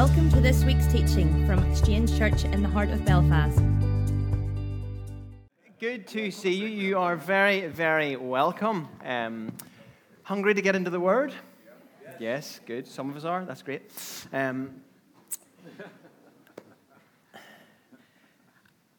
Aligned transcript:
Welcome 0.00 0.30
to 0.30 0.40
this 0.40 0.64
week's 0.64 0.86
teaching 0.86 1.46
from 1.46 1.58
Exchange 1.70 2.16
Church 2.16 2.44
in 2.44 2.62
the 2.62 2.68
heart 2.70 2.88
of 2.88 3.04
Belfast. 3.04 3.60
Good 5.78 6.06
to 6.06 6.30
see 6.30 6.54
you. 6.54 6.68
You 6.68 6.98
are 6.98 7.16
very, 7.16 7.66
very 7.66 8.16
welcome. 8.16 8.88
Um, 9.04 9.52
hungry 10.22 10.54
to 10.54 10.62
get 10.62 10.74
into 10.74 10.88
the 10.88 10.98
Word? 10.98 11.34
Yes, 12.18 12.60
good. 12.64 12.88
Some 12.88 13.10
of 13.10 13.16
us 13.18 13.24
are. 13.24 13.44
That's 13.44 13.60
great. 13.60 13.92
Um, 14.32 14.80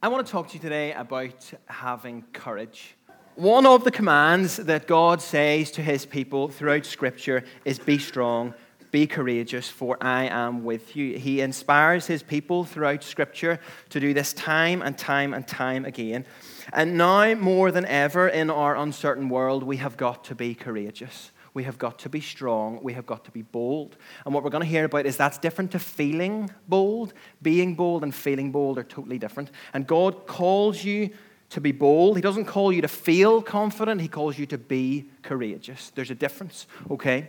I 0.03 0.07
want 0.07 0.23
to 0.23 0.31
talk 0.31 0.49
to 0.49 0.53
you 0.53 0.59
today 0.59 0.93
about 0.93 1.51
having 1.65 2.25
courage. 2.31 2.95
One 3.33 3.65
of 3.65 3.83
the 3.83 3.91
commands 3.91 4.57
that 4.57 4.85
God 4.85 5.19
says 5.19 5.71
to 5.71 5.81
his 5.81 6.05
people 6.05 6.47
throughout 6.47 6.85
Scripture 6.85 7.43
is 7.65 7.79
be 7.79 7.97
strong, 7.97 8.53
be 8.91 9.07
courageous, 9.07 9.69
for 9.69 9.97
I 10.01 10.25
am 10.25 10.63
with 10.63 10.95
you. 10.95 11.17
He 11.17 11.41
inspires 11.41 12.07
his 12.07 12.21
people 12.21 12.65
throughout 12.65 13.03
Scripture 13.03 13.59
to 13.89 13.99
do 13.99 14.13
this 14.13 14.33
time 14.33 14.81
and 14.81 14.97
time 14.97 15.33
and 15.33 15.47
time 15.47 15.85
again. 15.85 16.25
And 16.73 16.97
now, 16.97 17.33
more 17.35 17.71
than 17.71 17.85
ever 17.85 18.27
in 18.27 18.49
our 18.49 18.75
uncertain 18.75 19.29
world, 19.29 19.63
we 19.63 19.77
have 19.77 19.97
got 19.97 20.25
to 20.25 20.35
be 20.35 20.53
courageous. 20.53 21.31
We 21.53 21.63
have 21.63 21.77
got 21.77 21.99
to 21.99 22.09
be 22.09 22.21
strong. 22.21 22.79
We 22.81 22.93
have 22.93 23.05
got 23.05 23.25
to 23.25 23.31
be 23.31 23.41
bold. 23.41 23.97
And 24.25 24.33
what 24.33 24.43
we're 24.43 24.49
going 24.49 24.63
to 24.63 24.69
hear 24.69 24.85
about 24.85 25.05
is 25.05 25.17
that's 25.17 25.37
different 25.37 25.71
to 25.71 25.79
feeling 25.79 26.49
bold. 26.67 27.13
Being 27.41 27.75
bold 27.75 28.03
and 28.03 28.15
feeling 28.15 28.51
bold 28.51 28.77
are 28.77 28.83
totally 28.83 29.17
different. 29.17 29.51
And 29.73 29.85
God 29.85 30.27
calls 30.27 30.83
you 30.83 31.09
to 31.49 31.59
be 31.59 31.73
bold. 31.73 32.15
He 32.15 32.21
doesn't 32.21 32.45
call 32.45 32.71
you 32.71 32.81
to 32.81 32.87
feel 32.87 33.41
confident, 33.41 34.01
He 34.01 34.07
calls 34.07 34.37
you 34.37 34.45
to 34.47 34.57
be 34.57 35.09
courageous. 35.21 35.91
There's 35.93 36.11
a 36.11 36.15
difference, 36.15 36.67
okay? 36.89 37.27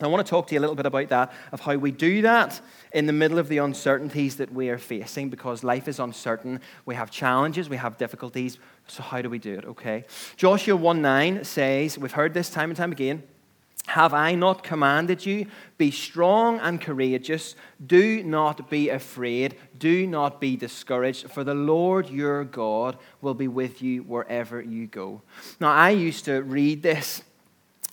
I 0.00 0.06
want 0.08 0.26
to 0.26 0.30
talk 0.30 0.46
to 0.48 0.54
you 0.54 0.60
a 0.60 0.62
little 0.62 0.76
bit 0.76 0.84
about 0.84 1.08
that, 1.08 1.32
of 1.52 1.60
how 1.60 1.76
we 1.76 1.90
do 1.90 2.20
that 2.22 2.60
in 2.92 3.06
the 3.06 3.12
middle 3.14 3.38
of 3.38 3.48
the 3.48 3.58
uncertainties 3.58 4.36
that 4.36 4.52
we 4.52 4.68
are 4.68 4.78
facing, 4.78 5.30
because 5.30 5.64
life 5.64 5.88
is 5.88 5.98
uncertain. 5.98 6.60
We 6.84 6.94
have 6.94 7.10
challenges, 7.10 7.70
we 7.70 7.78
have 7.78 7.96
difficulties. 7.96 8.58
So, 8.88 9.02
how 9.02 9.22
do 9.22 9.30
we 9.30 9.38
do 9.38 9.54
it? 9.54 9.64
Okay. 9.64 10.04
Joshua 10.36 10.76
1 10.76 11.00
9 11.00 11.44
says, 11.44 11.96
We've 11.96 12.12
heard 12.12 12.34
this 12.34 12.50
time 12.50 12.70
and 12.70 12.76
time 12.76 12.92
again. 12.92 13.22
Have 13.86 14.12
I 14.12 14.34
not 14.34 14.64
commanded 14.64 15.24
you? 15.24 15.46
Be 15.78 15.92
strong 15.92 16.58
and 16.58 16.80
courageous. 16.80 17.54
Do 17.84 18.22
not 18.24 18.68
be 18.68 18.88
afraid. 18.88 19.56
Do 19.78 20.06
not 20.08 20.40
be 20.40 20.56
discouraged, 20.56 21.30
for 21.30 21.44
the 21.44 21.54
Lord 21.54 22.10
your 22.10 22.44
God 22.44 22.98
will 23.20 23.34
be 23.34 23.48
with 23.48 23.82
you 23.82 24.02
wherever 24.02 24.60
you 24.60 24.88
go. 24.88 25.22
Now, 25.60 25.72
I 25.72 25.90
used 25.90 26.24
to 26.24 26.42
read 26.42 26.82
this 26.82 27.22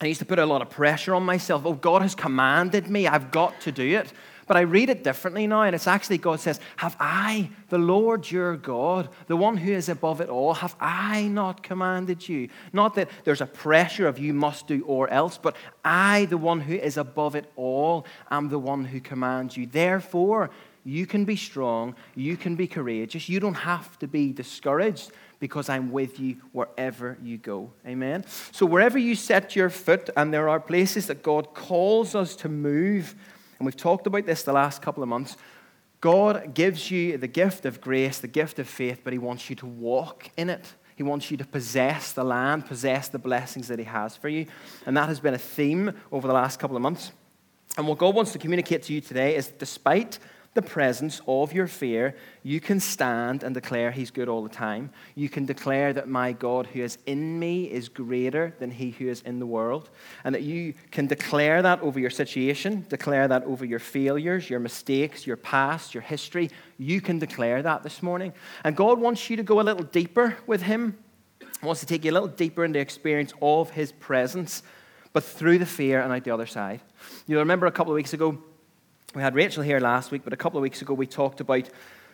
I 0.01 0.07
used 0.07 0.19
to 0.19 0.25
put 0.25 0.39
a 0.39 0.45
lot 0.45 0.61
of 0.61 0.69
pressure 0.69 1.13
on 1.13 1.23
myself. 1.23 1.65
Oh, 1.65 1.73
God 1.73 2.01
has 2.01 2.15
commanded 2.15 2.89
me. 2.89 3.07
I've 3.07 3.31
got 3.31 3.59
to 3.61 3.71
do 3.71 3.97
it. 3.97 4.11
But 4.45 4.57
I 4.57 4.61
read 4.61 4.89
it 4.89 5.03
differently 5.03 5.47
now, 5.47 5.61
and 5.61 5.73
it's 5.73 5.87
actually 5.87 6.17
God 6.17 6.39
says, 6.39 6.59
Have 6.77 6.97
I, 6.99 7.49
the 7.69 7.77
Lord 7.77 8.29
your 8.29 8.57
God, 8.57 9.09
the 9.27 9.37
one 9.37 9.55
who 9.55 9.71
is 9.71 9.87
above 9.87 10.19
it 10.19 10.27
all, 10.29 10.55
have 10.55 10.75
I 10.79 11.27
not 11.27 11.63
commanded 11.63 12.27
you? 12.27 12.49
Not 12.73 12.95
that 12.95 13.09
there's 13.23 13.41
a 13.41 13.45
pressure 13.45 14.07
of 14.07 14.19
you 14.19 14.33
must 14.33 14.67
do 14.67 14.83
or 14.85 15.09
else, 15.09 15.37
but 15.37 15.55
I, 15.85 16.25
the 16.25 16.37
one 16.37 16.59
who 16.59 16.73
is 16.73 16.97
above 16.97 17.35
it 17.35 17.51
all, 17.55 18.05
am 18.29 18.49
the 18.49 18.59
one 18.59 18.83
who 18.85 18.99
commands 18.99 19.55
you. 19.55 19.65
Therefore, 19.65 20.49
you 20.83 21.05
can 21.05 21.25
be 21.25 21.35
strong, 21.35 21.95
you 22.15 22.35
can 22.35 22.55
be 22.55 22.67
courageous, 22.67 23.29
you 23.29 23.39
don't 23.39 23.53
have 23.53 23.97
to 23.99 24.07
be 24.07 24.33
discouraged 24.33 25.11
because 25.39 25.69
I'm 25.69 25.91
with 25.91 26.19
you 26.19 26.37
wherever 26.51 27.17
you 27.21 27.37
go. 27.37 27.71
Amen. 27.85 28.25
So, 28.51 28.65
wherever 28.65 28.97
you 28.97 29.15
set 29.15 29.55
your 29.55 29.69
foot, 29.69 30.09
and 30.15 30.33
there 30.33 30.47
are 30.49 30.59
places 30.59 31.07
that 31.07 31.23
God 31.23 31.53
calls 31.53 32.15
us 32.15 32.35
to 32.37 32.49
move, 32.49 33.15
and 33.59 33.65
we've 33.65 33.75
talked 33.75 34.07
about 34.07 34.25
this 34.25 34.43
the 34.43 34.53
last 34.53 34.81
couple 34.81 35.03
of 35.03 35.09
months. 35.09 35.37
God 36.01 36.53
gives 36.53 36.91
you 36.91 37.17
the 37.17 37.27
gift 37.27 37.65
of 37.65 37.79
grace, 37.79 38.19
the 38.19 38.27
gift 38.27 38.59
of 38.59 38.67
faith, 38.67 39.01
but 39.05 39.13
He 39.13 39.19
wants 39.19 39.49
you 39.49 39.55
to 39.57 39.65
walk 39.65 40.29
in 40.35 40.49
it. 40.49 40.73
He 40.95 41.03
wants 41.03 41.31
you 41.31 41.37
to 41.37 41.45
possess 41.45 42.11
the 42.11 42.23
land, 42.23 42.65
possess 42.65 43.07
the 43.07 43.19
blessings 43.19 43.69
that 43.69 43.79
He 43.79 43.85
has 43.85 44.17
for 44.17 44.27
you. 44.27 44.47
And 44.85 44.97
that 44.97 45.07
has 45.07 45.19
been 45.19 45.33
a 45.33 45.37
theme 45.39 45.93
over 46.11 46.27
the 46.27 46.33
last 46.33 46.59
couple 46.59 46.75
of 46.75 46.81
months. 46.81 47.13
And 47.77 47.87
what 47.87 47.97
God 47.97 48.15
wants 48.15 48.33
to 48.33 48.39
communicate 48.39 48.83
to 48.83 48.93
you 48.93 49.01
today 49.01 49.35
is 49.35 49.47
despite 49.47 50.19
the 50.53 50.61
presence 50.61 51.21
of 51.27 51.51
your 51.51 51.67
fear, 51.67 52.15
you 52.43 52.59
can 52.59 52.79
stand 52.79 53.43
and 53.43 53.55
declare 53.55 53.91
He's 53.91 54.11
good 54.11 54.29
all 54.29 54.43
the 54.43 54.49
time. 54.49 54.91
You 55.15 55.29
can 55.29 55.45
declare 55.45 55.93
that 55.93 56.07
my 56.07 56.31
God 56.31 56.67
who 56.67 56.81
is 56.81 56.97
in 57.05 57.39
me 57.39 57.65
is 57.65 57.89
greater 57.89 58.53
than 58.59 58.69
He 58.69 58.91
who 58.91 59.07
is 59.07 59.21
in 59.21 59.39
the 59.39 59.45
world. 59.45 59.89
And 60.23 60.35
that 60.35 60.43
you 60.43 60.75
can 60.91 61.07
declare 61.07 61.61
that 61.61 61.81
over 61.81 61.99
your 61.99 62.09
situation, 62.09 62.85
declare 62.89 63.27
that 63.27 63.43
over 63.45 63.65
your 63.65 63.79
failures, 63.79 64.49
your 64.49 64.59
mistakes, 64.59 65.25
your 65.25 65.37
past, 65.37 65.93
your 65.93 66.03
history. 66.03 66.51
You 66.77 67.01
can 67.01 67.17
declare 67.17 67.61
that 67.63 67.81
this 67.83 68.03
morning. 68.03 68.33
And 68.63 68.75
God 68.75 68.99
wants 68.99 69.29
you 69.29 69.37
to 69.37 69.43
go 69.43 69.59
a 69.59 69.63
little 69.63 69.83
deeper 69.83 70.37
with 70.45 70.61
Him, 70.61 70.97
he 71.39 71.65
wants 71.65 71.79
to 71.79 71.87
take 71.87 72.03
you 72.03 72.11
a 72.11 72.13
little 72.13 72.27
deeper 72.27 72.65
into 72.65 72.77
the 72.77 72.81
experience 72.81 73.31
of 73.41 73.69
His 73.69 73.93
presence, 73.93 74.63
but 75.13 75.23
through 75.23 75.59
the 75.59 75.65
fear 75.65 76.01
and 76.01 76.11
out 76.11 76.25
the 76.25 76.31
other 76.31 76.45
side. 76.45 76.81
You 77.25 77.39
remember 77.39 77.67
a 77.67 77.71
couple 77.71 77.93
of 77.93 77.95
weeks 77.95 78.11
ago, 78.11 78.37
we 79.13 79.21
had 79.21 79.35
Rachel 79.35 79.63
here 79.63 79.79
last 79.79 80.11
week, 80.11 80.23
but 80.23 80.33
a 80.33 80.37
couple 80.37 80.57
of 80.57 80.63
weeks 80.63 80.81
ago 80.81 80.93
we 80.93 81.05
talked 81.05 81.39
about 81.39 81.69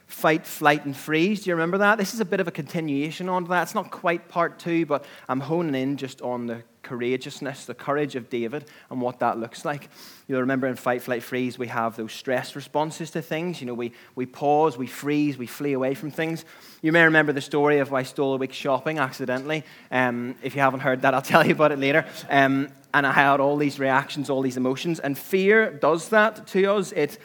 fight, 0.06 0.46
flight, 0.46 0.86
and 0.86 0.96
freeze. 0.96 1.44
Do 1.44 1.50
you 1.50 1.56
remember 1.56 1.78
that? 1.78 1.98
This 1.98 2.14
is 2.14 2.20
a 2.20 2.26
bit 2.26 2.40
of 2.40 2.48
a 2.48 2.52
continuation 2.52 3.30
on 3.30 3.46
that. 3.46 3.64
It's 3.64 3.76
not 3.76 3.92
quite 3.92 4.28
part 4.28 4.60
two, 4.60 4.86
but 4.86 5.06
I'm 5.30 5.40
honing 5.40 5.76
in 5.76 5.98
just 5.98 6.22
on 6.22 6.48
the 6.48 6.64
courageousness, 6.84 7.66
the 7.66 7.76
courage 7.76 8.16
of 8.16 8.30
David, 8.30 8.66
and 8.90 9.00
what 9.00 9.20
that 9.20 9.38
looks 9.38 9.64
like. 9.64 9.90
You'll 10.28 10.42
remember 10.42 10.68
in 10.68 10.76
fight, 10.76 11.02
flight, 11.02 11.24
freeze, 11.24 11.58
we 11.58 11.68
have 11.68 11.96
those 11.96 12.12
stress 12.12 12.56
responses 12.56 13.12
to 13.12 13.22
things. 13.22 13.62
You 13.62 13.68
know, 13.68 13.74
we, 13.74 13.94
we 14.16 14.26
pause, 14.26 14.78
we 14.78 14.88
freeze, 14.88 15.38
we 15.38 15.48
flee 15.48 15.74
away 15.74 15.94
from 15.94 16.12
things. 16.12 16.44
You 16.82 16.92
may 16.92 17.04
remember 17.04 17.32
the 17.32 17.42
story 17.42 17.80
of 17.80 17.92
why 17.92 18.00
I 18.00 18.04
stole 18.04 18.34
a 18.34 18.38
week 18.38 18.54
shopping 18.54 18.98
accidentally. 18.98 19.64
Um, 19.92 20.36
if 20.42 20.56
you 20.56 20.62
haven't 20.62 20.82
heard 20.82 21.04
that, 21.04 21.14
I'll 21.14 21.22
tell 21.34 21.46
you 21.46 21.54
about 21.54 21.72
it 21.72 21.80
later. 21.80 22.06
Um, 22.30 22.70
and 22.94 23.06
I 23.06 23.12
had 23.12 23.40
all 23.40 23.58
these 23.58 23.80
reactions, 23.80 24.30
all 24.30 24.42
these 24.42 24.58
emotions. 24.58 25.00
And 25.00 25.18
fear 25.18 25.72
does 25.72 26.10
that 26.10 26.48
to 26.48 26.66
us. 26.66 26.92
It 26.92 27.18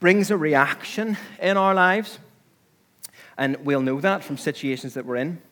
brings 0.00 0.30
a 0.30 0.36
reaction 0.36 1.16
in 1.40 1.56
our 1.56 1.74
lives. 1.74 2.18
And 3.36 3.56
we'll 3.64 3.80
know 3.80 4.00
that 4.00 4.22
from 4.22 4.36
situations 4.36 4.94
that 4.94 5.06
we're 5.06 5.16
in. 5.16 5.42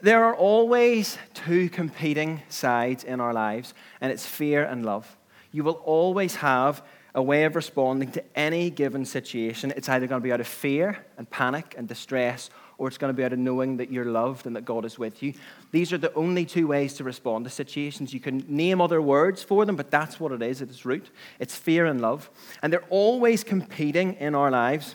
There 0.00 0.24
are 0.24 0.34
always 0.34 1.18
two 1.34 1.68
competing 1.68 2.42
sides 2.48 3.02
in 3.02 3.20
our 3.20 3.32
lives, 3.32 3.74
and 4.00 4.12
it's 4.12 4.24
fear 4.24 4.62
and 4.62 4.86
love. 4.86 5.16
You 5.50 5.64
will 5.64 5.80
always 5.84 6.36
have 6.36 6.82
a 7.16 7.22
way 7.22 7.44
of 7.44 7.56
responding 7.56 8.12
to 8.12 8.22
any 8.38 8.70
given 8.70 9.04
situation. 9.04 9.72
It's 9.74 9.88
either 9.88 10.06
going 10.06 10.20
to 10.20 10.24
be 10.24 10.32
out 10.32 10.40
of 10.40 10.46
fear 10.46 11.04
and 11.16 11.28
panic 11.28 11.74
and 11.76 11.88
distress, 11.88 12.48
or 12.78 12.86
it's 12.86 12.96
going 12.96 13.12
to 13.12 13.16
be 13.16 13.24
out 13.24 13.32
of 13.32 13.38
knowing 13.40 13.76
that 13.76 13.90
you're 13.90 14.04
loved 14.04 14.46
and 14.46 14.54
that 14.54 14.64
God 14.64 14.84
is 14.84 14.98
with 14.98 15.22
you. 15.22 15.34
These 15.72 15.92
are 15.92 15.98
the 15.98 16.14
only 16.14 16.46
two 16.46 16.68
ways 16.68 16.94
to 16.94 17.04
respond 17.04 17.44
to 17.44 17.50
situations. 17.50 18.14
You 18.14 18.20
can 18.20 18.44
name 18.48 18.80
other 18.80 19.02
words 19.02 19.42
for 19.42 19.66
them, 19.66 19.74
but 19.74 19.90
that's 19.90 20.20
what 20.20 20.30
it 20.30 20.40
is 20.40 20.62
at 20.62 20.68
its 20.68 20.86
root. 20.86 21.10
It's 21.40 21.56
fear 21.56 21.86
and 21.86 22.00
love. 22.00 22.30
And 22.62 22.72
they're 22.72 22.84
always 22.88 23.42
competing 23.42 24.14
in 24.14 24.36
our 24.36 24.50
lives. 24.50 24.94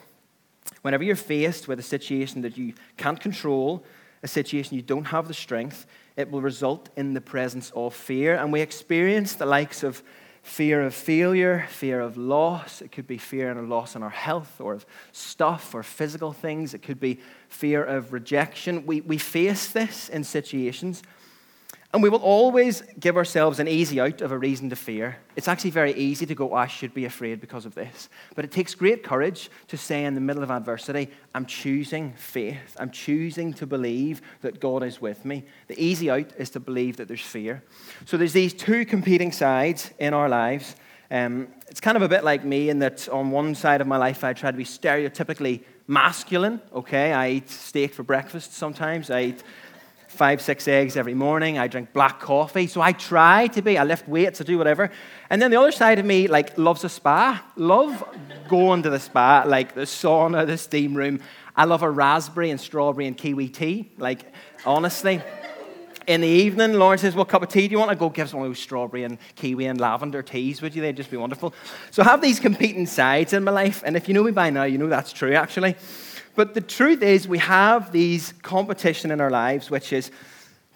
Whenever 0.81 1.03
you're 1.03 1.17
faced 1.17 1.67
with 1.67 1.77
a 1.77 1.83
situation 1.83 2.41
that 2.41 2.57
you 2.57 2.73
can't 2.95 3.19
control, 3.19 3.83
a 4.23 4.27
situation 4.27 4.77
you 4.77 4.81
don't 4.81 5.05
have 5.05 5.27
the 5.27 5.33
strength, 5.33 5.85
it 6.15 6.31
will 6.31 6.41
result 6.41 6.89
in 6.95 7.13
the 7.13 7.21
presence 7.21 7.71
of 7.75 7.93
fear. 7.93 8.35
And 8.35 8.53
we 8.53 8.61
experience 8.61 9.33
the 9.33 9.45
likes 9.45 9.83
of 9.83 10.01
fear 10.43 10.83
of 10.83 10.93
failure, 10.93 11.65
fear 11.69 12.01
of 12.01 12.17
loss. 12.17 12.81
It 12.81 12.91
could 12.91 13.07
be 13.07 13.17
fear 13.17 13.49
and 13.49 13.59
a 13.59 13.63
loss 13.63 13.95
in 13.95 14.03
our 14.03 14.09
health 14.09 14.61
or 14.61 14.73
of 14.73 14.85
stuff 15.11 15.73
or 15.73 15.81
physical 15.81 16.33
things. 16.33 16.73
It 16.73 16.83
could 16.83 16.99
be 16.99 17.19
fear 17.47 17.83
of 17.83 18.13
rejection. 18.13 18.85
We, 18.85 19.01
we 19.01 19.17
face 19.17 19.71
this 19.71 20.09
in 20.09 20.23
situations 20.23 21.01
and 21.93 22.01
we 22.01 22.09
will 22.09 22.23
always 22.23 22.81
give 22.99 23.17
ourselves 23.17 23.59
an 23.59 23.67
easy 23.67 24.01
out 24.01 24.21
of 24.21 24.31
a 24.31 24.37
reason 24.37 24.67
to 24.71 24.75
fear. 24.75 25.17
It's 25.35 25.47
actually 25.47 25.69
very 25.69 25.93
easy 25.93 26.25
to 26.25 26.33
go, 26.33 26.51
oh, 26.51 26.55
I 26.55 26.65
should 26.65 26.91
be 26.91 27.05
afraid 27.05 27.39
because 27.39 27.67
of 27.67 27.75
this. 27.75 28.09
But 28.33 28.45
it 28.45 28.51
takes 28.51 28.73
great 28.73 29.03
courage 29.03 29.51
to 29.67 29.77
say 29.77 30.03
in 30.03 30.15
the 30.15 30.21
middle 30.21 30.41
of 30.41 30.49
adversity, 30.49 31.11
I'm 31.35 31.45
choosing 31.45 32.13
faith. 32.13 32.75
I'm 32.79 32.89
choosing 32.89 33.53
to 33.53 33.67
believe 33.67 34.23
that 34.41 34.59
God 34.59 34.81
is 34.81 34.99
with 34.99 35.23
me. 35.23 35.45
The 35.67 35.79
easy 35.79 36.09
out 36.09 36.33
is 36.35 36.49
to 36.51 36.59
believe 36.59 36.97
that 36.97 37.07
there's 37.07 37.21
fear. 37.21 37.63
So 38.05 38.17
there's 38.17 38.33
these 38.33 38.55
two 38.55 38.85
competing 38.85 39.31
sides 39.31 39.91
in 39.99 40.15
our 40.15 40.27
lives. 40.27 40.75
Um, 41.11 41.47
it's 41.67 41.79
kind 41.79 41.95
of 41.95 42.01
a 42.01 42.09
bit 42.09 42.23
like 42.23 42.43
me 42.43 42.69
in 42.69 42.79
that 42.79 43.07
on 43.09 43.29
one 43.29 43.53
side 43.53 43.81
of 43.81 43.87
my 43.87 43.97
life, 43.97 44.23
I 44.23 44.33
try 44.33 44.49
to 44.49 44.57
be 44.57 44.65
stereotypically 44.65 45.63
masculine. 45.85 46.59
Okay, 46.73 47.13
I 47.13 47.29
eat 47.29 47.51
steak 47.51 47.93
for 47.93 48.01
breakfast 48.01 48.53
sometimes. 48.53 49.11
I 49.11 49.21
eat 49.21 49.43
five, 50.13 50.41
six 50.41 50.67
eggs 50.67 50.95
every 50.95 51.13
morning. 51.13 51.57
I 51.57 51.67
drink 51.67 51.91
black 51.91 52.19
coffee. 52.19 52.67
So 52.67 52.81
I 52.81 52.93
try 52.93 53.47
to 53.47 53.61
be, 53.61 53.77
I 53.77 53.83
lift 53.83 54.07
weights, 54.07 54.39
I 54.39 54.43
do 54.43 54.57
whatever. 54.57 54.91
And 55.29 55.41
then 55.41 55.51
the 55.51 55.59
other 55.59 55.71
side 55.71 55.99
of 55.99 56.05
me, 56.05 56.27
like, 56.27 56.57
loves 56.57 56.83
a 56.83 56.89
spa. 56.89 57.43
Love 57.55 58.03
going 58.47 58.83
to 58.83 58.89
the 58.89 58.99
spa, 58.99 59.43
like 59.45 59.75
the 59.75 59.81
sauna, 59.81 60.47
the 60.47 60.57
steam 60.57 60.93
room. 60.95 61.19
I 61.55 61.65
love 61.65 61.83
a 61.83 61.89
raspberry 61.89 62.49
and 62.49 62.59
strawberry 62.59 63.07
and 63.07 63.17
kiwi 63.17 63.49
tea. 63.49 63.91
Like, 63.97 64.31
honestly. 64.65 65.21
in 66.07 66.21
the 66.21 66.27
evening, 66.27 66.73
Lauren 66.73 66.97
says, 66.97 67.15
What 67.15 67.27
cup 67.29 67.43
of 67.43 67.49
tea 67.49 67.67
do 67.67 67.73
you 67.73 67.79
want? 67.79 67.91
I 67.91 67.95
go, 67.95 68.09
Give 68.09 68.25
us 68.25 68.33
one 68.33 68.45
of 68.45 68.49
those 68.49 68.59
strawberry 68.59 69.03
and 69.03 69.17
kiwi 69.35 69.65
and 69.65 69.79
lavender 69.79 70.21
teas, 70.21 70.61
would 70.61 70.75
you? 70.75 70.81
They'd 70.81 70.97
just 70.97 71.11
be 71.11 71.17
wonderful. 71.17 71.53
So 71.91 72.03
I 72.03 72.05
have 72.05 72.21
these 72.21 72.39
competing 72.39 72.85
sides 72.85 73.33
in 73.33 73.43
my 73.43 73.51
life. 73.51 73.83
And 73.85 73.95
if 73.95 74.07
you 74.07 74.13
know 74.13 74.23
me 74.23 74.31
by 74.31 74.49
now, 74.49 74.63
you 74.63 74.77
know 74.77 74.89
that's 74.89 75.13
true, 75.13 75.33
actually. 75.33 75.75
But 76.35 76.53
the 76.53 76.61
truth 76.61 77.01
is, 77.01 77.27
we 77.27 77.37
have 77.37 77.91
these 77.91 78.33
competition 78.41 79.11
in 79.11 79.21
our 79.21 79.29
lives, 79.29 79.69
which 79.69 79.93
is 79.93 80.11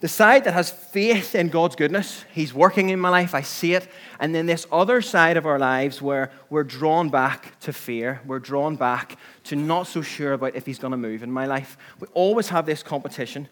the 0.00 0.08
side 0.08 0.44
that 0.44 0.54
has 0.54 0.70
faith 0.70 1.34
in 1.34 1.48
God's 1.48 1.74
goodness. 1.74 2.24
He's 2.32 2.54
working 2.54 2.90
in 2.90 3.00
my 3.00 3.08
life, 3.08 3.34
I 3.34 3.40
see 3.40 3.74
it. 3.74 3.88
And 4.20 4.32
then 4.32 4.46
this 4.46 4.64
other 4.70 5.02
side 5.02 5.36
of 5.36 5.44
our 5.44 5.58
lives 5.58 6.00
where 6.00 6.30
we're 6.50 6.62
drawn 6.62 7.08
back 7.08 7.58
to 7.60 7.72
fear. 7.72 8.20
We're 8.24 8.38
drawn 8.38 8.76
back 8.76 9.18
to 9.44 9.56
not 9.56 9.88
so 9.88 10.00
sure 10.00 10.34
about 10.34 10.54
if 10.54 10.64
He's 10.66 10.78
going 10.78 10.92
to 10.92 10.96
move 10.96 11.24
in 11.24 11.32
my 11.32 11.46
life. 11.46 11.76
We 11.98 12.06
always 12.14 12.48
have 12.50 12.64
this 12.64 12.84
competition. 12.84 13.48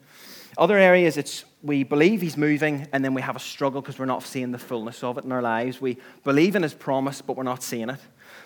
Other 0.56 0.78
areas, 0.78 1.16
it's 1.16 1.44
we 1.62 1.82
believe 1.82 2.20
He's 2.20 2.36
moving, 2.36 2.86
and 2.92 3.04
then 3.04 3.12
we 3.12 3.22
have 3.22 3.34
a 3.34 3.40
struggle 3.40 3.80
because 3.80 3.98
we're 3.98 4.06
not 4.06 4.22
seeing 4.22 4.52
the 4.52 4.58
fullness 4.58 5.02
of 5.02 5.18
it 5.18 5.24
in 5.24 5.32
our 5.32 5.42
lives. 5.42 5.80
We 5.80 5.98
believe 6.22 6.54
in 6.54 6.62
His 6.62 6.74
promise, 6.74 7.20
but 7.20 7.36
we're 7.36 7.42
not 7.42 7.64
seeing 7.64 7.90
it. 7.90 8.00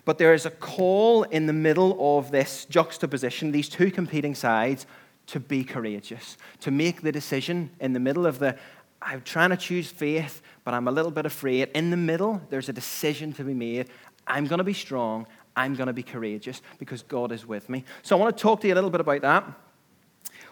But 0.04 0.18
there 0.18 0.34
is 0.34 0.46
a 0.46 0.50
call 0.50 1.24
in 1.24 1.46
the 1.46 1.52
middle 1.52 2.18
of 2.18 2.30
this 2.30 2.64
juxtaposition, 2.66 3.52
these 3.52 3.68
two 3.68 3.90
competing 3.90 4.34
sides, 4.34 4.86
to 5.26 5.38
be 5.38 5.62
courageous, 5.62 6.36
to 6.60 6.70
make 6.70 7.02
the 7.02 7.12
decision 7.12 7.70
in 7.78 7.92
the 7.92 8.00
middle 8.00 8.26
of 8.26 8.38
the, 8.38 8.56
I'm 9.00 9.22
trying 9.22 9.50
to 9.50 9.56
choose 9.56 9.88
faith, 9.88 10.42
but 10.64 10.74
I'm 10.74 10.88
a 10.88 10.90
little 10.90 11.12
bit 11.12 11.24
afraid. 11.24 11.68
In 11.74 11.90
the 11.90 11.96
middle, 11.96 12.42
there's 12.50 12.68
a 12.68 12.72
decision 12.72 13.32
to 13.34 13.44
be 13.44 13.54
made. 13.54 13.88
I'm 14.26 14.46
going 14.46 14.58
to 14.58 14.64
be 14.64 14.72
strong. 14.72 15.26
I'm 15.54 15.74
going 15.74 15.86
to 15.86 15.92
be 15.92 16.02
courageous 16.02 16.62
because 16.78 17.02
God 17.02 17.32
is 17.32 17.46
with 17.46 17.68
me. 17.68 17.84
So 18.02 18.16
I 18.16 18.20
want 18.20 18.36
to 18.36 18.42
talk 18.42 18.60
to 18.62 18.66
you 18.66 18.74
a 18.74 18.76
little 18.76 18.90
bit 18.90 19.00
about 19.00 19.20
that. 19.22 19.44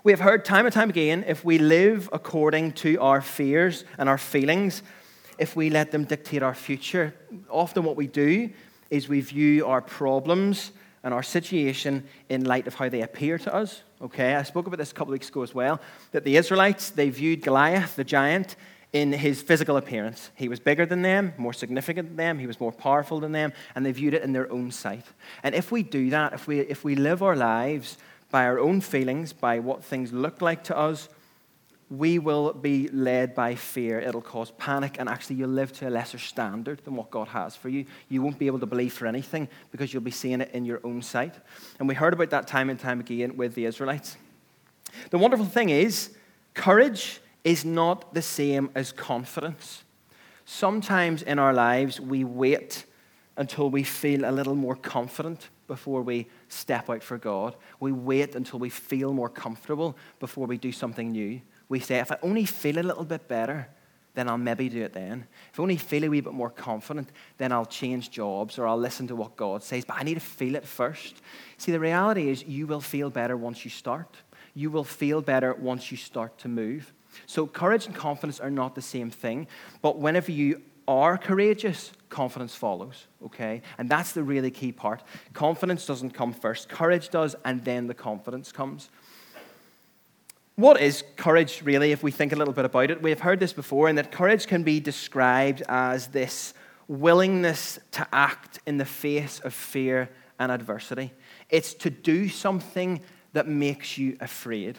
We 0.04 0.12
have 0.12 0.20
heard 0.20 0.44
time 0.44 0.64
and 0.64 0.72
time 0.72 0.90
again 0.90 1.24
if 1.26 1.44
we 1.44 1.58
live 1.58 2.08
according 2.12 2.72
to 2.74 3.00
our 3.00 3.20
fears 3.20 3.84
and 3.98 4.08
our 4.08 4.18
feelings, 4.18 4.82
if 5.38 5.56
we 5.56 5.70
let 5.70 5.90
them 5.90 6.04
dictate 6.04 6.42
our 6.42 6.54
future, 6.54 7.14
often 7.50 7.82
what 7.82 7.96
we 7.96 8.06
do 8.06 8.50
is 8.90 9.08
we 9.08 9.20
view 9.20 9.66
our 9.66 9.80
problems 9.80 10.72
and 11.02 11.14
our 11.14 11.22
situation 11.22 12.04
in 12.28 12.44
light 12.44 12.66
of 12.66 12.74
how 12.74 12.88
they 12.88 13.02
appear 13.02 13.38
to 13.38 13.54
us. 13.54 13.82
Okay, 14.00 14.34
I 14.34 14.42
spoke 14.42 14.66
about 14.66 14.78
this 14.78 14.90
a 14.90 14.94
couple 14.94 15.12
weeks 15.12 15.28
ago 15.28 15.42
as 15.42 15.54
well. 15.54 15.80
That 16.12 16.24
the 16.24 16.36
Israelites, 16.36 16.90
they 16.90 17.10
viewed 17.10 17.42
Goliath, 17.42 17.96
the 17.96 18.04
giant, 18.04 18.56
in 18.92 19.12
his 19.12 19.42
physical 19.42 19.76
appearance. 19.76 20.30
He 20.34 20.48
was 20.48 20.60
bigger 20.60 20.86
than 20.86 21.02
them, 21.02 21.34
more 21.36 21.52
significant 21.52 22.08
than 22.08 22.16
them, 22.16 22.38
he 22.38 22.46
was 22.46 22.58
more 22.58 22.72
powerful 22.72 23.20
than 23.20 23.32
them, 23.32 23.52
and 23.74 23.84
they 23.84 23.92
viewed 23.92 24.14
it 24.14 24.22
in 24.22 24.32
their 24.32 24.50
own 24.50 24.70
sight. 24.70 25.04
And 25.42 25.54
if 25.54 25.70
we 25.70 25.82
do 25.82 26.10
that, 26.10 26.32
if 26.32 26.46
we, 26.46 26.60
if 26.60 26.84
we 26.84 26.94
live 26.94 27.22
our 27.22 27.36
lives 27.36 27.98
by 28.30 28.44
our 28.44 28.58
own 28.58 28.80
feelings, 28.80 29.32
by 29.32 29.58
what 29.58 29.84
things 29.84 30.12
look 30.12 30.40
like 30.40 30.64
to 30.64 30.76
us, 30.76 31.08
we 31.90 32.18
will 32.18 32.52
be 32.52 32.88
led 32.88 33.34
by 33.34 33.54
fear. 33.54 33.98
It'll 33.98 34.20
cause 34.20 34.50
panic, 34.52 34.96
and 34.98 35.08
actually, 35.08 35.36
you'll 35.36 35.50
live 35.50 35.72
to 35.74 35.88
a 35.88 35.90
lesser 35.90 36.18
standard 36.18 36.84
than 36.84 36.94
what 36.94 37.10
God 37.10 37.28
has 37.28 37.56
for 37.56 37.70
you. 37.70 37.86
You 38.08 38.20
won't 38.20 38.38
be 38.38 38.46
able 38.46 38.58
to 38.58 38.66
believe 38.66 38.92
for 38.92 39.06
anything 39.06 39.48
because 39.70 39.92
you'll 39.92 40.02
be 40.02 40.10
seeing 40.10 40.40
it 40.42 40.50
in 40.52 40.66
your 40.66 40.80
own 40.84 41.00
sight. 41.00 41.34
And 41.78 41.88
we 41.88 41.94
heard 41.94 42.12
about 42.12 42.30
that 42.30 42.46
time 42.46 42.68
and 42.68 42.78
time 42.78 43.00
again 43.00 43.36
with 43.36 43.54
the 43.54 43.64
Israelites. 43.64 44.16
The 45.10 45.18
wonderful 45.18 45.46
thing 45.46 45.70
is, 45.70 46.14
courage 46.52 47.20
is 47.42 47.64
not 47.64 48.12
the 48.12 48.22
same 48.22 48.70
as 48.74 48.92
confidence. 48.92 49.84
Sometimes 50.44 51.22
in 51.22 51.38
our 51.38 51.54
lives, 51.54 52.00
we 52.00 52.22
wait 52.24 52.84
until 53.38 53.70
we 53.70 53.82
feel 53.82 54.28
a 54.28 54.32
little 54.32 54.54
more 54.54 54.76
confident 54.76 55.48
before 55.68 56.02
we 56.02 56.26
step 56.48 56.90
out 56.90 57.02
for 57.02 57.16
God. 57.16 57.54
We 57.80 57.92
wait 57.92 58.34
until 58.34 58.58
we 58.58 58.68
feel 58.68 59.12
more 59.12 59.28
comfortable 59.28 59.96
before 60.18 60.46
we 60.46 60.58
do 60.58 60.72
something 60.72 61.12
new 61.12 61.40
we 61.68 61.80
say, 61.80 61.98
if 61.98 62.10
I 62.10 62.18
only 62.22 62.44
feel 62.44 62.78
a 62.78 62.82
little 62.82 63.04
bit 63.04 63.28
better, 63.28 63.68
then 64.14 64.28
I'll 64.28 64.38
maybe 64.38 64.68
do 64.68 64.82
it 64.82 64.92
then. 64.92 65.26
If 65.52 65.60
I 65.60 65.62
only 65.62 65.76
feel 65.76 66.04
a 66.04 66.08
wee 66.08 66.20
bit 66.20 66.32
more 66.32 66.50
confident, 66.50 67.10
then 67.36 67.52
I'll 67.52 67.66
change 67.66 68.10
jobs 68.10 68.58
or 68.58 68.66
I'll 68.66 68.78
listen 68.78 69.06
to 69.08 69.16
what 69.16 69.36
God 69.36 69.62
says. 69.62 69.84
But 69.84 69.98
I 69.98 70.02
need 70.02 70.14
to 70.14 70.20
feel 70.20 70.56
it 70.56 70.66
first. 70.66 71.22
See, 71.56 71.70
the 71.70 71.80
reality 71.80 72.28
is 72.28 72.42
you 72.44 72.66
will 72.66 72.80
feel 72.80 73.10
better 73.10 73.36
once 73.36 73.64
you 73.64 73.70
start. 73.70 74.16
You 74.54 74.70
will 74.70 74.84
feel 74.84 75.20
better 75.20 75.54
once 75.54 75.90
you 75.90 75.96
start 75.96 76.36
to 76.38 76.48
move. 76.48 76.92
So, 77.26 77.46
courage 77.46 77.86
and 77.86 77.94
confidence 77.94 78.40
are 78.40 78.50
not 78.50 78.74
the 78.74 78.82
same 78.82 79.10
thing. 79.10 79.46
But 79.82 79.98
whenever 79.98 80.32
you 80.32 80.62
are 80.88 81.18
courageous, 81.18 81.92
confidence 82.08 82.54
follows, 82.54 83.06
okay? 83.24 83.62
And 83.76 83.88
that's 83.88 84.12
the 84.12 84.22
really 84.22 84.50
key 84.50 84.72
part. 84.72 85.02
Confidence 85.32 85.86
doesn't 85.86 86.10
come 86.10 86.32
first, 86.32 86.68
courage 86.68 87.10
does, 87.10 87.36
and 87.44 87.64
then 87.64 87.86
the 87.86 87.94
confidence 87.94 88.50
comes. 88.50 88.88
What 90.58 90.80
is 90.80 91.04
courage, 91.14 91.62
really, 91.62 91.92
if 91.92 92.02
we 92.02 92.10
think 92.10 92.32
a 92.32 92.34
little 92.34 92.52
bit 92.52 92.64
about 92.64 92.90
it? 92.90 93.00
We've 93.00 93.20
heard 93.20 93.38
this 93.38 93.52
before, 93.52 93.86
and 93.86 93.96
that 93.96 94.10
courage 94.10 94.48
can 94.48 94.64
be 94.64 94.80
described 94.80 95.62
as 95.68 96.08
this 96.08 96.52
willingness 96.88 97.78
to 97.92 98.04
act 98.12 98.58
in 98.66 98.76
the 98.76 98.84
face 98.84 99.38
of 99.38 99.54
fear 99.54 100.10
and 100.36 100.50
adversity. 100.50 101.12
It's 101.48 101.74
to 101.74 101.90
do 101.90 102.28
something 102.28 103.02
that 103.34 103.46
makes 103.46 103.98
you 103.98 104.16
afraid. 104.18 104.78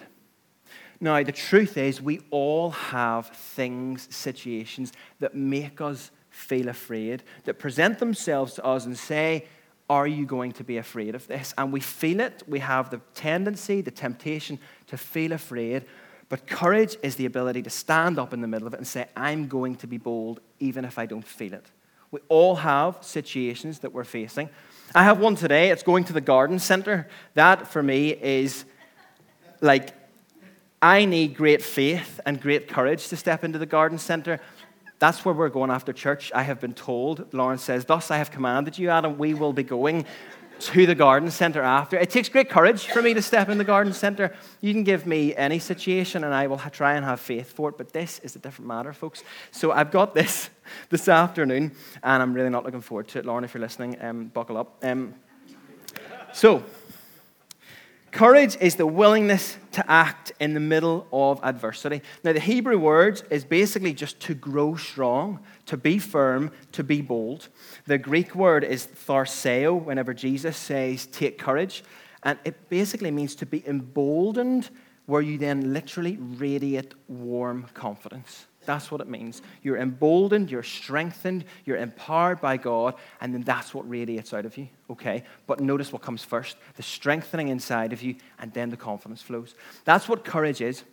Now, 1.00 1.24
the 1.24 1.32
truth 1.32 1.78
is, 1.78 2.02
we 2.02 2.24
all 2.30 2.72
have 2.72 3.28
things, 3.28 4.14
situations 4.14 4.92
that 5.22 5.34
make 5.34 5.80
us 5.80 6.12
feel 6.30 6.68
afraid, 6.68 7.24
that 7.46 7.58
present 7.58 8.00
themselves 8.00 8.56
to 8.56 8.66
us 8.66 8.86
and 8.86 8.98
say, 8.98 9.46
are 9.90 10.06
you 10.06 10.24
going 10.24 10.52
to 10.52 10.64
be 10.64 10.78
afraid 10.78 11.16
of 11.16 11.26
this? 11.26 11.52
And 11.58 11.74
we 11.74 11.80
feel 11.80 12.20
it. 12.20 12.44
We 12.48 12.60
have 12.60 12.92
the 12.92 13.02
tendency, 13.16 13.82
the 13.82 13.90
temptation 13.90 14.60
to 14.90 14.98
feel 14.98 15.32
afraid. 15.32 15.86
But 16.28 16.46
courage 16.46 16.96
is 17.02 17.16
the 17.16 17.26
ability 17.26 17.64
to 17.64 17.70
stand 17.70 18.20
up 18.20 18.34
in 18.34 18.42
the 18.42 18.48
middle 18.48 18.68
of 18.68 18.74
it 18.74 18.78
and 18.78 18.88
say, 18.88 19.08
I'm 19.16 19.48
going 19.48 19.76
to 19.78 19.88
be 19.88 19.98
bold 19.98 20.40
even 20.60 20.86
if 20.86 21.00
I 21.00 21.08
don't 21.08 21.26
feel 21.26 21.54
it. 21.54 21.66
We 22.12 22.20
all 22.28 22.56
have 22.56 22.98
situations 23.02 23.80
that 23.80 23.94
we're 23.94 24.04
facing. 24.04 24.50
I 24.94 25.04
have 25.04 25.20
one 25.20 25.36
today. 25.36 25.70
It's 25.70 25.84
going 25.84 26.04
to 26.06 26.14
the 26.14 26.22
garden 26.22 26.60
center. 26.60 27.08
That, 27.36 27.68
for 27.68 27.82
me, 27.82 28.10
is 28.10 28.66
like 29.62 29.94
I 30.82 31.06
need 31.06 31.36
great 31.36 31.62
faith 31.62 32.20
and 32.26 32.42
great 32.42 32.68
courage 32.68 33.08
to 33.10 33.18
step 33.18 33.44
into 33.44 33.60
the 33.60 33.66
garden 33.66 33.98
center. 33.98 34.40
That's 34.98 35.24
where 35.24 35.36
we're 35.36 35.50
going 35.50 35.72
after 35.72 35.94
church. 35.94 36.32
I 36.34 36.44
have 36.44 36.60
been 36.60 36.74
told, 36.74 37.34
Lauren 37.34 37.58
says, 37.58 37.86
Thus 37.86 38.12
I 38.12 38.18
have 38.18 38.32
commanded 38.32 38.78
you, 38.78 38.90
Adam, 38.90 39.18
we 39.18 39.34
will 39.34 39.54
be 39.54 39.64
going 39.64 40.06
to 40.60 40.86
the 40.86 40.96
garden 40.96 41.32
center 41.32 41.62
after. 41.62 41.98
It 41.98 42.10
takes 42.10 42.30
great 42.30 42.50
courage 42.50 42.86
for 42.86 43.02
me 43.02 43.14
to 43.14 43.22
step 43.22 43.50
in 43.50 43.58
the 43.58 43.64
garden 43.64 43.94
center. 43.94 44.36
You 44.62 44.74
can 44.74 44.84
give 44.84 45.06
me 45.08 45.36
any 45.36 45.60
situation 45.60 46.24
and 46.24 46.34
I 46.34 46.48
will 46.48 46.58
try 46.58 46.96
and 46.96 47.06
have 47.06 47.20
faith 47.20 47.52
for 47.52 47.70
it, 47.70 47.78
but 47.78 47.94
this 47.94 48.20
is 48.20 48.36
a 48.36 48.40
different 48.40 48.68
matter, 48.68 48.92
folks. 48.94 49.24
So 49.52 49.72
I've 49.72 49.92
got 49.92 50.14
this 50.14 50.50
this 50.90 51.08
afternoon 51.08 51.72
and 52.04 52.22
I'm 52.22 52.34
really 52.34 52.50
not 52.50 52.66
looking 52.66 52.82
forward 52.82 53.08
to 53.10 53.20
it. 53.20 53.26
Lauren, 53.26 53.44
if 53.44 53.54
you're 53.54 53.62
listening, 53.62 53.98
um, 54.02 54.26
buckle 54.26 54.58
up. 54.58 54.84
Um, 54.84 55.16
so, 56.34 56.64
Courage 58.12 58.58
is 58.60 58.76
the 58.76 58.88
willingness 58.88 59.58
to 59.74 59.90
act 59.90 60.32
in 60.40 60.54
the 60.54 60.60
middle 60.60 61.08
of 61.14 61.40
adversity. 61.44 62.02
Now, 62.24 62.34
the 62.34 62.40
Hebrew 62.40 62.78
word 62.78 63.22
is 63.30 63.46
basically 63.46 63.94
just 63.94 64.20
to 64.22 64.34
grow 64.34 64.76
strong, 64.76 65.40
to 65.68 65.78
be 65.78 66.00
firm, 66.00 66.52
to 66.72 66.84
be 66.84 67.02
bold. 67.02 67.50
The 67.86 67.98
Greek 67.98 68.36
word 68.36 68.64
is 68.64 68.88
tharseo, 68.88 69.82
whenever 69.82 70.14
Jesus 70.14 70.58
says, 70.58 71.06
take 71.06 71.38
courage. 71.38 71.84
And 72.24 72.38
it 72.44 72.70
basically 72.70 73.12
means 73.12 73.36
to 73.36 73.46
be 73.46 73.66
emboldened, 73.68 74.70
where 75.06 75.22
you 75.22 75.38
then 75.38 75.74
literally 75.74 76.18
radiate 76.18 76.94
warm 77.08 77.68
confidence. 77.74 78.46
That's 78.70 78.92
what 78.92 79.02
it 79.02 79.08
means. 79.08 79.42
You're 79.64 79.78
emboldened, 79.78 80.52
you're 80.52 80.62
strengthened, 80.62 81.44
you're 81.66 81.78
empowered 81.78 82.40
by 82.40 82.58
God, 82.58 82.94
and 83.20 83.34
then 83.34 83.42
that's 83.42 83.74
what 83.74 83.90
radiates 83.90 84.32
out 84.32 84.46
of 84.46 84.56
you. 84.60 84.68
Okay? 84.92 85.24
But 85.48 85.60
notice 85.60 85.92
what 85.92 86.04
comes 86.04 86.24
first 86.24 86.56
the 86.76 86.84
strengthening 86.84 87.48
inside 87.48 87.94
of 87.94 88.04
you, 88.04 88.18
and 88.38 88.54
then 88.54 88.70
the 88.70 88.78
confidence 88.78 89.24
flows. 89.24 89.56
That's 89.86 90.08
what 90.08 90.24
courage 90.24 90.62
is. 90.62 90.84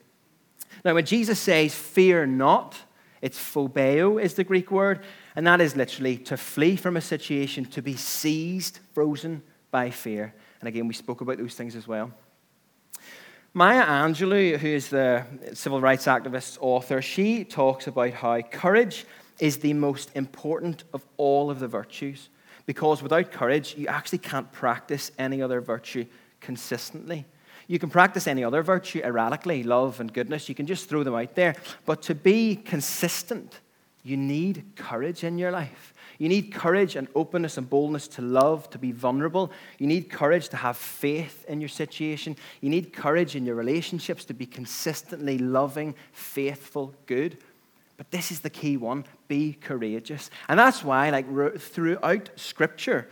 Now, 0.86 0.94
when 0.94 1.04
Jesus 1.04 1.38
says, 1.38 1.74
fear 1.74 2.24
not, 2.24 2.76
it's 3.20 3.38
phobeo, 3.38 4.22
is 4.22 4.32
the 4.32 4.44
Greek 4.44 4.70
word, 4.70 5.04
and 5.34 5.46
that 5.46 5.60
is 5.60 5.76
literally 5.76 6.16
to 6.16 6.38
flee 6.38 6.76
from 6.76 6.96
a 6.96 7.02
situation, 7.02 7.66
to 7.66 7.82
be 7.82 7.94
seized, 7.94 8.78
frozen 8.94 9.42
by 9.70 9.90
fear. 9.90 10.34
And 10.60 10.68
again, 10.68 10.88
we 10.88 10.94
spoke 10.94 11.20
about 11.20 11.36
those 11.36 11.54
things 11.54 11.76
as 11.76 11.86
well. 11.86 12.10
Maya 13.56 13.86
Angelou, 13.86 14.58
who 14.58 14.68
is 14.68 14.90
the 14.90 15.24
civil 15.54 15.80
rights 15.80 16.04
activist 16.04 16.58
author, 16.60 17.00
she 17.00 17.42
talks 17.42 17.86
about 17.86 18.10
how 18.10 18.38
courage 18.42 19.06
is 19.38 19.56
the 19.56 19.72
most 19.72 20.10
important 20.14 20.84
of 20.92 21.02
all 21.16 21.50
of 21.50 21.58
the 21.58 21.66
virtues 21.66 22.28
because 22.66 23.02
without 23.02 23.32
courage, 23.32 23.74
you 23.78 23.86
actually 23.86 24.18
can't 24.18 24.52
practice 24.52 25.10
any 25.18 25.40
other 25.40 25.62
virtue 25.62 26.04
consistently. 26.38 27.24
You 27.66 27.78
can 27.78 27.88
practice 27.88 28.26
any 28.26 28.44
other 28.44 28.62
virtue 28.62 29.00
erratically, 29.02 29.62
love 29.62 30.00
and 30.00 30.12
goodness, 30.12 30.50
you 30.50 30.54
can 30.54 30.66
just 30.66 30.90
throw 30.90 31.02
them 31.02 31.14
out 31.14 31.34
there. 31.34 31.54
But 31.86 32.02
to 32.02 32.14
be 32.14 32.56
consistent, 32.56 33.60
you 34.02 34.18
need 34.18 34.64
courage 34.76 35.24
in 35.24 35.38
your 35.38 35.50
life. 35.50 35.94
You 36.18 36.28
need 36.28 36.52
courage 36.52 36.96
and 36.96 37.08
openness 37.14 37.58
and 37.58 37.68
boldness 37.68 38.08
to 38.08 38.22
love, 38.22 38.70
to 38.70 38.78
be 38.78 38.92
vulnerable. 38.92 39.52
You 39.78 39.86
need 39.86 40.10
courage 40.10 40.48
to 40.50 40.56
have 40.56 40.76
faith 40.76 41.44
in 41.46 41.60
your 41.60 41.68
situation. 41.68 42.36
You 42.60 42.70
need 42.70 42.92
courage 42.92 43.36
in 43.36 43.44
your 43.44 43.54
relationships 43.54 44.24
to 44.26 44.34
be 44.34 44.46
consistently 44.46 45.38
loving, 45.38 45.94
faithful, 46.12 46.94
good. 47.06 47.38
But 47.96 48.10
this 48.10 48.30
is 48.30 48.40
the 48.40 48.50
key 48.50 48.76
one 48.76 49.04
be 49.28 49.54
courageous. 49.54 50.30
And 50.48 50.58
that's 50.58 50.84
why, 50.84 51.10
like, 51.10 51.26
throughout 51.58 52.30
Scripture, 52.36 53.08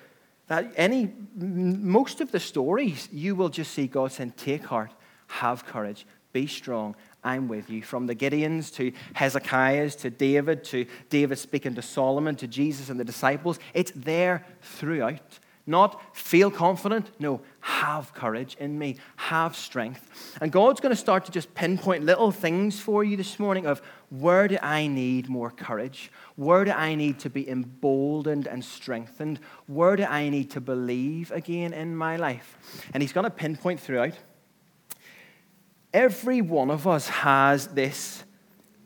that 0.47 0.73
any, 0.77 1.13
most 1.35 2.21
of 2.21 2.31
the 2.31 2.41
stories, 2.41 3.09
you 3.13 3.35
will 3.35 3.49
just 3.49 3.73
see 3.73 3.87
God 3.87 4.13
saying, 4.13 4.35
Take 4.37 4.65
heart, 4.65 4.93
have 5.27 5.65
courage, 5.65 6.07
be 6.33 6.47
strong, 6.47 6.95
I'm 7.25 7.49
with 7.49 7.71
you. 7.71 7.83
From 7.83 8.07
the 8.07 8.15
Gideons 8.15 8.73
to 8.75 8.93
Hezekiah's 9.15 9.97
to 9.97 10.11
David 10.11 10.65
to 10.65 10.87
David 11.11 11.39
speaking 11.39 11.75
to 11.75 11.83
Solomon 11.83 12.37
to 12.37 12.47
Jesus 12.47 12.91
and 12.91 13.01
the 13.01 13.05
disciples, 13.05 13.59
it's 13.73 13.93
there 13.95 14.45
throughout. 14.61 15.41
Not 15.67 16.15
feel 16.15 16.51
confident, 16.51 17.11
no, 17.19 17.41
have 17.61 18.13
courage 18.13 18.55
in 18.61 18.79
me, 18.79 18.97
have 19.17 19.57
strength. 19.57 20.37
And 20.43 20.53
God's 20.53 20.81
going 20.81 20.95
to 20.95 21.01
start 21.01 21.25
to 21.25 21.33
just 21.33 21.55
pinpoint 21.55 22.05
little 22.05 22.31
things 22.31 22.81
for 22.81 23.03
you 23.03 23.17
this 23.17 23.39
morning 23.39 23.67
of 23.67 23.81
where 24.11 24.47
do 24.47 24.59
I 24.61 24.89
need 24.89 25.31
more 25.31 25.51
courage? 25.51 26.13
Where 26.37 26.67
do 26.67 26.73
I 26.73 26.95
need 26.95 27.19
to 27.21 27.31
be 27.31 27.49
emboldened 27.49 28.47
and 28.47 28.63
strengthened? 28.63 29.41
Where 29.67 29.97
do 29.97 30.05
I 30.05 30.29
need 30.29 30.51
to 30.51 30.61
believe 30.61 31.33
again 31.33 31.73
in 31.73 31.97
my 31.97 32.17
life? 32.17 32.59
And 32.93 33.03
He's 33.03 33.15
going 33.15 33.25
to 33.25 33.31
pinpoint 33.31 33.81
throughout. 33.81 34.19
Every 35.95 36.43
one 36.43 36.71
of 36.71 36.87
us 36.87 37.09
has 37.09 37.69
this 37.69 38.25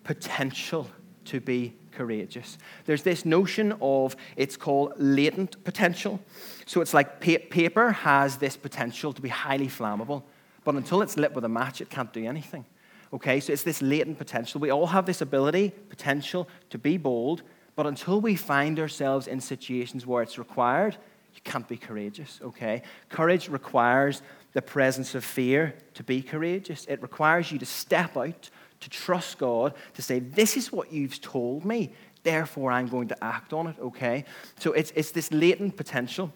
potential 0.04 0.88
to 1.24 1.40
be 1.40 1.72
courageous. 1.90 2.58
There's 2.84 3.02
this 3.02 3.24
notion 3.24 3.74
of 3.80 4.14
it's 4.36 4.56
called 4.56 4.92
latent 4.98 5.64
potential. 5.64 6.20
So 6.66 6.82
it's 6.82 6.92
like 6.92 7.18
paper 7.18 7.90
has 7.90 8.36
this 8.36 8.56
potential 8.56 9.12
to 9.14 9.22
be 9.22 9.30
highly 9.30 9.68
flammable, 9.68 10.22
but 10.64 10.74
until 10.74 11.00
it's 11.00 11.16
lit 11.16 11.34
with 11.34 11.44
a 11.44 11.48
match, 11.48 11.80
it 11.80 11.90
can't 11.90 12.12
do 12.12 12.24
anything. 12.24 12.66
Okay, 13.12 13.40
so 13.40 13.54
it's 13.54 13.62
this 13.62 13.80
latent 13.80 14.18
potential. 14.18 14.60
We 14.60 14.70
all 14.70 14.86
have 14.86 15.06
this 15.06 15.22
ability, 15.22 15.72
potential 15.88 16.46
to 16.68 16.76
be 16.76 16.98
bold, 16.98 17.42
but 17.74 17.86
until 17.86 18.20
we 18.20 18.36
find 18.36 18.78
ourselves 18.78 19.26
in 19.26 19.40
situations 19.40 20.06
where 20.06 20.22
it's 20.22 20.38
required, 20.38 20.98
you 21.34 21.40
can't 21.42 21.66
be 21.66 21.78
courageous. 21.78 22.38
Okay, 22.44 22.82
courage 23.08 23.48
requires 23.48 24.20
the 24.52 24.62
presence 24.62 25.14
of 25.14 25.24
fear 25.24 25.74
to 25.94 26.02
be 26.02 26.22
courageous. 26.22 26.84
It 26.86 27.02
requires 27.02 27.52
you 27.52 27.58
to 27.58 27.66
step 27.66 28.16
out, 28.16 28.50
to 28.80 28.90
trust 28.90 29.38
God, 29.38 29.74
to 29.94 30.02
say, 30.02 30.18
This 30.18 30.56
is 30.56 30.72
what 30.72 30.92
you've 30.92 31.20
told 31.20 31.64
me, 31.64 31.92
therefore 32.22 32.72
I'm 32.72 32.88
going 32.88 33.08
to 33.08 33.24
act 33.24 33.52
on 33.52 33.66
it, 33.66 33.76
okay? 33.80 34.24
So 34.58 34.72
it's, 34.72 34.92
it's 34.94 35.12
this 35.12 35.32
latent 35.32 35.76
potential. 35.76 36.32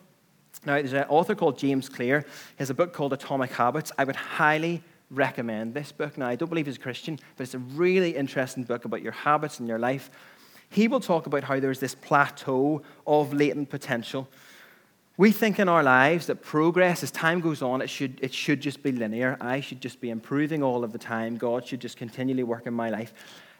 Now, 0.64 0.74
there's 0.74 0.92
an 0.92 1.04
author 1.08 1.34
called 1.34 1.58
James 1.58 1.88
Clear. 1.88 2.20
He 2.20 2.26
has 2.58 2.70
a 2.70 2.74
book 2.74 2.92
called 2.92 3.12
Atomic 3.12 3.50
Habits. 3.50 3.90
I 3.98 4.04
would 4.04 4.14
highly 4.14 4.82
recommend 5.10 5.74
this 5.74 5.90
book. 5.90 6.16
Now, 6.16 6.28
I 6.28 6.36
don't 6.36 6.48
believe 6.48 6.66
he's 6.66 6.76
a 6.76 6.80
Christian, 6.80 7.18
but 7.36 7.44
it's 7.44 7.54
a 7.54 7.58
really 7.58 8.16
interesting 8.16 8.62
book 8.62 8.84
about 8.84 9.02
your 9.02 9.12
habits 9.12 9.58
and 9.58 9.68
your 9.68 9.78
life. 9.78 10.10
He 10.70 10.88
will 10.88 11.00
talk 11.00 11.26
about 11.26 11.44
how 11.44 11.60
there's 11.60 11.80
this 11.80 11.94
plateau 11.94 12.82
of 13.06 13.34
latent 13.34 13.70
potential 13.70 14.28
we 15.16 15.30
think 15.30 15.58
in 15.58 15.68
our 15.68 15.82
lives 15.82 16.26
that 16.26 16.42
progress, 16.42 17.02
as 17.02 17.10
time 17.10 17.40
goes 17.40 17.60
on, 17.60 17.82
it 17.82 17.90
should, 17.90 18.18
it 18.22 18.32
should 18.32 18.60
just 18.60 18.82
be 18.82 18.92
linear. 18.92 19.36
I 19.40 19.60
should 19.60 19.80
just 19.80 20.00
be 20.00 20.10
improving 20.10 20.62
all 20.62 20.84
of 20.84 20.92
the 20.92 20.98
time. 20.98 21.36
God 21.36 21.66
should 21.66 21.80
just 21.80 21.98
continually 21.98 22.42
work 22.42 22.66
in 22.66 22.72
my 22.72 22.88
life. 22.88 23.12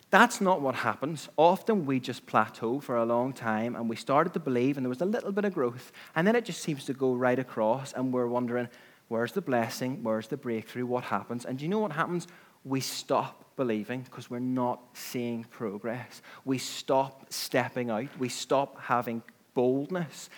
That's 0.08 0.40
not 0.40 0.60
what 0.60 0.74
happens. 0.74 1.28
Often 1.36 1.86
we 1.86 2.00
just 2.00 2.26
plateau 2.26 2.80
for 2.80 2.96
a 2.96 3.04
long 3.04 3.32
time 3.32 3.76
and 3.76 3.88
we 3.88 3.96
started 3.96 4.32
to 4.34 4.40
believe 4.40 4.76
and 4.76 4.84
there 4.84 4.90
was 4.90 5.00
a 5.00 5.06
little 5.06 5.32
bit 5.32 5.44
of 5.44 5.54
growth. 5.54 5.92
And 6.14 6.26
then 6.26 6.36
it 6.36 6.44
just 6.44 6.62
seems 6.62 6.84
to 6.86 6.94
go 6.94 7.14
right 7.14 7.38
across 7.38 7.92
and 7.92 8.12
we're 8.12 8.26
wondering, 8.26 8.68
where's 9.08 9.32
the 9.32 9.40
blessing? 9.40 10.02
Where's 10.02 10.28
the 10.28 10.36
breakthrough? 10.36 10.86
What 10.86 11.04
happens? 11.04 11.44
And 11.44 11.58
do 11.58 11.64
you 11.64 11.70
know 11.70 11.78
what 11.78 11.92
happens? 11.92 12.28
We 12.64 12.80
stop 12.80 13.56
believing 13.56 14.02
because 14.02 14.30
we're 14.30 14.38
not 14.38 14.80
seeing 14.94 15.44
progress. 15.44 16.22
We 16.44 16.58
stop 16.58 17.32
stepping 17.32 17.90
out. 17.90 18.08
We 18.18 18.28
stop 18.28 18.80
having 18.80 19.22
boldness. 19.54 20.30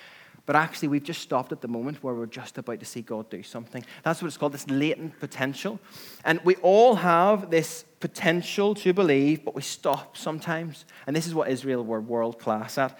But 0.47 0.57
actually, 0.57 0.89
we've 0.89 1.03
just 1.03 1.23
stopped 1.23 1.53
at 1.53 1.63
the 1.63 1.69
moment 1.69 2.03
where 2.03 2.15
we're 2.15 2.27
just 2.27 2.59
about 2.59 2.81
to 2.81 2.87
see 2.87 3.01
God 3.01 3.31
do 3.31 3.43
something. 3.43 3.83
That's 4.03 4.21
what 4.21 4.29
it's 4.29 4.37
called, 4.37 4.53
this 4.53 4.69
latent 4.69 5.19
potential. 5.19 5.81
And 6.25 6.39
we 6.45 6.57
all 6.57 6.97
have 6.97 7.51
this 7.51 7.85
potential 8.01 8.75
to 8.77 8.93
believe, 8.93 9.45
but 9.45 9.55
we 9.55 9.63
stop 9.63 10.17
sometimes. 10.17 10.85
And 11.07 11.17
this 11.17 11.27
is 11.27 11.35
what 11.35 11.49
Israel 11.49 11.83
were 11.83 12.01
world 12.01 12.39
class 12.39 12.77
at. 12.77 12.99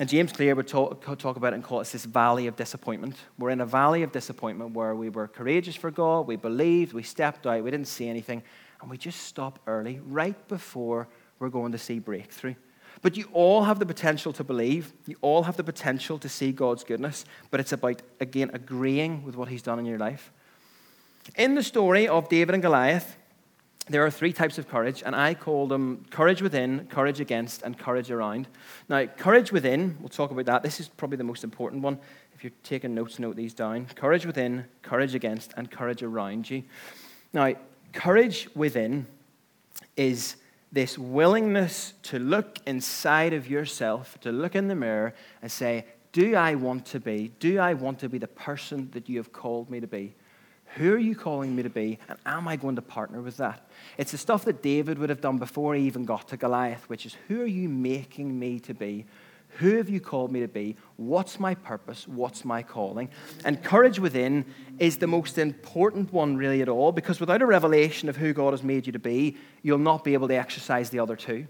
And 0.00 0.08
James 0.08 0.32
Clear 0.32 0.54
would 0.54 0.68
talk, 0.68 1.04
talk 1.18 1.36
about 1.36 1.52
it 1.52 1.56
and 1.56 1.64
call 1.64 1.80
it 1.80 1.88
this 1.88 2.04
valley 2.04 2.46
of 2.46 2.56
disappointment. 2.56 3.16
We're 3.36 3.50
in 3.50 3.60
a 3.60 3.66
valley 3.66 4.02
of 4.04 4.12
disappointment 4.12 4.72
where 4.72 4.94
we 4.94 5.08
were 5.08 5.26
courageous 5.26 5.74
for 5.74 5.90
God, 5.90 6.26
we 6.26 6.36
believed, 6.36 6.92
we 6.92 7.02
stepped 7.02 7.46
out, 7.46 7.64
we 7.64 7.70
didn't 7.70 7.88
see 7.88 8.08
anything, 8.08 8.42
and 8.80 8.88
we 8.88 8.96
just 8.96 9.22
stop 9.22 9.58
early, 9.66 10.00
right 10.06 10.46
before 10.46 11.08
we're 11.40 11.48
going 11.48 11.72
to 11.72 11.78
see 11.78 11.98
breakthrough. 11.98 12.54
But 13.02 13.16
you 13.16 13.28
all 13.32 13.64
have 13.64 13.78
the 13.78 13.86
potential 13.86 14.32
to 14.32 14.44
believe. 14.44 14.92
You 15.06 15.16
all 15.20 15.44
have 15.44 15.56
the 15.56 15.64
potential 15.64 16.18
to 16.18 16.28
see 16.28 16.52
God's 16.52 16.84
goodness. 16.84 17.24
But 17.50 17.60
it's 17.60 17.72
about, 17.72 18.02
again, 18.20 18.50
agreeing 18.52 19.22
with 19.24 19.36
what 19.36 19.48
He's 19.48 19.62
done 19.62 19.78
in 19.78 19.86
your 19.86 19.98
life. 19.98 20.32
In 21.36 21.54
the 21.54 21.62
story 21.62 22.08
of 22.08 22.28
David 22.28 22.54
and 22.54 22.62
Goliath, 22.62 23.16
there 23.90 24.04
are 24.04 24.10
three 24.10 24.32
types 24.32 24.58
of 24.58 24.68
courage, 24.68 25.02
and 25.04 25.16
I 25.16 25.34
call 25.34 25.66
them 25.66 26.04
courage 26.10 26.42
within, 26.42 26.86
courage 26.88 27.20
against, 27.20 27.62
and 27.62 27.78
courage 27.78 28.10
around. 28.10 28.48
Now, 28.88 29.06
courage 29.06 29.50
within, 29.50 29.96
we'll 30.00 30.10
talk 30.10 30.30
about 30.30 30.44
that. 30.46 30.62
This 30.62 30.78
is 30.78 30.88
probably 30.88 31.16
the 31.16 31.24
most 31.24 31.42
important 31.42 31.82
one. 31.82 31.98
If 32.34 32.44
you're 32.44 32.52
taking 32.62 32.94
notes, 32.94 33.18
note 33.18 33.36
these 33.36 33.54
down. 33.54 33.86
Courage 33.94 34.26
within, 34.26 34.66
courage 34.82 35.14
against, 35.14 35.54
and 35.56 35.70
courage 35.70 36.02
around 36.02 36.50
you. 36.50 36.64
Now, 37.32 37.54
courage 37.92 38.48
within 38.54 39.06
is 39.96 40.36
this 40.70 40.98
willingness 40.98 41.94
to 42.02 42.18
look 42.18 42.58
inside 42.66 43.32
of 43.32 43.48
yourself, 43.48 44.18
to 44.20 44.32
look 44.32 44.54
in 44.54 44.68
the 44.68 44.74
mirror 44.74 45.14
and 45.42 45.50
say, 45.50 45.86
Do 46.12 46.34
I 46.34 46.54
want 46.54 46.86
to 46.86 47.00
be? 47.00 47.32
Do 47.40 47.58
I 47.58 47.74
want 47.74 47.98
to 48.00 48.08
be 48.08 48.18
the 48.18 48.28
person 48.28 48.90
that 48.92 49.08
you 49.08 49.16
have 49.18 49.32
called 49.32 49.70
me 49.70 49.80
to 49.80 49.86
be? 49.86 50.14
Who 50.74 50.92
are 50.92 50.98
you 50.98 51.16
calling 51.16 51.56
me 51.56 51.62
to 51.62 51.70
be? 51.70 51.98
And 52.08 52.18
am 52.26 52.46
I 52.46 52.56
going 52.56 52.76
to 52.76 52.82
partner 52.82 53.22
with 53.22 53.38
that? 53.38 53.66
It's 53.96 54.12
the 54.12 54.18
stuff 54.18 54.44
that 54.44 54.62
David 54.62 54.98
would 54.98 55.08
have 55.08 55.22
done 55.22 55.38
before 55.38 55.74
he 55.74 55.86
even 55.86 56.04
got 56.04 56.28
to 56.28 56.36
Goliath, 56.36 56.88
which 56.88 57.06
is, 57.06 57.16
Who 57.28 57.40
are 57.40 57.46
you 57.46 57.68
making 57.68 58.38
me 58.38 58.60
to 58.60 58.74
be? 58.74 59.06
Who 59.58 59.76
have 59.76 59.88
you 59.88 60.00
called 60.00 60.30
me 60.30 60.40
to 60.40 60.48
be? 60.48 60.76
What's 60.96 61.40
my 61.40 61.54
purpose? 61.54 62.06
What's 62.06 62.44
my 62.44 62.62
calling? 62.62 63.08
And 63.44 63.62
courage 63.62 63.98
within 63.98 64.44
is 64.78 64.98
the 64.98 65.06
most 65.06 65.36
important 65.36 66.12
one, 66.12 66.36
really, 66.36 66.62
at 66.62 66.68
all, 66.68 66.92
because 66.92 67.18
without 67.18 67.42
a 67.42 67.46
revelation 67.46 68.08
of 68.08 68.16
who 68.16 68.32
God 68.32 68.52
has 68.52 68.62
made 68.62 68.86
you 68.86 68.92
to 68.92 68.98
be, 68.98 69.36
you'll 69.62 69.78
not 69.78 70.04
be 70.04 70.14
able 70.14 70.28
to 70.28 70.36
exercise 70.36 70.90
the 70.90 71.00
other 71.00 71.16
two. 71.16 71.46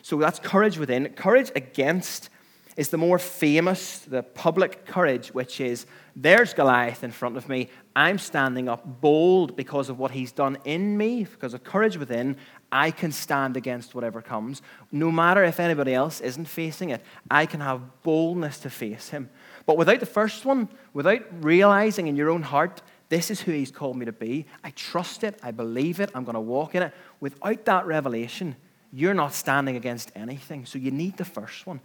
So 0.00 0.16
that's 0.16 0.38
courage 0.38 0.78
within. 0.78 1.08
Courage 1.10 1.50
against 1.54 2.30
is 2.76 2.88
the 2.88 2.96
more 2.96 3.18
famous, 3.18 3.98
the 3.98 4.22
public 4.22 4.86
courage, 4.86 5.28
which 5.28 5.60
is 5.60 5.86
there's 6.16 6.54
Goliath 6.54 7.04
in 7.04 7.10
front 7.10 7.36
of 7.36 7.48
me. 7.48 7.68
I'm 7.94 8.18
standing 8.18 8.68
up 8.68 9.00
bold 9.00 9.56
because 9.56 9.90
of 9.90 9.98
what 9.98 10.10
he's 10.10 10.32
done 10.32 10.56
in 10.64 10.96
me, 10.96 11.24
because 11.24 11.52
of 11.52 11.64
courage 11.64 11.98
within. 11.98 12.36
I 12.72 12.90
can 12.90 13.12
stand 13.12 13.56
against 13.56 13.94
whatever 13.94 14.22
comes. 14.22 14.62
No 14.90 15.12
matter 15.12 15.44
if 15.44 15.60
anybody 15.60 15.92
else 15.92 16.22
isn't 16.22 16.46
facing 16.46 16.88
it, 16.88 17.02
I 17.30 17.44
can 17.44 17.60
have 17.60 18.02
boldness 18.02 18.58
to 18.60 18.70
face 18.70 19.10
him. 19.10 19.28
But 19.66 19.76
without 19.76 20.00
the 20.00 20.06
first 20.06 20.46
one, 20.46 20.70
without 20.94 21.20
realizing 21.44 22.08
in 22.08 22.16
your 22.16 22.30
own 22.30 22.42
heart, 22.42 22.80
this 23.10 23.30
is 23.30 23.42
who 23.42 23.52
he's 23.52 23.70
called 23.70 23.96
me 23.96 24.06
to 24.06 24.12
be, 24.12 24.46
I 24.64 24.70
trust 24.70 25.22
it, 25.22 25.38
I 25.42 25.50
believe 25.50 26.00
it, 26.00 26.10
I'm 26.14 26.24
going 26.24 26.34
to 26.34 26.40
walk 26.40 26.74
in 26.74 26.82
it. 26.82 26.94
Without 27.20 27.66
that 27.66 27.84
revelation, 27.84 28.56
you're 28.90 29.12
not 29.12 29.34
standing 29.34 29.76
against 29.76 30.10
anything. 30.16 30.64
So 30.64 30.78
you 30.78 30.90
need 30.90 31.18
the 31.18 31.24
first 31.26 31.66
one. 31.66 31.80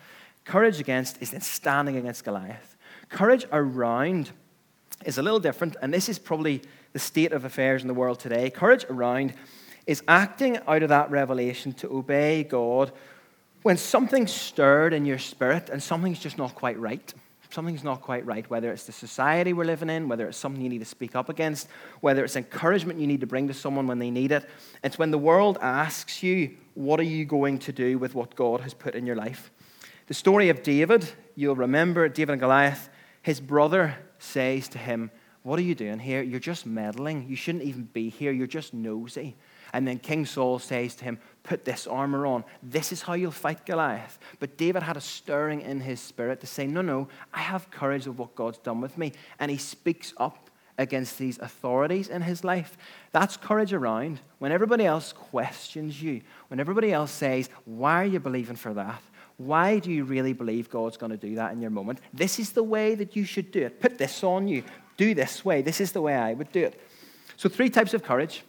Courage 0.46 0.80
against 0.80 1.22
is 1.22 1.36
standing 1.46 1.98
against 1.98 2.24
Goliath. 2.24 2.78
Courage 3.10 3.46
around 3.52 4.32
is 5.06 5.18
a 5.18 5.22
little 5.22 5.42
different, 5.42 5.76
and 5.82 5.94
this 5.94 6.08
is 6.08 6.18
probably 6.18 6.62
the 6.94 7.00
state 7.00 7.34
of 7.34 7.44
affairs 7.44 7.82
in 7.82 7.90
the 7.90 7.94
world 7.94 8.20
today. 8.20 8.50
Courage 8.50 8.86
around 8.90 9.34
is 9.88 10.04
acting 10.08 10.60
out 10.68 10.84
of 10.84 10.90
that 10.90 11.10
revelation 11.10 11.74
to 11.74 11.92
obey 11.92 12.44
God 12.44 12.92
when 13.64 13.78
something's 13.78 14.34
stirred 14.34 14.94
in 14.94 15.06
your 15.06 15.18
spirit 15.18 15.70
and 15.70 15.82
something's 15.82 16.20
just 16.20 16.38
not 16.38 16.54
quite 16.54 16.78
right. 16.78 17.14
Something's 17.50 17.84
not 17.84 18.02
quite 18.02 18.26
right, 18.26 18.48
whether 18.50 18.72
it's 18.72 18.84
the 18.84 18.92
society 18.92 19.54
we're 19.54 19.64
living 19.64 19.90
in, 19.90 20.10
whether 20.10 20.28
it's 20.28 20.38
something 20.38 20.62
you 20.62 20.70
need 20.70 20.80
to 20.80 20.86
speak 20.86 21.16
up 21.16 21.30
against, 21.30 21.70
whether 22.02 22.26
it's 22.26 22.36
encouragement 22.36 23.00
you 23.00 23.08
need 23.08 23.22
to 23.22 23.28
bring 23.28 23.48
to 23.48 23.54
someone 23.54 23.88
when 23.88 24.00
they 24.00 24.12
need 24.12 24.34
it. 24.34 24.48
It's 24.84 25.00
when 25.00 25.12
the 25.12 25.18
world 25.18 25.58
asks 25.62 26.22
you, 26.22 26.58
What 26.74 27.00
are 27.00 27.04
you 27.04 27.24
going 27.24 27.60
to 27.60 27.72
do 27.72 27.98
with 27.98 28.16
what 28.16 28.36
God 28.36 28.62
has 28.62 28.74
put 28.74 28.96
in 28.96 29.06
your 29.06 29.16
life? 29.16 29.50
The 30.08 30.14
story 30.14 30.50
of 30.50 30.62
David, 30.62 31.10
you'll 31.36 31.56
remember 31.56 32.10
David 32.10 32.34
and 32.34 32.42
Goliath, 32.42 32.90
his 33.22 33.40
brother 33.40 33.96
says 34.20 34.68
to 34.70 34.78
him, 34.78 35.10
What 35.44 35.58
are 35.58 35.64
you 35.64 35.76
doing 35.76 36.00
here? 36.00 36.22
You're 36.22 36.42
just 36.42 36.66
meddling. 36.66 37.28
You 37.30 37.38
shouldn't 37.38 37.64
even 37.64 37.84
be 37.84 38.10
here. 38.10 38.34
You're 38.34 38.48
just 38.48 38.74
nosy. 38.74 39.36
And 39.78 39.88
then 39.88 40.00
King 40.00 40.26
Saul 40.26 40.58
says 40.58 40.96
to 40.96 41.04
him, 41.04 41.20
Put 41.44 41.64
this 41.64 41.86
armor 41.86 42.26
on. 42.26 42.44
This 42.64 42.92
is 42.92 43.04
how 43.04 43.14
you'll 43.14 43.30
fight 43.30 43.64
Goliath. 43.64 44.18
But 44.40 44.58
David 44.58 44.82
had 44.82 44.98
a 44.98 45.02
stirring 45.02 45.62
in 45.62 45.82
his 45.82 46.00
spirit 46.00 46.42
to 46.42 46.48
say, 46.48 46.66
No, 46.66 46.82
no, 46.82 47.10
I 47.32 47.42
have 47.42 47.70
courage 47.70 48.08
of 48.08 48.18
what 48.18 48.34
God's 48.34 48.58
done 48.58 48.82
with 48.82 48.98
me. 48.98 49.14
And 49.38 49.52
he 49.52 49.58
speaks 49.58 50.16
up 50.18 50.50
against 50.80 51.20
these 51.20 51.38
authorities 51.38 52.08
in 52.08 52.24
his 52.24 52.44
life. 52.44 52.76
That's 53.12 53.38
courage 53.38 53.72
around. 53.72 54.20
When 54.40 54.52
everybody 54.52 54.84
else 54.84 55.14
questions 55.14 56.02
you, 56.02 56.22
when 56.48 56.60
everybody 56.60 56.92
else 56.92 57.12
says, 57.12 57.48
Why 57.66 58.02
are 58.02 58.06
you 58.08 58.20
believing 58.20 58.56
for 58.56 58.74
that? 58.74 59.00
Why 59.38 59.78
do 59.78 59.92
you 59.92 60.06
really 60.06 60.34
believe 60.34 60.72
God's 60.72 60.98
going 60.98 61.12
to 61.12 61.18
do 61.18 61.36
that 61.36 61.54
in 61.54 61.62
your 61.62 61.70
moment? 61.70 62.00
This 62.12 62.40
is 62.40 62.50
the 62.50 62.64
way 62.64 62.96
that 62.96 63.16
you 63.16 63.26
should 63.26 63.52
do 63.52 63.64
it. 63.64 63.80
Put 63.80 64.00
this 64.00 64.24
on 64.24 64.48
you. 64.48 64.64
Do 64.98 65.14
this 65.14 65.46
way. 65.46 65.62
This 65.62 65.80
is 65.80 65.92
the 65.92 66.02
way 66.02 66.16
I 66.16 66.34
would 66.34 66.52
do 66.52 66.64
it. 66.64 66.82
So, 67.36 67.48
three 67.48 67.70
types 67.70 67.94
of 67.94 68.02
courage 68.02 68.42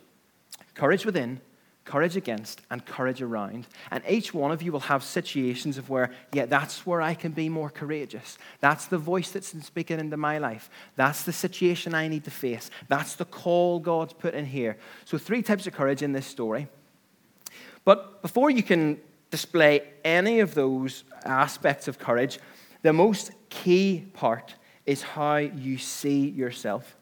courage 0.78 1.04
within, 1.04 1.40
courage 1.85 2.16
against, 2.16 2.61
and 2.70 2.87
courage 2.87 3.20
around. 3.20 3.66
And 3.90 4.02
each 4.08 4.32
one 4.32 4.52
of 4.52 4.62
you 4.62 4.70
will 4.70 4.80
have 4.80 5.02
situations 5.02 5.76
of 5.76 5.90
where, 5.90 6.12
yeah, 6.32 6.47
that's 6.47 6.87
where 6.87 7.02
I 7.02 7.14
can 7.14 7.32
be 7.32 7.49
more 7.49 7.68
courageous. 7.68 8.38
That's 8.61 8.87
the 8.87 8.99
voice 8.99 9.30
that's 9.32 9.49
speaking 9.64 9.99
into 9.99 10.16
my 10.16 10.38
life. 10.38 10.70
That's 10.97 11.25
the 11.25 11.32
situation 11.32 11.94
I 11.94 12.06
need 12.06 12.25
to 12.25 12.30
face. 12.30 12.70
That's 12.87 13.16
the 13.16 13.25
call 13.25 13.80
God's 13.80 14.12
put 14.12 14.35
in 14.35 14.47
here. 14.47 14.76
So, 15.04 15.18
three 15.18 15.42
types 15.42 15.66
of 15.66 15.75
courage 15.75 16.02
in 16.02 16.12
this 16.12 16.26
story. 16.26 16.68
But 17.85 18.23
before 18.23 18.50
you 18.50 18.62
can 18.62 19.00
display 19.30 19.82
any 20.04 20.40
of 20.40 20.54
those 20.54 21.04
aspects 21.25 21.88
of 21.88 21.99
courage, 21.99 22.38
the 22.82 22.92
most 22.92 23.32
key 23.49 24.06
part 24.12 24.54
is 24.87 25.02
how 25.02 25.37
you 25.37 25.76
see 25.78 26.28
yourself. 26.28 26.98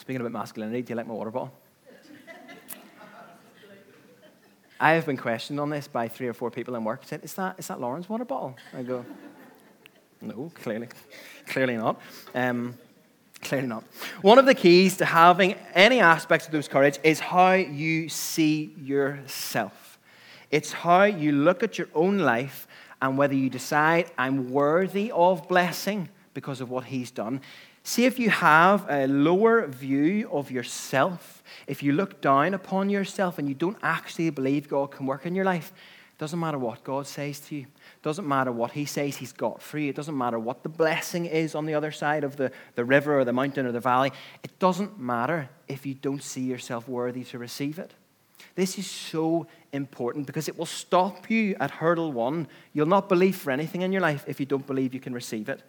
Speaking 0.00 0.22
about 0.22 0.32
masculinity, 0.32 0.80
do 0.80 0.92
you 0.92 0.96
like 0.96 1.06
my 1.06 1.12
water 1.12 1.30
bottle? 1.30 1.52
I 4.80 4.92
have 4.92 5.04
been 5.04 5.18
questioned 5.18 5.60
on 5.60 5.68
this 5.68 5.88
by 5.88 6.08
three 6.08 6.26
or 6.26 6.32
four 6.32 6.50
people 6.50 6.74
in 6.74 6.84
work. 6.84 7.02
Said, 7.04 7.22
"Is 7.22 7.34
that 7.34 7.56
is 7.58 7.68
that 7.68 7.82
Lauren's 7.82 8.08
water 8.08 8.24
bottle?" 8.24 8.56
I 8.74 8.82
go, 8.82 9.04
"No, 10.22 10.50
clearly, 10.54 10.88
clearly 11.46 11.76
not." 11.76 12.00
Um, 12.34 12.78
clearly 13.42 13.68
not. 13.68 13.84
One 14.22 14.38
of 14.38 14.46
the 14.46 14.54
keys 14.54 14.96
to 14.96 15.04
having 15.04 15.54
any 15.74 16.00
aspects 16.00 16.46
of 16.46 16.52
those 16.52 16.66
courage 16.66 16.98
is 17.04 17.20
how 17.20 17.52
you 17.52 18.08
see 18.08 18.74
yourself. 18.80 19.98
It's 20.50 20.72
how 20.72 21.04
you 21.04 21.32
look 21.32 21.62
at 21.62 21.76
your 21.76 21.88
own 21.94 22.20
life 22.20 22.66
and 23.02 23.18
whether 23.18 23.34
you 23.34 23.50
decide, 23.50 24.10
I'm 24.16 24.50
worthy 24.50 25.12
of 25.12 25.46
blessing 25.46 26.08
because 26.32 26.62
of 26.62 26.70
what 26.70 26.84
He's 26.84 27.10
done. 27.10 27.42
See 27.82 28.04
if 28.04 28.18
you 28.18 28.30
have 28.30 28.86
a 28.88 29.06
lower 29.06 29.66
view 29.66 30.28
of 30.30 30.50
yourself, 30.50 31.42
if 31.66 31.82
you 31.82 31.92
look 31.92 32.20
down 32.20 32.54
upon 32.54 32.90
yourself 32.90 33.38
and 33.38 33.48
you 33.48 33.54
don't 33.54 33.78
actually 33.82 34.30
believe 34.30 34.68
God 34.68 34.90
can 34.90 35.06
work 35.06 35.24
in 35.24 35.34
your 35.34 35.44
life, 35.44 35.72
it 36.12 36.18
doesn't 36.18 36.38
matter 36.38 36.58
what 36.58 36.84
God 36.84 37.06
says 37.06 37.40
to 37.40 37.56
you. 37.56 37.62
It 37.62 38.02
doesn't 38.02 38.28
matter 38.28 38.52
what 38.52 38.72
He 38.72 38.84
says 38.84 39.16
He's 39.16 39.32
got 39.32 39.62
for 39.62 39.78
you. 39.78 39.88
It 39.88 39.96
doesn't 39.96 40.16
matter 40.16 40.38
what 40.38 40.62
the 40.62 40.68
blessing 40.68 41.24
is 41.24 41.54
on 41.54 41.64
the 41.64 41.74
other 41.74 41.90
side 41.90 42.22
of 42.22 42.36
the, 42.36 42.52
the 42.74 42.84
river 42.84 43.18
or 43.18 43.24
the 43.24 43.32
mountain 43.32 43.64
or 43.64 43.72
the 43.72 43.80
valley. 43.80 44.12
It 44.42 44.58
doesn't 44.58 44.98
matter 44.98 45.48
if 45.66 45.86
you 45.86 45.94
don't 45.94 46.22
see 46.22 46.42
yourself 46.42 46.86
worthy 46.86 47.24
to 47.24 47.38
receive 47.38 47.78
it. 47.78 47.94
This 48.54 48.78
is 48.78 48.90
so 48.90 49.46
important 49.72 50.26
because 50.26 50.48
it 50.48 50.58
will 50.58 50.66
stop 50.66 51.30
you 51.30 51.56
at 51.60 51.70
hurdle 51.70 52.12
one. 52.12 52.48
You'll 52.72 52.86
not 52.86 53.08
believe 53.08 53.36
for 53.36 53.50
anything 53.50 53.82
in 53.82 53.92
your 53.92 54.02
life 54.02 54.24
if 54.26 54.40
you 54.40 54.46
don't 54.46 54.66
believe 54.66 54.92
you 54.92 55.00
can 55.00 55.14
receive 55.14 55.48
it. 55.48 55.62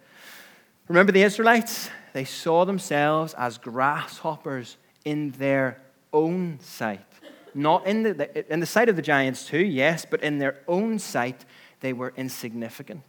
Remember 0.92 1.10
the 1.12 1.22
Israelites? 1.22 1.88
They 2.12 2.26
saw 2.26 2.66
themselves 2.66 3.32
as 3.38 3.56
grasshoppers 3.56 4.76
in 5.06 5.30
their 5.30 5.80
own 6.12 6.58
sight. 6.60 7.06
Not 7.54 7.86
in 7.86 8.02
the, 8.02 8.52
in 8.52 8.60
the 8.60 8.66
sight 8.66 8.90
of 8.90 8.96
the 8.96 9.00
giants, 9.00 9.46
too, 9.46 9.64
yes, 9.64 10.04
but 10.04 10.22
in 10.22 10.36
their 10.36 10.58
own 10.68 10.98
sight, 10.98 11.46
they 11.80 11.94
were 11.94 12.12
insignificant. 12.18 13.04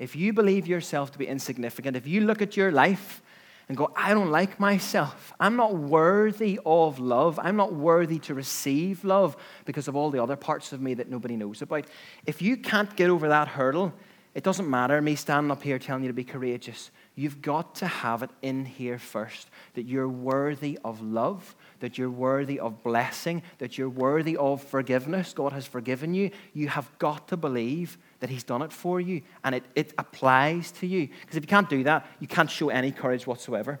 If 0.00 0.16
you 0.16 0.32
believe 0.32 0.66
yourself 0.66 1.12
to 1.12 1.18
be 1.18 1.28
insignificant, 1.28 1.96
if 1.96 2.08
you 2.08 2.22
look 2.22 2.42
at 2.42 2.56
your 2.56 2.72
life 2.72 3.22
and 3.68 3.76
go, 3.76 3.92
I 3.94 4.12
don't 4.12 4.32
like 4.32 4.58
myself. 4.58 5.32
I'm 5.38 5.54
not 5.54 5.76
worthy 5.76 6.58
of 6.66 6.98
love. 6.98 7.38
I'm 7.40 7.54
not 7.54 7.72
worthy 7.72 8.18
to 8.18 8.34
receive 8.34 9.04
love 9.04 9.36
because 9.64 9.86
of 9.86 9.94
all 9.94 10.10
the 10.10 10.20
other 10.20 10.34
parts 10.34 10.72
of 10.72 10.80
me 10.80 10.94
that 10.94 11.08
nobody 11.08 11.36
knows 11.36 11.62
about. 11.62 11.86
If 12.26 12.42
you 12.42 12.56
can't 12.56 12.96
get 12.96 13.10
over 13.10 13.28
that 13.28 13.46
hurdle, 13.46 13.92
it 14.36 14.44
doesn't 14.44 14.68
matter 14.68 15.00
me 15.00 15.14
standing 15.14 15.50
up 15.50 15.62
here 15.62 15.78
telling 15.78 16.02
you 16.02 16.10
to 16.10 16.12
be 16.12 16.22
courageous. 16.22 16.90
You've 17.14 17.40
got 17.40 17.76
to 17.76 17.86
have 17.86 18.22
it 18.22 18.28
in 18.42 18.66
here 18.66 18.98
first 18.98 19.48
that 19.72 19.86
you're 19.86 20.10
worthy 20.10 20.78
of 20.84 21.00
love, 21.00 21.56
that 21.80 21.96
you're 21.96 22.10
worthy 22.10 22.60
of 22.60 22.82
blessing, 22.82 23.42
that 23.56 23.78
you're 23.78 23.88
worthy 23.88 24.36
of 24.36 24.62
forgiveness. 24.62 25.32
God 25.32 25.54
has 25.54 25.66
forgiven 25.66 26.12
you. 26.12 26.32
You 26.52 26.68
have 26.68 26.90
got 26.98 27.28
to 27.28 27.38
believe 27.38 27.96
that 28.20 28.28
He's 28.28 28.44
done 28.44 28.60
it 28.60 28.74
for 28.74 29.00
you 29.00 29.22
and 29.42 29.54
it, 29.54 29.64
it 29.74 29.94
applies 29.96 30.70
to 30.72 30.86
you. 30.86 31.08
Because 31.22 31.36
if 31.36 31.42
you 31.42 31.48
can't 31.48 31.70
do 31.70 31.82
that, 31.84 32.06
you 32.20 32.26
can't 32.26 32.50
show 32.50 32.68
any 32.68 32.92
courage 32.92 33.26
whatsoever. 33.26 33.80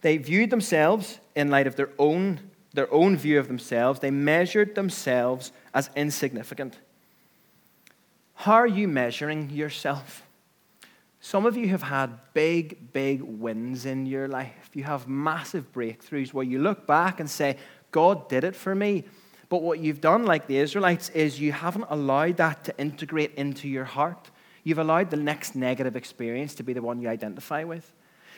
They 0.00 0.16
viewed 0.16 0.48
themselves 0.48 1.20
in 1.36 1.50
light 1.50 1.66
of 1.66 1.76
their 1.76 1.90
own, 1.98 2.40
their 2.72 2.90
own 2.90 3.18
view 3.18 3.38
of 3.38 3.48
themselves, 3.48 4.00
they 4.00 4.10
measured 4.10 4.74
themselves 4.74 5.52
as 5.74 5.90
insignificant. 5.94 6.78
How 8.34 8.54
are 8.54 8.66
you 8.66 8.88
measuring 8.88 9.50
yourself? 9.50 10.22
Some 11.20 11.46
of 11.46 11.56
you 11.56 11.68
have 11.68 11.82
had 11.82 12.18
big, 12.34 12.92
big 12.92 13.22
wins 13.22 13.86
in 13.86 14.04
your 14.04 14.28
life. 14.28 14.70
You 14.74 14.84
have 14.84 15.08
massive 15.08 15.72
breakthroughs 15.72 16.34
where 16.34 16.44
you 16.44 16.58
look 16.58 16.86
back 16.86 17.18
and 17.18 17.30
say, 17.30 17.56
God 17.90 18.28
did 18.28 18.44
it 18.44 18.54
for 18.54 18.74
me. 18.74 19.04
But 19.48 19.62
what 19.62 19.78
you've 19.78 20.00
done, 20.00 20.24
like 20.24 20.46
the 20.46 20.58
Israelites, 20.58 21.08
is 21.10 21.40
you 21.40 21.52
haven't 21.52 21.86
allowed 21.88 22.36
that 22.36 22.64
to 22.64 22.78
integrate 22.78 23.34
into 23.36 23.68
your 23.68 23.84
heart. 23.84 24.30
You've 24.64 24.78
allowed 24.78 25.10
the 25.10 25.16
next 25.16 25.54
negative 25.54 25.96
experience 25.96 26.54
to 26.56 26.62
be 26.62 26.72
the 26.72 26.82
one 26.82 27.00
you 27.00 27.08
identify 27.08 27.64
with. 27.64 27.90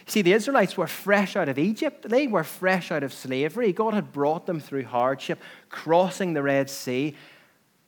See, 0.07 0.23
the 0.23 0.35
Israelites 0.35 0.77
were 0.77 0.87
fresh 0.87 1.35
out 1.35 1.49
of 1.49 1.59
Egypt. 1.59 2.09
They 2.09 2.29
were 2.29 2.45
fresh 2.45 2.93
out 2.93 3.03
of 3.03 3.13
slavery. 3.13 3.73
God 3.73 3.95
had 3.95 4.13
brought 4.13 4.47
them 4.47 4.61
through 4.61 4.85
hardship, 4.85 5.41
crossing 5.69 6.35
the 6.35 6.43
Red 6.43 6.71
Sea, 6.71 7.17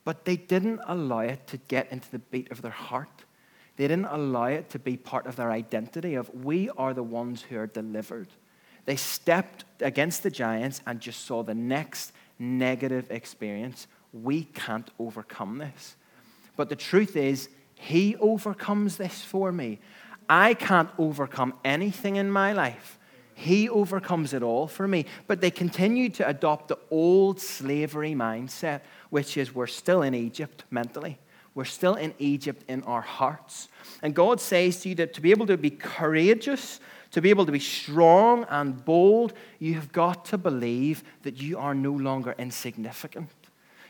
but 0.09 0.25
they 0.25 0.37
didn't 0.37 0.81
allow 0.87 1.19
it 1.19 1.47
to 1.47 1.59
get 1.69 1.93
into 1.93 2.11
the 2.11 2.19
beat 2.19 2.51
of 2.51 2.63
their 2.63 2.71
heart. 2.71 3.27
They 3.77 3.87
didn't 3.87 4.07
allow 4.07 4.47
it 4.47 4.71
to 4.71 4.79
be 4.79 4.97
part 4.97 5.27
of 5.27 5.37
their 5.37 5.51
identity 5.51 6.15
of 6.15 6.35
we 6.35 6.71
are 6.79 6.95
the 6.95 7.03
ones 7.03 7.43
who 7.43 7.59
are 7.59 7.67
delivered. 7.67 8.29
They 8.87 8.97
stepped 8.97 9.67
against 9.83 10.23
the 10.23 10.31
giants 10.31 10.81
and 10.87 10.99
just 10.99 11.27
saw 11.27 11.43
the 11.43 11.55
next 11.55 12.13
negative 12.39 13.11
experience. 13.11 13.87
We 14.15 14.45
can't 14.45 14.91
overcome 14.99 15.59
this. 15.59 15.97
But 16.57 16.71
the 16.71 16.77
truth 16.77 17.15
is, 17.15 17.51
He 17.75 18.17
overcomes 18.17 18.97
this 18.97 19.21
for 19.23 19.53
me. 19.53 19.79
I 20.27 20.55
can't 20.55 20.89
overcome 20.97 21.53
anything 21.67 22.17
in 22.17 22.31
my 22.31 22.55
life. 22.55 22.98
He 23.39 23.69
overcomes 23.69 24.35
it 24.35 24.43
all 24.43 24.67
for 24.67 24.89
me. 24.89 25.07
But 25.29 25.41
they 25.41 25.53
continue 25.53 26.09
to 26.11 26.29
adopt 26.29 26.67
the 26.67 26.79
old 26.91 27.41
slavery 27.41 28.13
mindset, 28.13 28.81
which 29.11 29.37
is 29.37 29.55
we're 29.55 29.69
still 29.69 30.03
in 30.03 30.13
Egypt 30.13 30.65
mentally. 30.73 31.21
We're 31.55 31.65
still 31.65 31.95
in 31.95 32.15
Egypt 32.19 32.65
in 32.67 32.83
our 32.83 33.01
hearts. 33.01 33.69
And 34.03 34.13
God 34.13 34.41
says 34.41 34.81
to 34.81 34.89
you 34.89 34.97
that 34.97 35.15
to 35.15 35.21
be 35.21 35.31
able 35.31 35.47
to 35.47 35.57
be 35.57 35.71
courageous, 35.71 36.81
to 37.13 37.23
be 37.23 37.31
able 37.31 37.47
to 37.47 37.53
be 37.53 37.61
strong 37.61 38.45
and 38.51 38.85
bold, 38.85 39.35
you 39.61 39.75
have 39.75 39.93
got 39.93 40.25
to 40.27 40.39
believe 40.39 41.05
that 41.23 41.41
you 41.41 41.59
are 41.59 41.77
no 41.77 41.93
longer 41.93 42.35
insignificant. 42.39 43.31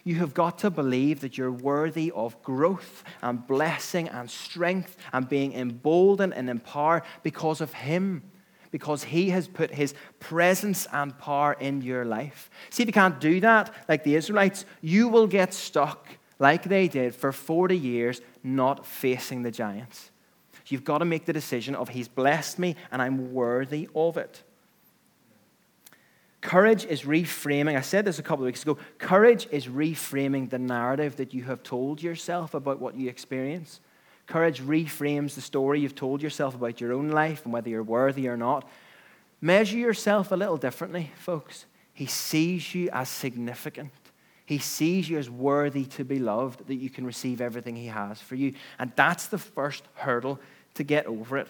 You 0.04 0.16
have 0.16 0.34
got 0.34 0.58
to 0.58 0.68
believe 0.70 1.20
that 1.20 1.38
you're 1.38 1.50
worthy 1.50 2.12
of 2.14 2.42
growth 2.42 3.02
and 3.22 3.46
blessing 3.46 4.10
and 4.10 4.30
strength 4.30 4.98
and 5.10 5.26
being 5.26 5.54
emboldened 5.54 6.34
and 6.34 6.50
empowered 6.50 7.04
because 7.22 7.62
of 7.62 7.72
Him, 7.72 8.22
because 8.70 9.04
He 9.04 9.30
has 9.30 9.48
put 9.48 9.72
His 9.72 9.94
presence 10.20 10.86
and 10.92 11.18
power 11.18 11.54
in 11.54 11.82
your 11.82 12.04
life. 12.04 12.50
See, 12.70 12.82
if 12.82 12.88
you 12.88 12.92
can't 12.92 13.20
do 13.20 13.40
that, 13.40 13.74
like 13.88 14.04
the 14.04 14.14
Israelites, 14.14 14.64
you 14.80 15.08
will 15.08 15.26
get 15.26 15.54
stuck 15.54 16.06
like 16.38 16.64
they 16.64 16.88
did 16.88 17.14
for 17.14 17.32
40 17.32 17.76
years, 17.76 18.20
not 18.42 18.86
facing 18.86 19.42
the 19.42 19.50
giants. 19.50 20.10
You've 20.66 20.84
got 20.84 20.98
to 20.98 21.04
make 21.04 21.24
the 21.24 21.32
decision 21.32 21.74
of 21.74 21.88
He's 21.88 22.08
blessed 22.08 22.58
me 22.58 22.76
and 22.90 23.00
I'm 23.00 23.32
worthy 23.32 23.88
of 23.94 24.16
it. 24.16 24.42
Courage 26.40 26.84
is 26.84 27.02
reframing. 27.02 27.76
I 27.76 27.80
said 27.80 28.04
this 28.04 28.18
a 28.18 28.22
couple 28.22 28.44
of 28.44 28.46
weeks 28.46 28.62
ago. 28.62 28.78
Courage 28.98 29.48
is 29.50 29.66
reframing 29.66 30.48
the 30.48 30.58
narrative 30.58 31.16
that 31.16 31.34
you 31.34 31.42
have 31.44 31.62
told 31.62 32.00
yourself 32.00 32.54
about 32.54 32.78
what 32.78 32.94
you 32.94 33.08
experience. 33.08 33.80
Courage 34.28 34.60
reframes 34.60 35.34
the 35.34 35.40
story 35.40 35.80
you've 35.80 35.94
told 35.94 36.22
yourself 36.22 36.54
about 36.54 36.80
your 36.80 36.92
own 36.92 37.08
life 37.08 37.44
and 37.44 37.52
whether 37.52 37.70
you're 37.70 37.82
worthy 37.82 38.28
or 38.28 38.36
not. 38.36 38.68
Measure 39.40 39.78
yourself 39.78 40.30
a 40.30 40.36
little 40.36 40.58
differently, 40.58 41.10
folks. 41.16 41.64
He 41.94 42.06
sees 42.06 42.74
you 42.74 42.90
as 42.92 43.08
significant. 43.08 43.90
He 44.44 44.58
sees 44.58 45.08
you 45.08 45.18
as 45.18 45.30
worthy 45.30 45.84
to 45.86 46.04
be 46.04 46.18
loved, 46.18 46.66
that 46.66 46.74
you 46.74 46.90
can 46.90 47.06
receive 47.06 47.40
everything 47.40 47.74
He 47.74 47.86
has 47.86 48.20
for 48.20 48.34
you. 48.34 48.54
And 48.78 48.92
that's 48.96 49.26
the 49.26 49.38
first 49.38 49.84
hurdle 49.94 50.38
to 50.74 50.84
get 50.84 51.06
over 51.06 51.38
it. 51.38 51.48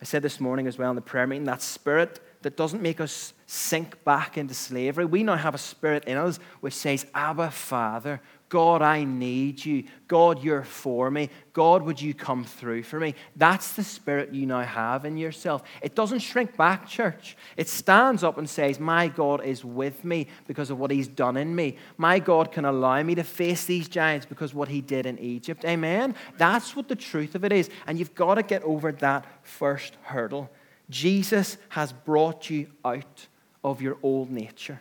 I 0.00 0.04
said 0.04 0.22
this 0.22 0.38
morning 0.38 0.66
as 0.66 0.78
well 0.78 0.90
in 0.90 0.96
the 0.96 1.02
prayer 1.02 1.26
meeting 1.26 1.44
that 1.44 1.62
spirit 1.62 2.20
that 2.42 2.56
doesn't 2.56 2.82
make 2.82 3.00
us 3.00 3.32
sink 3.46 4.02
back 4.04 4.38
into 4.38 4.54
slavery. 4.54 5.04
We 5.04 5.22
now 5.22 5.36
have 5.36 5.54
a 5.54 5.58
spirit 5.58 6.04
in 6.04 6.16
us 6.16 6.38
which 6.60 6.74
says, 6.74 7.06
Abba, 7.14 7.50
Father, 7.50 8.20
God, 8.48 8.80
I 8.80 9.04
need 9.04 9.62
you. 9.62 9.84
God, 10.06 10.42
you're 10.42 10.62
for 10.62 11.10
me. 11.10 11.28
God, 11.52 11.82
would 11.82 12.00
you 12.00 12.14
come 12.14 12.44
through 12.44 12.82
for 12.82 12.98
me? 12.98 13.14
That's 13.36 13.72
the 13.72 13.84
spirit 13.84 14.32
you 14.32 14.46
now 14.46 14.62
have 14.62 15.04
in 15.04 15.18
yourself. 15.18 15.62
It 15.82 15.94
doesn't 15.94 16.20
shrink 16.20 16.56
back, 16.56 16.88
church. 16.88 17.36
It 17.58 17.68
stands 17.68 18.24
up 18.24 18.38
and 18.38 18.48
says, 18.48 18.80
My 18.80 19.08
God 19.08 19.44
is 19.44 19.64
with 19.64 20.02
me 20.02 20.28
because 20.46 20.70
of 20.70 20.78
what 20.78 20.90
he's 20.90 21.08
done 21.08 21.36
in 21.36 21.54
me. 21.54 21.76
My 21.98 22.18
God 22.18 22.50
can 22.50 22.64
allow 22.64 23.02
me 23.02 23.14
to 23.16 23.24
face 23.24 23.66
these 23.66 23.88
giants 23.88 24.24
because 24.24 24.54
what 24.54 24.68
he 24.68 24.80
did 24.80 25.04
in 25.04 25.18
Egypt. 25.18 25.64
Amen? 25.66 26.14
That's 26.38 26.74
what 26.74 26.88
the 26.88 26.96
truth 26.96 27.34
of 27.34 27.44
it 27.44 27.52
is. 27.52 27.68
And 27.86 27.98
you've 27.98 28.14
got 28.14 28.36
to 28.36 28.42
get 28.42 28.62
over 28.62 28.92
that 28.92 29.26
first 29.42 29.96
hurdle. 30.02 30.50
Jesus 30.90 31.58
has 31.70 31.92
brought 31.92 32.50
you 32.50 32.68
out 32.84 33.26
of 33.62 33.82
your 33.82 33.98
old 34.02 34.30
nature. 34.30 34.80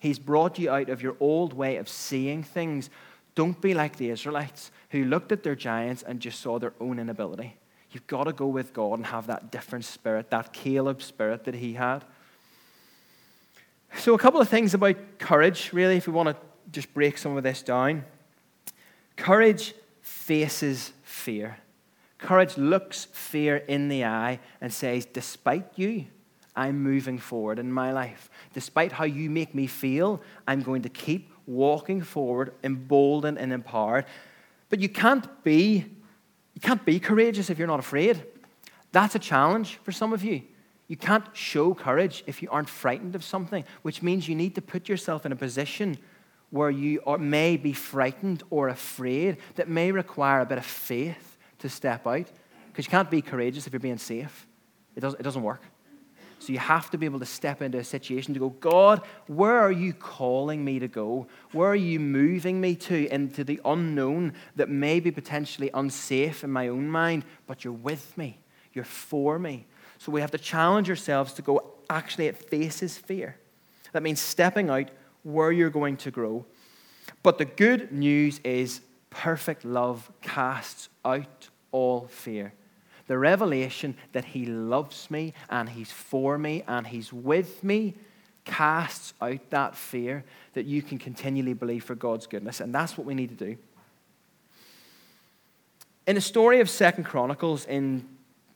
He's 0.00 0.18
brought 0.18 0.58
you 0.58 0.70
out 0.70 0.88
of 0.88 1.02
your 1.02 1.16
old 1.20 1.52
way 1.52 1.76
of 1.76 1.88
seeing 1.88 2.42
things. 2.42 2.90
Don't 3.34 3.60
be 3.60 3.74
like 3.74 3.96
the 3.96 4.10
Israelites 4.10 4.70
who 4.90 5.04
looked 5.04 5.32
at 5.32 5.42
their 5.42 5.54
giants 5.54 6.02
and 6.02 6.20
just 6.20 6.40
saw 6.40 6.58
their 6.58 6.72
own 6.80 6.98
inability. 6.98 7.56
You've 7.92 8.06
got 8.06 8.24
to 8.24 8.32
go 8.32 8.46
with 8.46 8.72
God 8.72 8.94
and 8.94 9.06
have 9.06 9.26
that 9.26 9.50
different 9.50 9.84
spirit, 9.84 10.30
that 10.30 10.52
Caleb 10.52 11.02
spirit 11.02 11.44
that 11.44 11.54
he 11.54 11.74
had. 11.74 12.04
So, 13.98 14.14
a 14.14 14.18
couple 14.18 14.40
of 14.40 14.48
things 14.48 14.72
about 14.72 14.96
courage, 15.18 15.70
really, 15.72 15.96
if 15.96 16.06
we 16.06 16.14
want 16.14 16.30
to 16.30 16.36
just 16.70 16.92
break 16.94 17.18
some 17.18 17.36
of 17.36 17.42
this 17.42 17.62
down. 17.62 18.04
Courage 19.16 19.74
faces 20.00 20.92
fear. 21.02 21.58
Courage 22.22 22.56
looks 22.56 23.06
fear 23.06 23.56
in 23.56 23.88
the 23.88 24.04
eye 24.04 24.38
and 24.60 24.72
says, 24.72 25.04
Despite 25.06 25.66
you, 25.74 26.06
I'm 26.54 26.80
moving 26.80 27.18
forward 27.18 27.58
in 27.58 27.72
my 27.72 27.92
life. 27.92 28.30
Despite 28.54 28.92
how 28.92 29.04
you 29.04 29.28
make 29.28 29.56
me 29.56 29.66
feel, 29.66 30.22
I'm 30.46 30.62
going 30.62 30.82
to 30.82 30.88
keep 30.88 31.32
walking 31.48 32.00
forward, 32.00 32.52
emboldened 32.62 33.38
and 33.38 33.52
empowered. 33.52 34.04
But 34.70 34.78
you 34.78 34.88
can't 34.88 35.26
be 35.42 35.86
you 36.54 36.60
can't 36.60 36.84
be 36.84 37.00
courageous 37.00 37.50
if 37.50 37.58
you're 37.58 37.66
not 37.66 37.80
afraid. 37.80 38.22
That's 38.92 39.14
a 39.14 39.18
challenge 39.18 39.80
for 39.82 39.90
some 39.90 40.12
of 40.12 40.22
you. 40.22 40.42
You 40.86 40.96
can't 40.96 41.24
show 41.32 41.74
courage 41.74 42.22
if 42.26 42.42
you 42.42 42.48
aren't 42.50 42.68
frightened 42.68 43.14
of 43.16 43.24
something, 43.24 43.64
which 43.80 44.02
means 44.02 44.28
you 44.28 44.36
need 44.36 44.54
to 44.56 44.62
put 44.62 44.88
yourself 44.88 45.26
in 45.26 45.32
a 45.32 45.36
position 45.36 45.98
where 46.50 46.70
you 46.70 47.00
are, 47.06 47.16
may 47.18 47.56
be 47.56 47.72
frightened 47.72 48.42
or 48.50 48.68
afraid 48.68 49.38
that 49.54 49.68
may 49.68 49.90
require 49.90 50.40
a 50.40 50.46
bit 50.46 50.58
of 50.58 50.66
faith 50.66 51.31
to 51.62 51.68
step 51.68 52.06
out. 52.06 52.26
Because 52.68 52.86
you 52.86 52.90
can't 52.90 53.10
be 53.10 53.20
courageous 53.20 53.66
if 53.66 53.72
you're 53.72 53.80
being 53.80 53.98
safe. 53.98 54.46
It 54.96 55.00
doesn't, 55.00 55.20
it 55.20 55.22
doesn't 55.22 55.42
work. 55.42 55.62
So 56.38 56.52
you 56.52 56.58
have 56.58 56.90
to 56.90 56.98
be 56.98 57.06
able 57.06 57.20
to 57.20 57.26
step 57.26 57.62
into 57.62 57.78
a 57.78 57.84
situation 57.84 58.34
to 58.34 58.40
go, 58.40 58.48
God, 58.48 59.02
where 59.28 59.58
are 59.58 59.70
you 59.70 59.92
calling 59.92 60.64
me 60.64 60.80
to 60.80 60.88
go? 60.88 61.28
Where 61.52 61.68
are 61.68 61.76
you 61.76 62.00
moving 62.00 62.60
me 62.60 62.74
to 62.76 63.06
into 63.14 63.44
the 63.44 63.60
unknown 63.64 64.32
that 64.56 64.68
may 64.68 64.98
be 64.98 65.12
potentially 65.12 65.70
unsafe 65.72 66.42
in 66.42 66.50
my 66.50 66.66
own 66.66 66.88
mind, 66.88 67.24
but 67.46 67.62
you're 67.62 67.72
with 67.72 68.18
me, 68.18 68.40
you're 68.72 68.84
for 68.84 69.38
me. 69.38 69.66
So 69.98 70.10
we 70.10 70.20
have 70.20 70.32
to 70.32 70.38
challenge 70.38 70.90
ourselves 70.90 71.32
to 71.34 71.42
go, 71.42 71.74
actually, 71.88 72.26
it 72.26 72.36
faces 72.50 72.98
fear. 72.98 73.36
That 73.92 74.02
means 74.02 74.18
stepping 74.18 74.68
out 74.68 74.90
where 75.22 75.52
you're 75.52 75.70
going 75.70 75.96
to 75.98 76.10
grow. 76.10 76.44
But 77.22 77.38
the 77.38 77.44
good 77.44 77.92
news 77.92 78.40
is 78.42 78.80
perfect 79.10 79.64
love 79.64 80.10
casts 80.22 80.88
out 81.04 81.50
all 81.72 82.06
fear 82.06 82.52
the 83.06 83.18
revelation 83.18 83.94
that 84.12 84.24
He 84.24 84.46
loves 84.46 85.10
me 85.10 85.34
and 85.50 85.68
He's 85.68 85.90
for 85.90 86.38
me 86.38 86.62
and 86.66 86.86
He's 86.86 87.12
with 87.12 87.62
me 87.62 87.94
casts 88.44 89.14
out 89.20 89.50
that 89.50 89.76
fear 89.76 90.24
that 90.54 90.64
you 90.64 90.82
can 90.82 90.98
continually 90.98 91.52
believe 91.52 91.84
for 91.84 91.94
God's 91.94 92.26
goodness. 92.26 92.60
And 92.60 92.74
that's 92.74 92.96
what 92.96 93.06
we 93.06 93.14
need 93.14 93.38
to 93.38 93.44
do. 93.44 93.56
In 96.06 96.16
the 96.16 96.20
story 96.20 96.60
of 96.60 96.68
Second 96.68 97.04
Chronicles 97.04 97.66
in 97.66 98.08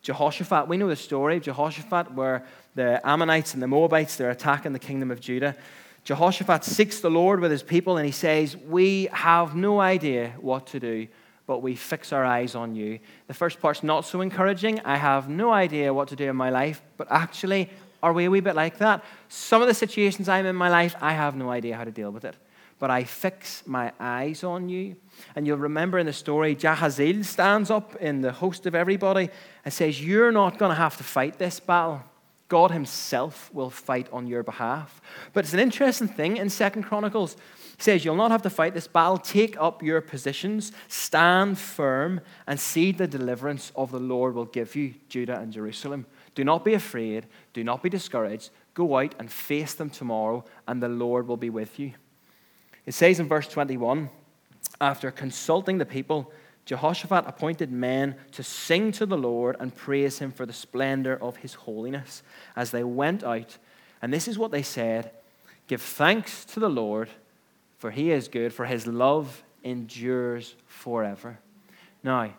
Jehoshaphat, 0.03 0.67
we 0.67 0.77
know 0.77 0.89
the 0.89 0.97
story 0.97 1.37
of 1.37 1.45
Jehoshaphat 1.45 2.13
where 2.13 2.45
the 2.75 3.01
Ammonites 3.07 3.55
and 3.55 3.63
the 3.63 3.69
Moabites, 3.69 4.17
they're 4.17 4.31
attacking 4.31 4.73
the 4.73 4.79
kingdom 4.79 5.11
of 5.11 5.21
Judah. 5.21 5.55
Jehoshaphat 6.03 6.65
seeks 6.65 7.01
the 7.01 7.11
Lord 7.11 7.41
with 7.41 7.51
his 7.51 7.63
people 7.63 7.97
and 7.97 8.07
he 8.07 8.13
says, 8.13 8.57
We 8.57 9.09
have 9.13 9.55
no 9.55 9.81
idea 9.81 10.33
what 10.41 10.67
to 10.69 10.81
do 10.81 11.09
but 11.47 11.63
we 11.63 11.77
fix 11.77 12.13
our 12.13 12.25
eyes 12.25 12.55
on 12.55 12.75
you. 12.75 12.99
The 13.29 13.35
first 13.35 13.61
part's 13.61 13.83
not 13.83 14.05
so 14.05 14.21
encouraging. 14.21 14.81
I 14.85 14.97
have 14.97 15.29
no 15.29 15.53
idea 15.53 15.95
what 15.95 16.09
to 16.09 16.17
do 16.17 16.29
in 16.29 16.37
my 16.37 16.51
life, 16.51 16.83
but 16.97 17.07
actually, 17.11 17.71
are 18.03 18.13
we 18.13 18.25
a 18.25 18.31
wee 18.31 18.41
bit 18.41 18.57
like 18.57 18.79
that? 18.79 19.05
Some 19.29 19.63
of 19.63 19.69
the 19.69 19.75
situations 19.75 20.29
I'm 20.29 20.47
in 20.47 20.57
my 20.57 20.69
life, 20.69 20.97
I 21.01 21.13
have 21.13 21.37
no 21.37 21.51
idea 21.51 21.77
how 21.77 21.85
to 21.85 21.91
deal 21.91 22.11
with 22.11 22.25
it. 22.25 22.37
But 22.79 22.91
I 22.91 23.05
fix 23.05 23.63
my 23.67 23.93
eyes 23.99 24.45
on 24.45 24.69
you. 24.69 24.97
And 25.35 25.47
you'll 25.47 25.57
remember 25.57 25.99
in 25.99 26.07
the 26.07 26.13
story, 26.13 26.55
Jahaziel 26.55 27.25
stands 27.25 27.71
up 27.71 27.97
in 27.97 28.21
the 28.21 28.33
host 28.33 28.67
of 28.67 28.75
everybody 28.75 29.31
and 29.65 29.73
says, 29.73 30.05
You're 30.05 30.31
not 30.31 30.59
going 30.59 30.71
to 30.71 30.77
have 30.77 30.97
to 30.99 31.05
fight 31.05 31.39
this 31.39 31.59
battle. 31.59 32.03
God 32.49 32.71
Himself 32.71 33.53
will 33.53 33.71
fight 33.71 34.09
on 34.13 34.27
your 34.27 34.43
behalf. 34.43 35.01
But 35.33 35.45
it's 35.45 35.55
an 35.55 35.61
interesting 35.61 36.09
thing 36.09 36.37
in 36.37 36.51
Second 36.51 36.83
Chronicles 36.83 37.37
he 37.77 37.83
says, 37.83 38.05
You'll 38.05 38.17
not 38.17 38.31
have 38.31 38.43
to 38.43 38.51
fight 38.51 38.75
this 38.75 38.87
battle. 38.87 39.19
Take 39.19 39.61
up 39.61 39.83
your 39.83 40.01
positions, 40.01 40.73
stand 40.89 41.59
firm, 41.59 42.21
and 42.47 42.59
see 42.59 42.91
the 42.93 43.07
deliverance 43.07 43.71
of 43.77 43.91
the 43.91 44.01
Lord 44.01 44.35
will 44.35 44.47
give 44.47 44.75
you, 44.75 44.95
Judah 45.09 45.39
and 45.39 45.53
Jerusalem. 45.53 46.07
Do 46.35 46.43
not 46.43 46.65
be 46.65 46.75
afraid. 46.75 47.27
Do 47.53 47.63
not 47.65 47.83
be 47.83 47.91
discouraged. 47.91 48.51
Go 48.75 48.99
out 48.99 49.15
and 49.19 49.31
face 49.31 49.75
them 49.75 49.91
tomorrow, 49.91 50.45
and 50.67 50.83
the 50.83 50.89
Lord 50.89 51.29
will 51.29 51.37
be 51.37 51.51
with 51.51 51.79
you. 51.79 51.93
It 52.87 52.95
says 52.95 53.21
in 53.21 53.29
verse 53.29 53.49
21 53.49 54.09
After 54.81 55.11
consulting 55.11 55.77
the 55.77 55.87
people, 55.87 56.33
Jehoshaphat 56.65 57.25
appointed 57.27 57.71
men 57.71 58.17
to 58.33 58.43
sing 58.43 58.91
to 58.93 59.07
the 59.07 59.19
Lord 59.19 59.57
and 59.61 59.75
praise 59.75 60.19
him 60.19 60.33
for 60.33 60.47
the 60.47 60.53
splendor 60.53 61.17
of 61.23 61.37
his 61.37 61.55
holiness 61.55 62.23
as 62.57 62.71
they 62.71 62.83
went 62.83 63.23
out. 63.23 63.59
And 64.01 64.13
this 64.13 64.27
is 64.27 64.39
what 64.39 64.51
they 64.51 64.63
said 64.63 65.11
Give 65.67 65.83
thanks 65.83 66.45
to 66.47 66.61
the 66.61 66.71
Lord 66.71 67.11
for 67.79 67.91
he 67.91 68.11
is 68.11 68.29
good, 68.29 68.53
for 68.53 68.65
his 68.65 68.87
love 68.87 69.45
endures 69.63 70.55
forever. 70.67 71.39
Now, 72.03 72.33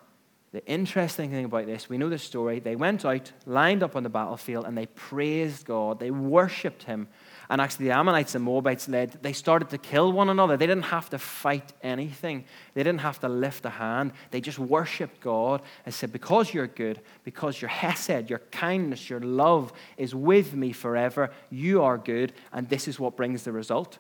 the 0.54 0.66
interesting 0.66 1.30
thing 1.30 1.46
about 1.46 1.66
this, 1.66 1.90
we 1.90 1.98
know 1.98 2.10
the 2.10 2.18
story. 2.18 2.60
They 2.60 2.78
went 2.78 3.04
out, 3.04 3.32
lined 3.46 3.84
up 3.84 3.98
on 3.98 4.04
the 4.04 4.10
battlefield, 4.10 4.66
and 4.66 4.78
they 4.78 4.86
praised 4.86 5.66
God. 5.66 6.00
They 6.00 6.10
worshipped 6.10 6.84
him. 6.84 7.10
And 7.50 7.60
actually, 7.60 7.88
the 7.88 7.92
Ammonites 7.92 8.34
and 8.34 8.44
Moabites 8.46 8.88
led, 8.88 9.20
they 9.22 9.34
started 9.34 9.70
to 9.70 9.78
kill 9.78 10.12
one 10.12 10.30
another. 10.30 10.56
They 10.56 10.66
didn't 10.66 10.84
have 10.84 11.10
to 11.10 11.20
fight 11.20 11.74
anything, 11.84 12.46
they 12.74 12.84
didn't 12.84 13.02
have 13.02 13.20
to 13.20 13.30
lift 13.30 13.66
a 13.66 13.70
hand. 13.70 14.14
They 14.32 14.40
just 14.40 14.58
worshipped 14.58 15.20
God 15.20 15.62
and 15.86 15.94
said, 15.94 16.14
Because 16.14 16.54
you're 16.54 16.68
good, 16.68 17.02
because 17.24 17.62
your 17.62 17.70
hesed, 17.70 18.30
your 18.30 18.40
kindness, 18.52 19.10
your 19.10 19.20
love 19.20 19.74
is 19.98 20.16
with 20.16 20.54
me 20.54 20.72
forever, 20.72 21.30
you 21.50 21.84
are 21.84 21.98
good, 21.98 22.32
and 22.54 22.70
this 22.70 22.88
is 22.88 23.00
what 23.00 23.18
brings 23.18 23.44
the 23.44 23.52
result. 23.52 24.00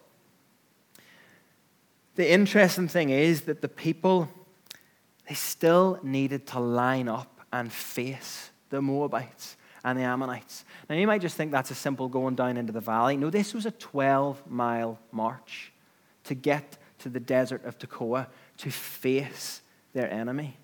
The 2.17 2.31
interesting 2.31 2.87
thing 2.87 3.11
is 3.11 3.41
that 3.41 3.61
the 3.61 3.67
people, 3.69 4.27
they 5.29 5.35
still 5.35 5.99
needed 6.01 6.47
to 6.47 6.59
line 6.59 7.07
up 7.07 7.41
and 7.53 7.71
face 7.71 8.49
the 8.71 8.81
Moabites 8.81 9.55
and 9.83 9.99
the 9.99 10.03
Ammonites. 10.03 10.65
Now, 10.89 10.95
you 10.95 11.05
might 11.05 11.21
just 11.21 11.37
think 11.37 11.51
that's 11.51 11.69
a 11.69 11.75
simple 11.75 12.07
going 12.07 12.33
down 12.33 12.57
into 12.57 12.73
the 12.73 12.81
valley. 12.81 13.17
No, 13.17 13.29
this 13.29 13.53
was 13.53 13.67
a 13.67 13.71
12 13.71 14.49
mile 14.49 14.97
march 15.11 15.71
to 16.23 16.33
get 16.33 16.79
to 16.99 17.09
the 17.09 17.19
desert 17.19 17.63
of 17.65 17.77
Tekoa 17.77 18.25
to 18.57 18.71
face 18.71 19.61
their 19.93 20.11
enemy. 20.11 20.57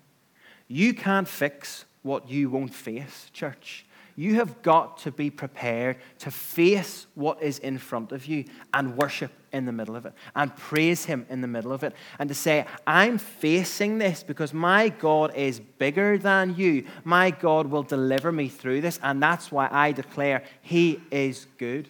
You 0.66 0.92
can't 0.92 1.28
fix 1.28 1.84
what 2.02 2.28
you 2.28 2.50
won't 2.50 2.74
face, 2.74 3.30
church. 3.32 3.86
You 4.16 4.36
have 4.36 4.62
got 4.62 4.98
to 4.98 5.10
be 5.10 5.28
prepared 5.30 5.96
to 6.20 6.30
face 6.30 7.06
what 7.14 7.42
is 7.42 7.58
in 7.58 7.78
front 7.78 8.12
of 8.12 8.26
you 8.26 8.44
and 8.72 8.96
worship 8.96 9.32
in 9.52 9.66
the 9.66 9.72
middle 9.72 9.96
of 9.96 10.06
it 10.06 10.12
and 10.36 10.54
praise 10.56 11.04
Him 11.04 11.26
in 11.28 11.40
the 11.40 11.48
middle 11.48 11.72
of 11.72 11.82
it 11.82 11.94
and 12.18 12.28
to 12.28 12.34
say, 12.34 12.66
I'm 12.86 13.18
facing 13.18 13.98
this 13.98 14.22
because 14.22 14.52
my 14.52 14.88
God 14.88 15.34
is 15.34 15.58
bigger 15.60 16.16
than 16.16 16.54
you. 16.56 16.84
My 17.02 17.30
God 17.30 17.66
will 17.68 17.82
deliver 17.82 18.30
me 18.30 18.48
through 18.48 18.82
this, 18.82 19.00
and 19.02 19.22
that's 19.22 19.50
why 19.50 19.68
I 19.70 19.92
declare 19.92 20.44
He 20.62 21.00
is 21.10 21.46
good. 21.58 21.88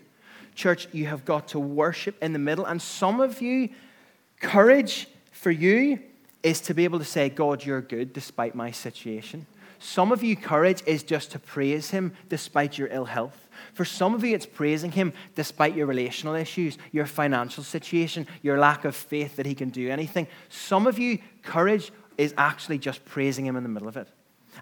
Church, 0.55 0.89
you 0.93 1.07
have 1.07 1.25
got 1.25 1.49
to 1.49 1.59
worship 1.59 2.17
in 2.23 2.33
the 2.33 2.39
middle, 2.39 2.65
and 2.65 2.81
some 2.81 3.21
of 3.21 3.43
you, 3.43 3.71
courage 4.41 5.09
for 5.31 5.51
you 5.51 5.99
is 6.43 6.61
to 6.61 6.75
be 6.75 6.85
able 6.85 6.99
to 6.99 7.05
say, 7.05 7.29
God, 7.29 7.65
you're 7.65 7.81
good 7.81 8.13
despite 8.13 8.55
my 8.55 8.71
situation. 8.71 9.47
Some 9.85 10.13
of 10.13 10.23
you, 10.23 10.35
courage 10.35 10.83
is 10.87 11.03
just 11.03 11.33
to 11.33 11.39
praise 11.39 11.91
Him 11.91 12.15
despite 12.31 12.79
your 12.79 12.89
ill 12.91 13.05
health. 13.05 13.51
For 13.75 13.85
some 13.85 14.15
of 14.15 14.25
you, 14.25 14.35
it's 14.35 14.47
praising 14.47 14.91
Him 14.91 15.13
despite 15.35 15.77
your 15.77 15.87
relational 15.87 16.35
issues, 16.35 16.79
your 16.91 17.05
financial 17.05 17.63
situation, 17.63 18.27
your 18.41 18.59
lack 18.59 18.87
of 18.87 18.97
faith 18.97 19.37
that 19.37 19.45
He 19.45 19.55
can 19.55 19.69
do 19.69 19.91
anything. 19.91 20.27
Some 20.49 20.87
of 20.87 20.99
you, 20.99 21.19
courage 21.43 21.93
is 22.17 22.33
actually 22.39 22.79
just 22.79 23.05
praising 23.05 23.45
Him 23.45 23.57
in 23.57 23.63
the 23.63 23.69
middle 23.69 23.87
of 23.87 23.99
it. 23.99 24.09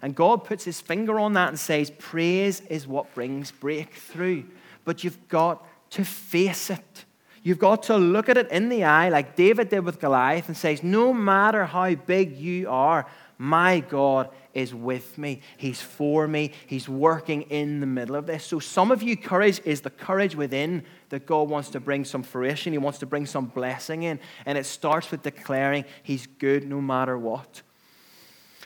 And 0.01 0.13
God 0.13 0.43
puts 0.43 0.65
his 0.65 0.81
finger 0.81 1.17
on 1.17 1.33
that 1.33 1.47
and 1.47 1.57
says, 1.57 1.89
Praise 1.89 2.59
is 2.69 2.85
what 2.85 3.15
brings 3.15 3.49
breakthrough. 3.49 4.43
But 4.83 5.05
you've 5.05 5.29
got 5.29 5.65
to 5.91 6.03
face 6.03 6.69
it. 6.69 7.05
You've 7.43 7.59
got 7.59 7.83
to 7.83 7.97
look 7.97 8.27
at 8.27 8.37
it 8.37 8.51
in 8.51 8.67
the 8.67 8.83
eye, 8.83 9.07
like 9.07 9.37
David 9.37 9.69
did 9.69 9.85
with 9.85 10.01
Goliath, 10.01 10.47
and 10.47 10.57
says, 10.57 10.83
No 10.83 11.13
matter 11.13 11.65
how 11.65 11.95
big 11.95 12.37
you 12.37 12.69
are, 12.69 13.05
my 13.37 13.79
God 13.79 14.29
is 14.53 14.73
with 14.73 15.17
me. 15.17 15.41
He's 15.57 15.81
for 15.81 16.27
me. 16.27 16.51
He's 16.67 16.87
working 16.87 17.43
in 17.43 17.79
the 17.79 17.85
middle 17.85 18.15
of 18.15 18.25
this. 18.27 18.45
So, 18.45 18.59
some 18.59 18.91
of 18.91 19.01
you, 19.01 19.17
courage 19.17 19.61
is 19.65 19.81
the 19.81 19.89
courage 19.89 20.35
within 20.35 20.83
that 21.09 21.25
God 21.25 21.49
wants 21.49 21.69
to 21.71 21.79
bring 21.79 22.05
some 22.05 22.23
fruition. 22.23 22.73
He 22.73 22.77
wants 22.77 22.99
to 22.99 23.05
bring 23.05 23.25
some 23.25 23.47
blessing 23.47 24.03
in. 24.03 24.19
And 24.45 24.57
it 24.57 24.65
starts 24.65 25.09
with 25.11 25.23
declaring 25.23 25.85
He's 26.03 26.27
good 26.27 26.67
no 26.67 26.81
matter 26.81 27.17
what. 27.17 27.61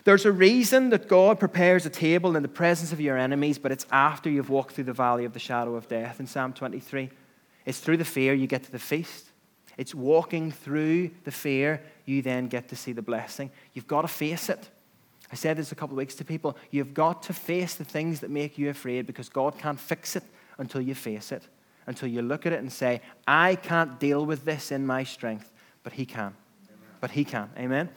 There's 0.03 0.25
a 0.25 0.31
reason 0.31 0.89
that 0.91 1.09
God 1.09 1.37
prepares 1.37 1.85
a 1.85 1.89
table 1.89 2.37
in 2.37 2.41
the 2.41 2.47
presence 2.47 2.93
of 2.93 3.01
your 3.01 3.17
enemies, 3.17 3.59
but 3.59 3.73
it's 3.73 3.85
after 3.91 4.29
you've 4.29 4.49
walked 4.49 4.73
through 4.73 4.85
the 4.85 4.93
valley 4.93 5.25
of 5.25 5.33
the 5.33 5.39
shadow 5.39 5.75
of 5.75 5.89
death 5.89 6.21
in 6.21 6.27
Psalm 6.27 6.53
23. 6.53 7.09
It's 7.65 7.79
through 7.79 7.97
the 7.97 8.05
fear 8.05 8.33
you 8.33 8.47
get 8.47 8.63
to 8.63 8.71
the 8.71 8.79
feast. 8.79 9.25
It's 9.77 9.93
walking 9.93 10.51
through 10.51 11.11
the 11.25 11.31
fear 11.31 11.83
you 12.07 12.21
then 12.21 12.47
get 12.47 12.69
to 12.69 12.75
see 12.75 12.93
the 12.93 13.01
blessing. 13.01 13.51
You've 13.73 13.87
got 13.87 14.01
to 14.01 14.07
face 14.07 14.49
it. 14.49 14.69
I 15.31 15.35
said 15.35 15.57
this 15.57 15.73
a 15.73 15.75
couple 15.75 15.93
of 15.93 15.97
weeks 15.97 16.15
to 16.15 16.25
people. 16.25 16.57
You've 16.71 16.93
got 16.93 17.21
to 17.23 17.33
face 17.33 17.75
the 17.75 17.83
things 17.83 18.21
that 18.21 18.31
make 18.31 18.57
you 18.57 18.69
afraid 18.69 19.05
because 19.05 19.27
God 19.27 19.57
can't 19.59 19.79
fix 19.79 20.15
it 20.15 20.23
until 20.57 20.79
you 20.79 20.95
face 20.95 21.33
it, 21.33 21.43
until 21.85 22.07
you 22.07 22.21
look 22.21 22.45
at 22.45 22.53
it 22.53 22.59
and 22.59 22.71
say, 22.71 23.01
I 23.27 23.55
can't 23.55 23.99
deal 23.99 24.25
with 24.25 24.45
this 24.45 24.71
in 24.71 24.87
my 24.87 25.03
strength, 25.03 25.51
but 25.83 25.93
He 25.93 26.05
can. 26.05 26.33
Amen. 26.33 26.35
But 27.01 27.11
He 27.11 27.25
can. 27.25 27.49
Amen. 27.57 27.89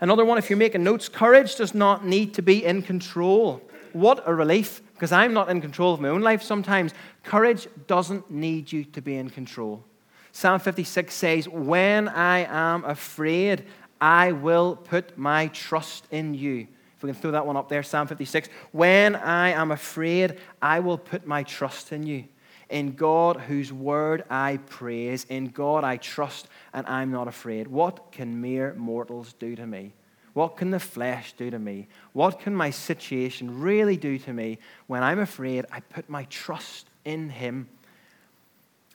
Another 0.00 0.24
one, 0.24 0.38
if 0.38 0.50
you're 0.50 0.56
making 0.56 0.82
notes, 0.82 1.08
courage 1.08 1.54
does 1.54 1.74
not 1.74 2.04
need 2.04 2.34
to 2.34 2.42
be 2.42 2.64
in 2.64 2.82
control. 2.82 3.62
What 3.92 4.24
a 4.26 4.34
relief, 4.34 4.82
because 4.94 5.12
I'm 5.12 5.32
not 5.32 5.48
in 5.48 5.60
control 5.60 5.94
of 5.94 6.00
my 6.00 6.08
own 6.08 6.22
life 6.22 6.42
sometimes. 6.42 6.92
Courage 7.22 7.68
doesn't 7.86 8.28
need 8.28 8.72
you 8.72 8.82
to 8.86 9.00
be 9.00 9.14
in 9.14 9.30
control. 9.30 9.84
Psalm 10.32 10.58
56 10.58 11.14
says, 11.14 11.48
When 11.48 12.08
I 12.08 12.40
am 12.40 12.84
afraid, 12.84 13.66
I 14.00 14.32
will 14.32 14.76
put 14.76 15.16
my 15.16 15.48
trust 15.48 16.06
in 16.10 16.34
you. 16.34 16.66
If 16.96 17.02
we 17.02 17.12
can 17.12 17.20
throw 17.20 17.32
that 17.32 17.46
one 17.46 17.56
up 17.56 17.68
there, 17.68 17.82
Psalm 17.82 18.06
56. 18.06 18.48
When 18.72 19.14
I 19.14 19.50
am 19.50 19.70
afraid, 19.70 20.38
I 20.60 20.80
will 20.80 20.98
put 20.98 21.26
my 21.26 21.42
trust 21.42 21.92
in 21.92 22.06
you. 22.06 22.24
In 22.70 22.94
God, 22.94 23.36
whose 23.36 23.72
word 23.72 24.24
I 24.30 24.56
praise, 24.68 25.24
in 25.28 25.48
God 25.48 25.84
I 25.84 25.98
trust, 25.98 26.48
and 26.72 26.86
I'm 26.86 27.10
not 27.10 27.28
afraid. 27.28 27.68
What 27.68 28.12
can 28.12 28.40
mere 28.40 28.74
mortals 28.74 29.34
do 29.34 29.54
to 29.56 29.66
me? 29.66 29.92
What 30.32 30.56
can 30.56 30.70
the 30.70 30.80
flesh 30.80 31.34
do 31.34 31.50
to 31.50 31.58
me? 31.58 31.88
What 32.14 32.40
can 32.40 32.54
my 32.54 32.70
situation 32.70 33.60
really 33.60 33.98
do 33.98 34.18
to 34.18 34.32
me? 34.32 34.58
When 34.86 35.02
I'm 35.02 35.18
afraid, 35.18 35.66
I 35.70 35.80
put 35.80 36.08
my 36.08 36.24
trust 36.24 36.88
in 37.04 37.28
Him. 37.28 37.68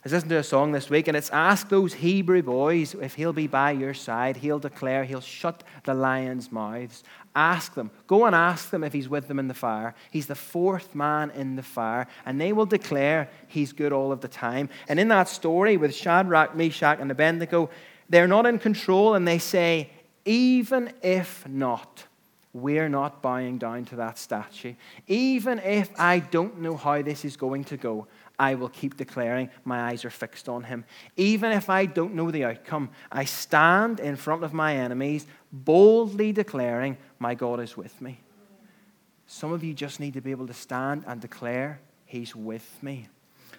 I 0.07 0.09
listened 0.09 0.29
to 0.29 0.37
a 0.37 0.43
song 0.43 0.71
this 0.71 0.89
week, 0.89 1.09
and 1.09 1.17
it's 1.17 1.29
Ask 1.31 1.67
those 1.67 1.95
Hebrew 1.95 2.41
boys 2.41 2.93
if 2.93 3.15
he'll 3.15 3.33
be 3.33 3.47
by 3.47 3.71
your 3.71 3.93
side. 3.93 4.37
He'll 4.37 4.57
declare, 4.57 5.03
he'll 5.03 5.19
shut 5.19 5.65
the 5.83 5.93
lions' 5.93 6.49
mouths. 6.49 7.03
Ask 7.35 7.73
them. 7.73 7.91
Go 8.07 8.25
and 8.25 8.33
ask 8.33 8.69
them 8.69 8.85
if 8.85 8.93
he's 8.93 9.09
with 9.09 9.27
them 9.27 9.37
in 9.37 9.49
the 9.49 9.53
fire. 9.53 9.95
He's 10.09 10.27
the 10.27 10.33
fourth 10.33 10.95
man 10.95 11.31
in 11.31 11.57
the 11.57 11.61
fire, 11.61 12.07
and 12.25 12.39
they 12.39 12.53
will 12.53 12.65
declare 12.65 13.29
he's 13.49 13.73
good 13.73 13.91
all 13.91 14.13
of 14.13 14.21
the 14.21 14.29
time. 14.29 14.69
And 14.87 14.97
in 14.97 15.09
that 15.09 15.27
story 15.27 15.75
with 15.75 15.93
Shadrach, 15.93 16.55
Meshach, 16.55 16.99
and 17.01 17.11
Abednego, 17.11 17.69
they're 18.07 18.29
not 18.29 18.45
in 18.45 18.59
control, 18.59 19.13
and 19.13 19.27
they 19.27 19.39
say, 19.39 19.89
even 20.23 20.93
if 21.01 21.45
not, 21.49 22.05
we're 22.53 22.89
not 22.89 23.21
bowing 23.21 23.57
down 23.57 23.83
to 23.85 23.97
that 23.97 24.17
statue. 24.17 24.73
Even 25.05 25.59
if 25.59 25.91
I 25.99 26.19
don't 26.19 26.61
know 26.61 26.77
how 26.77 27.01
this 27.01 27.25
is 27.25 27.35
going 27.35 27.65
to 27.65 27.75
go, 27.75 28.07
I 28.39 28.53
will 28.55 28.69
keep 28.69 28.97
declaring 28.97 29.49
my 29.65 29.81
eyes 29.81 30.05
are 30.05 30.11
fixed 30.11 30.47
on 30.47 30.63
him. 30.63 30.85
Even 31.15 31.51
if 31.51 31.69
I 31.69 31.85
don't 31.85 32.13
know 32.13 32.29
the 32.29 32.45
outcome, 32.45 32.89
I 33.11 33.25
stand 33.25 33.99
in 33.99 34.15
front 34.15 34.43
of 34.43 34.53
my 34.53 34.75
enemies, 34.75 35.25
boldly 35.51 36.31
declaring, 36.33 36.97
My 37.17 37.33
God 37.33 37.59
is 37.59 37.75
with 37.75 37.99
me. 37.99 38.19
Some 39.25 39.51
of 39.51 39.63
you 39.63 39.73
just 39.73 39.99
need 39.99 40.13
to 40.13 40.21
be 40.21 40.31
able 40.31 40.47
to 40.47 40.53
stand 40.53 41.03
and 41.07 41.19
declare, 41.19 41.79
He's 42.05 42.35
with 42.35 42.77
me. 42.81 43.07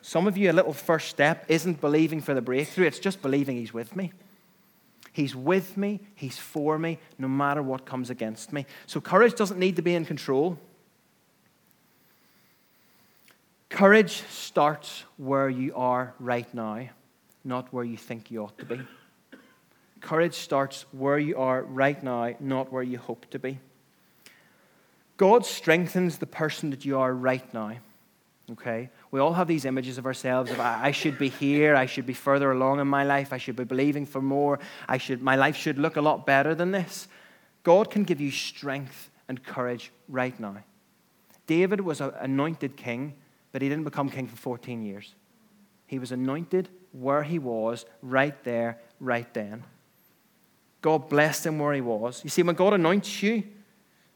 Some 0.01 0.27
of 0.27 0.37
you, 0.39 0.51
a 0.51 0.55
little 0.55 0.73
first 0.73 1.09
step 1.09 1.45
isn't 1.49 1.81
believing 1.81 2.21
for 2.21 2.33
the 2.33 2.41
breakthrough, 2.41 2.87
it's 2.87 3.01
just 3.01 3.21
believing 3.21 3.57
He's 3.57 3.75
with 3.75 3.97
me. 3.97 4.13
He's 5.13 5.35
with 5.35 5.77
me, 5.77 6.01
He's 6.15 6.39
for 6.39 6.79
me, 6.79 6.99
no 7.19 7.27
matter 7.27 7.63
what 7.63 7.85
comes 7.85 8.11
against 8.11 8.53
me. 8.53 8.65
So 8.87 9.01
courage 9.01 9.35
doesn't 9.35 9.59
need 9.59 9.75
to 9.77 9.83
be 9.83 9.95
in 9.95 10.05
control. 10.05 10.57
Courage 13.69 14.23
starts 14.31 15.05
where 15.19 15.49
you 15.49 15.75
are 15.75 16.15
right 16.19 16.53
now, 16.55 16.89
not 17.45 17.73
where 17.73 17.85
you 17.85 17.97
think 17.97 18.31
you 18.31 18.43
ought 18.43 18.59
to 18.59 18.65
be. 18.65 18.81
Courage 20.01 20.35
starts 20.35 20.87
where 20.93 21.19
you 21.19 21.37
are 21.37 21.63
right 21.63 22.03
now, 22.03 22.35
not 22.41 22.73
where 22.73 22.83
you 22.83 22.99
hope 22.99 23.27
to 23.31 23.39
be. 23.39 23.59
God 25.17 25.45
strengthens 25.45 26.19
the 26.19 26.27
person 26.27 26.71
that 26.71 26.85
you 26.85 26.99
are 26.99 27.13
right 27.13 27.53
now. 27.53 27.73
Okay? 28.53 28.89
We 29.11 29.21
all 29.21 29.35
have 29.35 29.49
these 29.49 29.67
images 29.67 29.99
of 29.99 30.07
ourselves 30.07 30.51
of 30.51 30.61
I 30.61 30.93
should 30.93 31.19
be 31.19 31.29
here, 31.29 31.77
I 31.77 31.85
should 31.85 32.07
be 32.07 32.15
further 32.15 32.51
along 32.53 32.81
in 32.81 32.87
my 32.89 33.05
life, 33.05 33.33
I 33.33 33.39
should 33.39 33.57
be 33.57 33.65
believing 33.65 34.07
for 34.07 34.23
more, 34.23 34.59
I 34.89 34.97
should 34.97 35.21
my 35.21 35.37
life 35.37 35.57
should 35.57 35.79
look 35.79 35.97
a 35.97 36.01
lot 36.01 36.25
better 36.25 36.55
than 36.55 36.71
this. 36.71 37.09
God 37.65 37.91
can 37.91 38.05
give 38.05 38.21
you 38.21 38.31
strength 38.31 39.11
and 39.29 39.45
courage 39.45 39.93
right 40.09 40.39
now. 40.41 40.57
David 41.47 41.83
was 41.83 42.01
an 42.01 42.13
anointed 42.21 42.77
king 42.77 43.15
but 43.59 43.63
he 43.65 43.69
didn't 43.69 43.83
become 43.83 44.09
king 44.09 44.29
for 44.29 44.37
14 44.37 44.83
years. 44.83 45.17
He 45.89 45.99
was 45.99 46.13
anointed 46.13 46.69
where 46.93 47.25
he 47.25 47.41
was, 47.41 47.87
right 48.03 48.45
there, 48.45 48.79
right 49.01 49.35
then. 49.35 49.65
God 50.81 51.09
blessed 51.09 51.47
him 51.47 51.59
where 51.59 51.75
he 51.75 51.81
was. 51.81 52.23
You 52.23 52.31
see, 52.31 52.45
when 52.45 52.55
God 52.55 52.73
anoints 52.73 53.21
you 53.21 53.43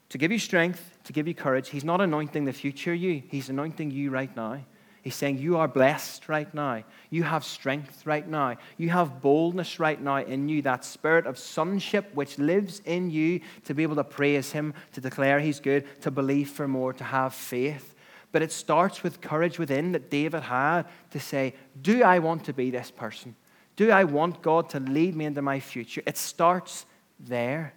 to 0.07 0.17
give 0.17 0.31
you 0.31 0.39
strength, 0.39 0.97
to 1.03 1.11
give 1.11 1.27
you 1.27 1.33
courage, 1.33 1.67
he's 1.67 1.83
not 1.83 1.99
anointing 1.99 2.45
the 2.45 2.53
future 2.53 2.93
you, 2.93 3.21
he's 3.27 3.49
anointing 3.49 3.91
you 3.91 4.11
right 4.11 4.33
now. 4.33 4.61
He's 5.01 5.15
saying, 5.15 5.39
You 5.39 5.57
are 5.57 5.67
blessed 5.67 6.29
right 6.29 6.51
now. 6.53 6.85
You 7.09 7.23
have 7.23 7.43
strength 7.43 8.05
right 8.05 8.25
now. 8.25 8.55
You 8.77 8.91
have 8.91 9.19
boldness 9.19 9.77
right 9.77 10.01
now 10.01 10.19
in 10.19 10.47
you, 10.47 10.61
that 10.61 10.85
spirit 10.85 11.27
of 11.27 11.37
sonship 11.37 12.15
which 12.15 12.39
lives 12.39 12.81
in 12.85 13.11
you 13.11 13.41
to 13.65 13.73
be 13.73 13.83
able 13.83 13.97
to 13.97 14.05
praise 14.05 14.53
Him, 14.53 14.73
to 14.93 15.01
declare 15.01 15.41
He's 15.41 15.59
good, 15.59 15.83
to 16.03 16.11
believe 16.11 16.49
for 16.49 16.69
more, 16.69 16.93
to 16.93 17.03
have 17.03 17.33
faith. 17.33 17.92
But 18.33 18.41
it 18.41 18.51
starts 18.51 19.03
with 19.03 19.21
courage 19.21 19.59
within 19.59 19.93
that 19.93 20.09
David 20.09 20.41
had 20.41 20.83
to 21.11 21.19
say, 21.19 21.53
Do 21.79 22.03
I 22.03 22.19
want 22.19 22.43
to 22.45 22.53
be 22.53 22.71
this 22.71 22.91
person? 22.91 23.35
Do 23.75 23.91
I 23.91 24.03
want 24.03 24.41
God 24.41 24.69
to 24.71 24.79
lead 24.79 25.15
me 25.15 25.25
into 25.25 25.41
my 25.41 25.59
future? 25.59 26.01
It 26.05 26.17
starts 26.17 26.85
there. 27.19 27.73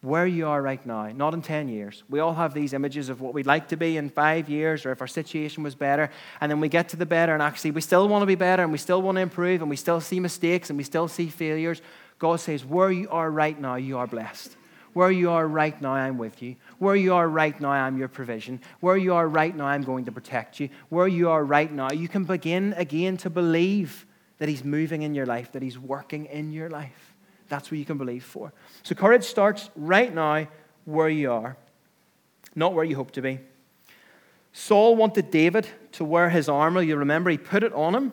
Where 0.00 0.26
you 0.26 0.48
are 0.48 0.60
right 0.60 0.84
now, 0.84 1.06
not 1.12 1.32
in 1.32 1.42
10 1.42 1.68
years. 1.68 2.02
We 2.08 2.18
all 2.18 2.34
have 2.34 2.54
these 2.54 2.72
images 2.72 3.08
of 3.08 3.20
what 3.20 3.34
we'd 3.34 3.46
like 3.46 3.68
to 3.68 3.76
be 3.76 3.96
in 3.96 4.10
five 4.10 4.48
years 4.48 4.84
or 4.84 4.90
if 4.90 5.00
our 5.00 5.06
situation 5.06 5.62
was 5.62 5.76
better. 5.76 6.10
And 6.40 6.50
then 6.50 6.58
we 6.58 6.68
get 6.68 6.88
to 6.88 6.96
the 6.96 7.06
better, 7.06 7.34
and 7.34 7.40
actually, 7.40 7.70
we 7.70 7.82
still 7.82 8.08
want 8.08 8.22
to 8.22 8.26
be 8.26 8.34
better 8.34 8.64
and 8.64 8.72
we 8.72 8.78
still 8.78 9.00
want 9.00 9.14
to 9.16 9.22
improve 9.22 9.60
and 9.60 9.70
we 9.70 9.76
still 9.76 10.00
see 10.00 10.18
mistakes 10.18 10.70
and 10.70 10.76
we 10.76 10.82
still 10.82 11.06
see 11.06 11.28
failures. 11.28 11.82
God 12.18 12.40
says, 12.40 12.64
Where 12.64 12.90
you 12.90 13.08
are 13.10 13.30
right 13.30 13.58
now, 13.60 13.76
you 13.76 13.98
are 13.98 14.08
blessed. 14.08 14.56
Where 14.92 15.10
you 15.10 15.30
are 15.30 15.46
right 15.46 15.80
now, 15.80 15.92
I'm 15.92 16.18
with 16.18 16.42
you. 16.42 16.56
Where 16.78 16.96
you 16.96 17.14
are 17.14 17.28
right 17.28 17.58
now, 17.60 17.70
I'm 17.70 17.96
your 17.96 18.08
provision. 18.08 18.60
Where 18.80 18.96
you 18.96 19.14
are 19.14 19.26
right 19.26 19.54
now, 19.56 19.66
I'm 19.66 19.82
going 19.82 20.04
to 20.04 20.12
protect 20.12 20.60
you. 20.60 20.68
Where 20.90 21.08
you 21.08 21.30
are 21.30 21.44
right 21.44 21.72
now, 21.72 21.90
you 21.92 22.08
can 22.08 22.24
begin 22.24 22.74
again 22.76 23.16
to 23.18 23.30
believe 23.30 24.06
that 24.38 24.48
He's 24.48 24.64
moving 24.64 25.02
in 25.02 25.14
your 25.14 25.26
life, 25.26 25.52
that 25.52 25.62
He's 25.62 25.78
working 25.78 26.26
in 26.26 26.52
your 26.52 26.68
life. 26.68 27.14
That's 27.48 27.70
what 27.70 27.78
you 27.78 27.84
can 27.84 27.98
believe 27.98 28.24
for. 28.24 28.52
So 28.82 28.94
courage 28.94 29.24
starts 29.24 29.70
right 29.76 30.12
now 30.14 30.48
where 30.84 31.08
you 31.08 31.32
are, 31.32 31.56
not 32.54 32.74
where 32.74 32.84
you 32.84 32.96
hope 32.96 33.12
to 33.12 33.22
be. 33.22 33.40
Saul 34.52 34.96
wanted 34.96 35.30
David 35.30 35.66
to 35.92 36.04
wear 36.04 36.28
his 36.28 36.48
armor. 36.48 36.82
You 36.82 36.96
remember, 36.96 37.30
he 37.30 37.38
put 37.38 37.62
it 37.62 37.72
on 37.72 37.94
him. 37.94 38.12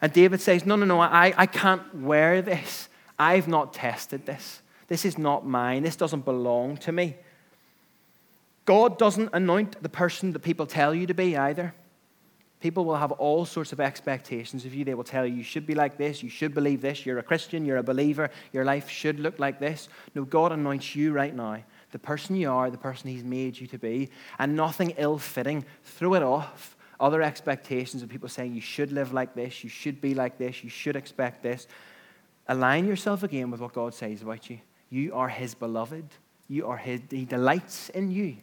And 0.00 0.12
David 0.12 0.40
says, 0.40 0.64
No, 0.64 0.76
no, 0.76 0.86
no, 0.86 1.00
I, 1.00 1.34
I 1.36 1.46
can't 1.46 1.94
wear 1.94 2.42
this. 2.42 2.88
I've 3.18 3.48
not 3.48 3.72
tested 3.72 4.26
this. 4.26 4.62
This 4.90 5.04
is 5.04 5.16
not 5.16 5.46
mine. 5.46 5.84
This 5.84 5.94
doesn't 5.94 6.24
belong 6.24 6.76
to 6.78 6.90
me. 6.90 7.14
God 8.64 8.98
doesn't 8.98 9.30
anoint 9.32 9.80
the 9.82 9.88
person 9.88 10.32
that 10.32 10.40
people 10.40 10.66
tell 10.66 10.92
you 10.92 11.06
to 11.06 11.14
be 11.14 11.36
either. 11.36 11.72
People 12.60 12.84
will 12.84 12.96
have 12.96 13.12
all 13.12 13.46
sorts 13.46 13.72
of 13.72 13.80
expectations 13.80 14.64
of 14.64 14.74
you. 14.74 14.84
They 14.84 14.94
will 14.94 15.04
tell 15.04 15.24
you, 15.24 15.36
you 15.36 15.44
should 15.44 15.64
be 15.64 15.76
like 15.76 15.96
this, 15.96 16.24
you 16.24 16.28
should 16.28 16.54
believe 16.54 16.82
this, 16.82 17.06
you're 17.06 17.20
a 17.20 17.22
Christian, 17.22 17.64
you're 17.64 17.76
a 17.76 17.84
believer, 17.84 18.30
your 18.52 18.64
life 18.64 18.90
should 18.90 19.20
look 19.20 19.38
like 19.38 19.60
this. 19.60 19.88
No, 20.16 20.24
God 20.24 20.50
anoints 20.50 20.96
you 20.96 21.12
right 21.12 21.34
now, 21.34 21.62
the 21.92 21.98
person 22.00 22.34
you 22.34 22.50
are, 22.50 22.68
the 22.68 22.76
person 22.76 23.10
He's 23.10 23.24
made 23.24 23.58
you 23.58 23.68
to 23.68 23.78
be, 23.78 24.10
and 24.40 24.56
nothing 24.56 24.92
ill 24.98 25.18
fitting. 25.18 25.64
Throw 25.84 26.14
it 26.14 26.22
off. 26.24 26.76
Other 26.98 27.22
expectations 27.22 28.02
of 28.02 28.08
people 28.08 28.28
saying 28.28 28.54
you 28.54 28.60
should 28.60 28.90
live 28.90 29.12
like 29.12 29.34
this, 29.34 29.62
you 29.62 29.70
should 29.70 30.00
be 30.00 30.14
like 30.14 30.36
this, 30.36 30.64
you 30.64 30.68
should 30.68 30.96
expect 30.96 31.44
this. 31.44 31.68
Align 32.48 32.86
yourself 32.86 33.22
again 33.22 33.52
with 33.52 33.60
what 33.60 33.72
God 33.72 33.94
says 33.94 34.20
about 34.20 34.50
you. 34.50 34.58
You 34.90 35.14
are 35.14 35.28
his 35.28 35.54
beloved. 35.54 36.04
You 36.48 36.66
are 36.66 36.76
his. 36.76 37.00
He 37.10 37.24
delights 37.24 37.88
in 37.90 38.10
you. 38.10 38.36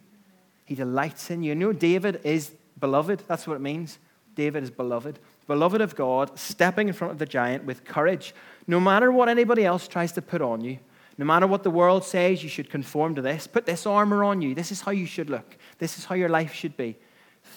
He 0.64 0.74
delights 0.74 1.30
in 1.30 1.42
you. 1.42 1.50
You 1.50 1.54
know, 1.54 1.72
David 1.72 2.20
is 2.24 2.52
beloved. 2.80 3.22
That's 3.28 3.46
what 3.46 3.54
it 3.54 3.60
means. 3.60 3.98
David 4.34 4.62
is 4.62 4.70
beloved. 4.70 5.18
Beloved 5.46 5.80
of 5.80 5.94
God, 5.94 6.38
stepping 6.38 6.88
in 6.88 6.94
front 6.94 7.12
of 7.12 7.18
the 7.18 7.26
giant 7.26 7.64
with 7.64 7.84
courage, 7.84 8.34
no 8.66 8.78
matter 8.78 9.10
what 9.10 9.28
anybody 9.28 9.64
else 9.64 9.88
tries 9.88 10.12
to 10.12 10.22
put 10.22 10.40
on 10.40 10.62
you, 10.62 10.78
no 11.16 11.24
matter 11.24 11.46
what 11.46 11.64
the 11.64 11.70
world 11.70 12.04
says, 12.04 12.42
you 12.42 12.48
should 12.48 12.70
conform 12.70 13.16
to 13.16 13.22
this. 13.22 13.46
Put 13.46 13.66
this 13.66 13.86
armor 13.86 14.22
on 14.22 14.40
you. 14.40 14.54
This 14.54 14.70
is 14.70 14.80
how 14.80 14.92
you 14.92 15.06
should 15.06 15.28
look. 15.28 15.56
This 15.78 15.98
is 15.98 16.04
how 16.04 16.14
your 16.14 16.28
life 16.28 16.52
should 16.52 16.76
be. 16.76 16.96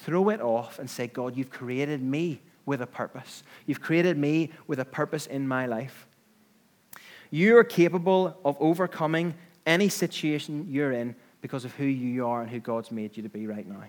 Throw 0.03 0.29
it 0.29 0.41
off 0.41 0.79
and 0.79 0.89
say, 0.89 1.07
God, 1.07 1.37
you've 1.37 1.51
created 1.51 2.01
me 2.01 2.41
with 2.65 2.81
a 2.81 2.87
purpose. 2.87 3.43
You've 3.67 3.81
created 3.81 4.17
me 4.17 4.51
with 4.65 4.79
a 4.79 4.85
purpose 4.85 5.27
in 5.27 5.47
my 5.47 5.67
life. 5.67 6.07
You 7.31 7.57
are 7.57 7.63
capable 7.63 8.37
of 8.45 8.57
overcoming 8.59 9.33
any 9.65 9.89
situation 9.89 10.67
you're 10.69 10.91
in 10.91 11.15
because 11.41 11.65
of 11.65 11.73
who 11.73 11.85
you 11.85 12.27
are 12.27 12.41
and 12.41 12.49
who 12.51 12.59
God's 12.59 12.91
made 12.91 13.17
you 13.17 13.23
to 13.23 13.29
be 13.29 13.47
right 13.47 13.65
now. 13.65 13.83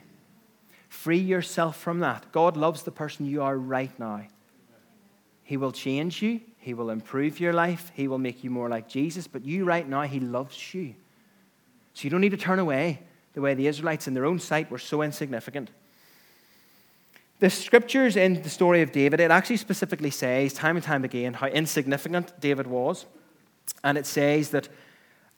Free 0.89 1.19
yourself 1.19 1.77
from 1.77 2.01
that. 2.01 2.31
God 2.33 2.57
loves 2.57 2.83
the 2.83 2.91
person 2.91 3.27
you 3.27 3.43
are 3.43 3.57
right 3.57 3.97
now. 3.99 4.23
He 5.43 5.57
will 5.57 5.73
change 5.73 6.23
you, 6.23 6.41
He 6.59 6.73
will 6.73 6.91
improve 6.91 7.41
your 7.41 7.53
life, 7.53 7.91
He 7.95 8.09
will 8.09 8.19
make 8.19 8.45
you 8.45 8.51
more 8.51 8.69
like 8.69 8.89
Jesus, 8.89 9.27
but 9.27 9.45
you 9.45 9.65
right 9.65 9.87
now, 9.87 10.03
He 10.03 10.21
loves 10.21 10.73
you. 10.73 10.95
So 11.95 12.05
you 12.05 12.11
don't 12.11 12.21
need 12.21 12.31
to 12.31 12.37
turn 12.37 12.59
away 12.59 13.01
the 13.35 13.41
way 13.41 13.55
the 13.55 13.67
Israelites 13.67 14.07
in 14.07 14.15
their 14.15 14.25
own 14.25 14.39
sight 14.39 14.71
were 14.71 14.79
so 14.79 15.03
insignificant. 15.03 15.71
The 17.41 17.51
scriptures 17.51 18.17
in 18.17 18.41
the 18.43 18.49
story 18.49 18.83
of 18.83 18.93
David, 18.93 19.19
it 19.19 19.31
actually 19.31 19.57
specifically 19.57 20.11
says 20.11 20.53
time 20.53 20.77
and 20.77 20.85
time 20.85 21.05
again 21.05 21.35
how 21.35 21.49
insignificant 21.49 22.39
David 22.39 22.69
was. 22.69 23.07
And 23.85 23.99
it 23.99 24.07
says 24.07 24.51
that 24.51 24.69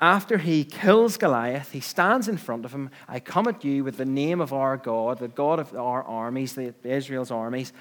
after 0.00 0.38
he 0.38 0.64
kills 0.64 1.16
Goliath, 1.16 1.70
he 1.72 1.80
stands 1.80 2.28
in 2.28 2.36
front 2.36 2.64
of 2.64 2.72
him. 2.72 2.90
I 3.08 3.20
come 3.20 3.46
at 3.46 3.64
you 3.64 3.84
with 3.84 3.96
the 3.96 4.04
name 4.04 4.40
of 4.40 4.52
our 4.52 4.76
God, 4.76 5.18
the 5.18 5.28
God 5.28 5.58
of 5.58 5.74
our 5.74 6.02
armies, 6.02 6.54
the 6.54 6.74
Israel's 6.84 7.30
armies. 7.30 7.72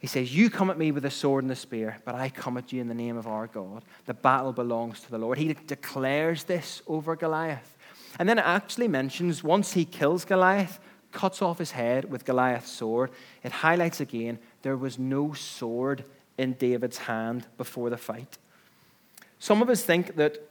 He 0.00 0.06
says, 0.06 0.34
You 0.34 0.48
come 0.48 0.70
at 0.70 0.78
me 0.78 0.92
with 0.92 1.04
a 1.04 1.10
sword 1.10 1.44
and 1.44 1.52
a 1.52 1.56
spear, 1.56 1.98
but 2.04 2.14
I 2.14 2.30
come 2.30 2.56
at 2.56 2.72
you 2.72 2.80
in 2.80 2.88
the 2.88 2.94
name 2.94 3.16
of 3.16 3.26
our 3.26 3.46
God. 3.46 3.84
The 4.06 4.14
battle 4.14 4.52
belongs 4.52 5.00
to 5.00 5.10
the 5.10 5.18
Lord. 5.18 5.38
He 5.38 5.52
declares 5.52 6.44
this 6.44 6.82
over 6.86 7.16
Goliath. 7.16 7.76
And 8.18 8.28
then 8.28 8.38
it 8.38 8.46
actually 8.46 8.88
mentions 8.88 9.44
once 9.44 9.72
he 9.72 9.84
kills 9.84 10.24
Goliath, 10.24 10.80
cuts 11.12 11.42
off 11.42 11.58
his 11.58 11.72
head 11.72 12.10
with 12.10 12.24
Goliath's 12.24 12.70
sword, 12.70 13.10
it 13.42 13.52
highlights 13.52 14.00
again 14.00 14.38
there 14.62 14.76
was 14.76 14.98
no 14.98 15.32
sword 15.32 16.04
in 16.36 16.54
David's 16.54 16.98
hand 16.98 17.46
before 17.56 17.90
the 17.90 17.96
fight. 17.96 18.38
Some 19.38 19.62
of 19.62 19.68
us 19.68 19.82
think 19.82 20.16
that 20.16 20.48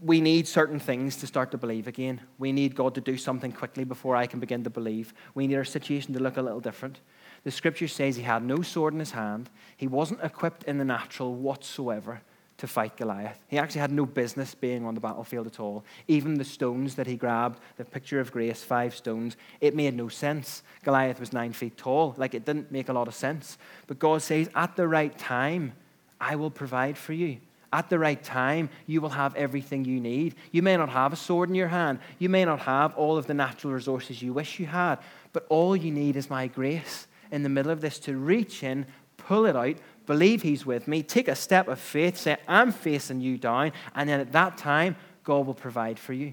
we 0.00 0.20
need 0.20 0.46
certain 0.46 0.78
things 0.78 1.16
to 1.16 1.26
start 1.26 1.50
to 1.52 1.58
believe 1.58 1.88
again. 1.88 2.20
We 2.38 2.52
need 2.52 2.74
God 2.74 2.94
to 2.96 3.00
do 3.00 3.16
something 3.16 3.52
quickly 3.52 3.84
before 3.84 4.16
I 4.16 4.26
can 4.26 4.38
begin 4.38 4.62
to 4.64 4.70
believe. 4.70 5.14
We 5.34 5.46
need 5.46 5.56
our 5.56 5.64
situation 5.64 6.12
to 6.14 6.20
look 6.20 6.36
a 6.36 6.42
little 6.42 6.60
different. 6.60 7.00
The 7.44 7.50
scripture 7.50 7.88
says 7.88 8.16
he 8.16 8.22
had 8.22 8.44
no 8.44 8.62
sword 8.62 8.92
in 8.92 9.00
his 9.00 9.12
hand, 9.12 9.50
he 9.76 9.86
wasn't 9.86 10.22
equipped 10.22 10.64
in 10.64 10.78
the 10.78 10.84
natural 10.84 11.34
whatsoever 11.34 12.20
to 12.56 12.66
fight 12.66 12.96
Goliath. 12.96 13.42
He 13.48 13.58
actually 13.58 13.80
had 13.80 13.90
no 13.90 14.06
business 14.06 14.54
being 14.54 14.84
on 14.84 14.94
the 14.94 15.00
battlefield 15.00 15.46
at 15.46 15.58
all. 15.58 15.84
Even 16.06 16.34
the 16.34 16.44
stones 16.44 16.94
that 16.94 17.06
he 17.06 17.16
grabbed, 17.16 17.58
the 17.76 17.84
picture 17.84 18.20
of 18.20 18.30
grace, 18.30 18.62
five 18.62 18.94
stones, 18.94 19.36
it 19.60 19.74
made 19.74 19.94
no 19.94 20.08
sense. 20.08 20.62
Goliath 20.84 21.18
was 21.18 21.32
nine 21.32 21.52
feet 21.52 21.76
tall. 21.76 22.14
Like 22.16 22.32
it 22.34 22.44
didn't 22.44 22.70
make 22.70 22.88
a 22.88 22.92
lot 22.92 23.08
of 23.08 23.14
sense. 23.14 23.58
But 23.86 23.98
God 23.98 24.22
says, 24.22 24.48
at 24.54 24.76
the 24.76 24.86
right 24.86 25.16
time, 25.18 25.72
I 26.20 26.36
will 26.36 26.50
provide 26.50 26.96
for 26.96 27.12
you. 27.12 27.38
At 27.74 27.90
the 27.90 27.98
right 27.98 28.22
time, 28.22 28.70
you 28.86 29.00
will 29.00 29.08
have 29.08 29.34
everything 29.34 29.84
you 29.84 29.98
need. 29.98 30.36
You 30.52 30.62
may 30.62 30.76
not 30.76 30.90
have 30.90 31.12
a 31.12 31.16
sword 31.16 31.48
in 31.48 31.56
your 31.56 31.66
hand. 31.66 31.98
You 32.20 32.28
may 32.28 32.44
not 32.44 32.60
have 32.60 32.94
all 32.94 33.18
of 33.18 33.26
the 33.26 33.34
natural 33.34 33.72
resources 33.72 34.22
you 34.22 34.32
wish 34.32 34.60
you 34.60 34.66
had. 34.66 35.00
But 35.32 35.44
all 35.48 35.74
you 35.74 35.90
need 35.90 36.14
is 36.14 36.30
my 36.30 36.46
grace 36.46 37.08
in 37.32 37.42
the 37.42 37.48
middle 37.48 37.72
of 37.72 37.80
this 37.80 37.98
to 38.00 38.16
reach 38.16 38.62
in, 38.62 38.86
pull 39.16 39.44
it 39.44 39.56
out, 39.56 39.74
believe 40.06 40.42
He's 40.42 40.64
with 40.64 40.86
me, 40.86 41.02
take 41.02 41.26
a 41.26 41.34
step 41.34 41.66
of 41.66 41.80
faith, 41.80 42.16
say, 42.16 42.36
I'm 42.46 42.70
facing 42.70 43.20
you 43.20 43.38
down, 43.38 43.72
and 43.96 44.08
then 44.08 44.20
at 44.20 44.30
that 44.30 44.56
time, 44.56 44.94
God 45.24 45.44
will 45.44 45.54
provide 45.54 45.98
for 45.98 46.12
you. 46.12 46.32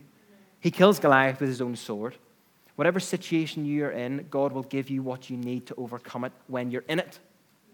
He 0.59 0.69
kills 0.69 0.99
Goliath 0.99 1.39
with 1.39 1.49
his 1.49 1.59
own 1.59 1.75
sword. 1.75 2.17
Whatever 2.75 2.99
situation 2.99 3.65
you're 3.65 3.89
in, 3.89 4.27
God 4.29 4.51
will 4.51 4.61
give 4.61 4.91
you 4.91 5.01
what 5.01 5.31
you 5.31 5.37
need 5.37 5.65
to 5.65 5.75
overcome 5.75 6.23
it 6.25 6.33
when 6.45 6.69
you're 6.69 6.85
in 6.87 6.99
it. 6.99 7.17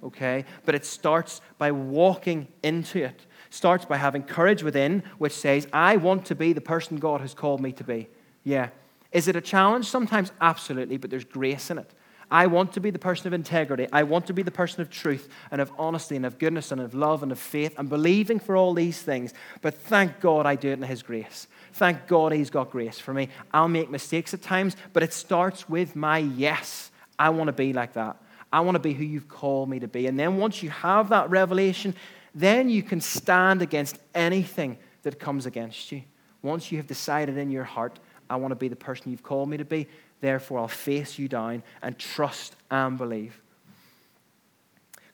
Okay? 0.02 0.46
But 0.64 0.76
it 0.76 0.86
starts 0.86 1.42
by 1.58 1.72
walking 1.72 2.48
into 2.64 3.04
it. 3.04 3.26
Starts 3.50 3.86
by 3.86 3.98
having 3.98 4.24
courage 4.24 4.64
within, 4.64 5.04
which 5.18 5.34
says, 5.34 5.68
I 5.72 5.98
want 5.98 6.26
to 6.26 6.36
be 6.36 6.54
the 6.54 6.62
person 6.62 6.98
God 6.98 7.22
has 7.22 7.34
called 7.34 7.62
me 7.62 7.72
to 7.74 7.84
be. 7.84 8.08
Yeah. 8.44 8.70
Is 9.12 9.28
it 9.28 9.36
a 9.36 9.42
challenge? 9.42 9.86
Sometimes, 9.86 10.32
absolutely, 10.42 10.98
but 10.98 11.10
there's 11.10 11.24
grace 11.24 11.70
in 11.70 11.78
it. 11.78 11.92
I 12.30 12.48
want 12.48 12.74
to 12.74 12.82
be 12.82 12.90
the 12.90 13.00
person 13.00 13.28
of 13.28 13.34
integrity. 13.34 13.88
I 13.94 14.04
want 14.04 14.28
to 14.28 14.34
be 14.34 14.44
the 14.44 14.52
person 14.52 14.82
of 14.82 14.90
truth 14.90 15.30
and 15.50 15.62
of 15.62 15.72
honesty 15.78 16.18
and 16.18 16.26
of 16.26 16.38
goodness 16.38 16.74
and 16.74 16.82
of 16.82 16.94
love 16.94 17.24
and 17.24 17.32
of 17.32 17.40
faith 17.40 17.74
and 17.78 17.88
believing 17.88 18.40
for 18.40 18.58
all 18.58 18.74
these 18.74 19.02
things. 19.02 19.34
But 19.62 19.76
thank 19.76 20.20
God 20.20 20.46
I 20.46 20.56
do 20.56 20.70
it 20.70 20.74
in 20.74 20.82
His 20.82 21.04
grace. 21.04 21.48
Thank 21.74 22.06
God 22.08 22.34
He's 22.34 22.50
got 22.50 22.70
grace 22.70 23.00
for 23.00 23.14
me. 23.14 23.30
I'll 23.54 23.70
make 23.70 23.90
mistakes 23.90 24.34
at 24.34 24.42
times, 24.42 24.76
but 24.92 25.04
it 25.04 25.14
starts 25.14 25.70
with 25.70 25.96
my 25.96 26.18
yes. 26.18 26.92
I 27.18 27.30
want 27.30 27.48
to 27.48 27.54
be 27.54 27.72
like 27.72 27.94
that. 27.94 28.18
I 28.52 28.60
want 28.62 28.76
to 28.76 28.80
be 28.80 28.94
who 28.94 29.06
you've 29.06 29.30
called 29.30 29.70
me 29.70 29.80
to 29.80 29.88
be. 29.88 30.08
And 30.08 30.20
then 30.20 30.38
once 30.38 30.62
you 30.62 30.70
have 30.70 31.10
that 31.10 31.30
revelation, 31.30 31.96
then 32.38 32.69
you 32.69 32.84
can 32.84 33.02
stand 33.02 33.63
against 33.63 33.97
anything 34.13 34.78
that 35.02 35.19
comes 35.19 35.47
against 35.47 35.91
you. 35.91 36.04
Once 36.43 36.71
you 36.71 36.78
have 36.78 36.86
decided 36.86 37.36
in 37.36 37.50
your 37.50 37.63
heart, 37.63 38.00
I 38.30 38.36
want 38.36 38.52
to 38.52 38.56
be 38.56 38.67
the 38.67 38.76
person 38.76 39.10
you've 39.10 39.23
called 39.23 39.50
me 39.50 39.58
to 39.58 39.65
be, 39.65 39.88
Therefore, 40.19 40.60
I'll 40.60 40.67
face 40.67 41.19
you 41.19 41.28
down 41.28 41.63
and 41.82 41.97
trust 41.97 42.56
and 42.71 42.97
believe. 42.97 43.39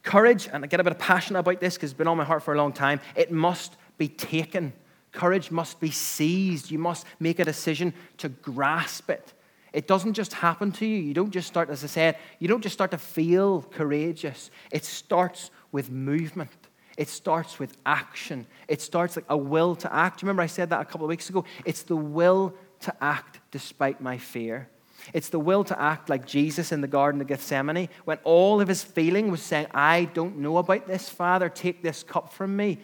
Courage, 0.01 0.49
and 0.51 0.63
I 0.63 0.67
get 0.67 0.79
a 0.79 0.83
bit 0.83 0.91
of 0.91 0.99
passion 0.99 1.35
about 1.35 1.59
this 1.59 1.75
because 1.75 1.91
it's 1.91 1.97
been 1.97 2.07
on 2.07 2.17
my 2.17 2.23
heart 2.23 2.43
for 2.43 2.53
a 2.53 2.57
long 2.57 2.73
time, 2.73 2.99
it 3.15 3.31
must 3.31 3.75
be 3.97 4.07
taken. 4.07 4.73
Courage 5.11 5.51
must 5.51 5.79
be 5.79 5.91
seized. 5.91 6.71
You 6.71 6.79
must 6.79 7.05
make 7.19 7.39
a 7.39 7.45
decision 7.45 7.93
to 8.17 8.29
grasp 8.29 9.09
it. 9.09 9.33
It 9.71 9.87
doesn't 9.87 10.13
just 10.13 10.33
happen 10.33 10.71
to 10.73 10.85
you. 10.85 10.97
You 10.97 11.13
don't 11.13 11.31
just 11.31 11.47
start, 11.47 11.69
as 11.69 11.83
I 11.83 11.87
said, 11.87 12.17
you 12.39 12.47
don't 12.47 12.61
just 12.61 12.73
start 12.73 12.91
to 12.91 12.97
feel 12.97 13.61
courageous. 13.61 14.51
It 14.71 14.85
starts 14.85 15.51
with 15.71 15.89
movement. 15.89 16.51
It 16.97 17.09
starts 17.09 17.59
with 17.59 17.77
action. 17.85 18.45
It 18.67 18.81
starts 18.81 19.15
like 19.15 19.25
a 19.29 19.37
will 19.37 19.75
to 19.77 19.93
act. 19.93 20.21
Remember 20.21 20.41
I 20.41 20.47
said 20.47 20.69
that 20.69 20.81
a 20.81 20.85
couple 20.85 21.05
of 21.05 21.09
weeks 21.09 21.29
ago? 21.29 21.45
It's 21.65 21.83
the 21.83 21.95
will 21.95 22.53
to 22.81 22.93
act 23.03 23.39
despite 23.51 24.01
my 24.01 24.17
fear. 24.17 24.69
It's 25.13 25.29
the 25.29 25.39
will 25.39 25.63
to 25.65 25.81
act 25.81 26.09
like 26.09 26.25
Jesus 26.25 26.71
in 26.71 26.81
the 26.81 26.87
Garden 26.87 27.19
of 27.19 27.27
Gethsemane 27.27 27.89
when 28.05 28.19
all 28.23 28.61
of 28.61 28.67
his 28.67 28.83
feeling 28.83 29.31
was 29.31 29.41
saying, 29.41 29.67
I 29.73 30.05
don't 30.13 30.37
know 30.37 30.57
about 30.57 30.87
this, 30.87 31.09
Father, 31.09 31.49
take 31.49 31.81
this 31.81 32.03
cup 32.03 32.31
from 32.31 32.55
me, 32.55 32.77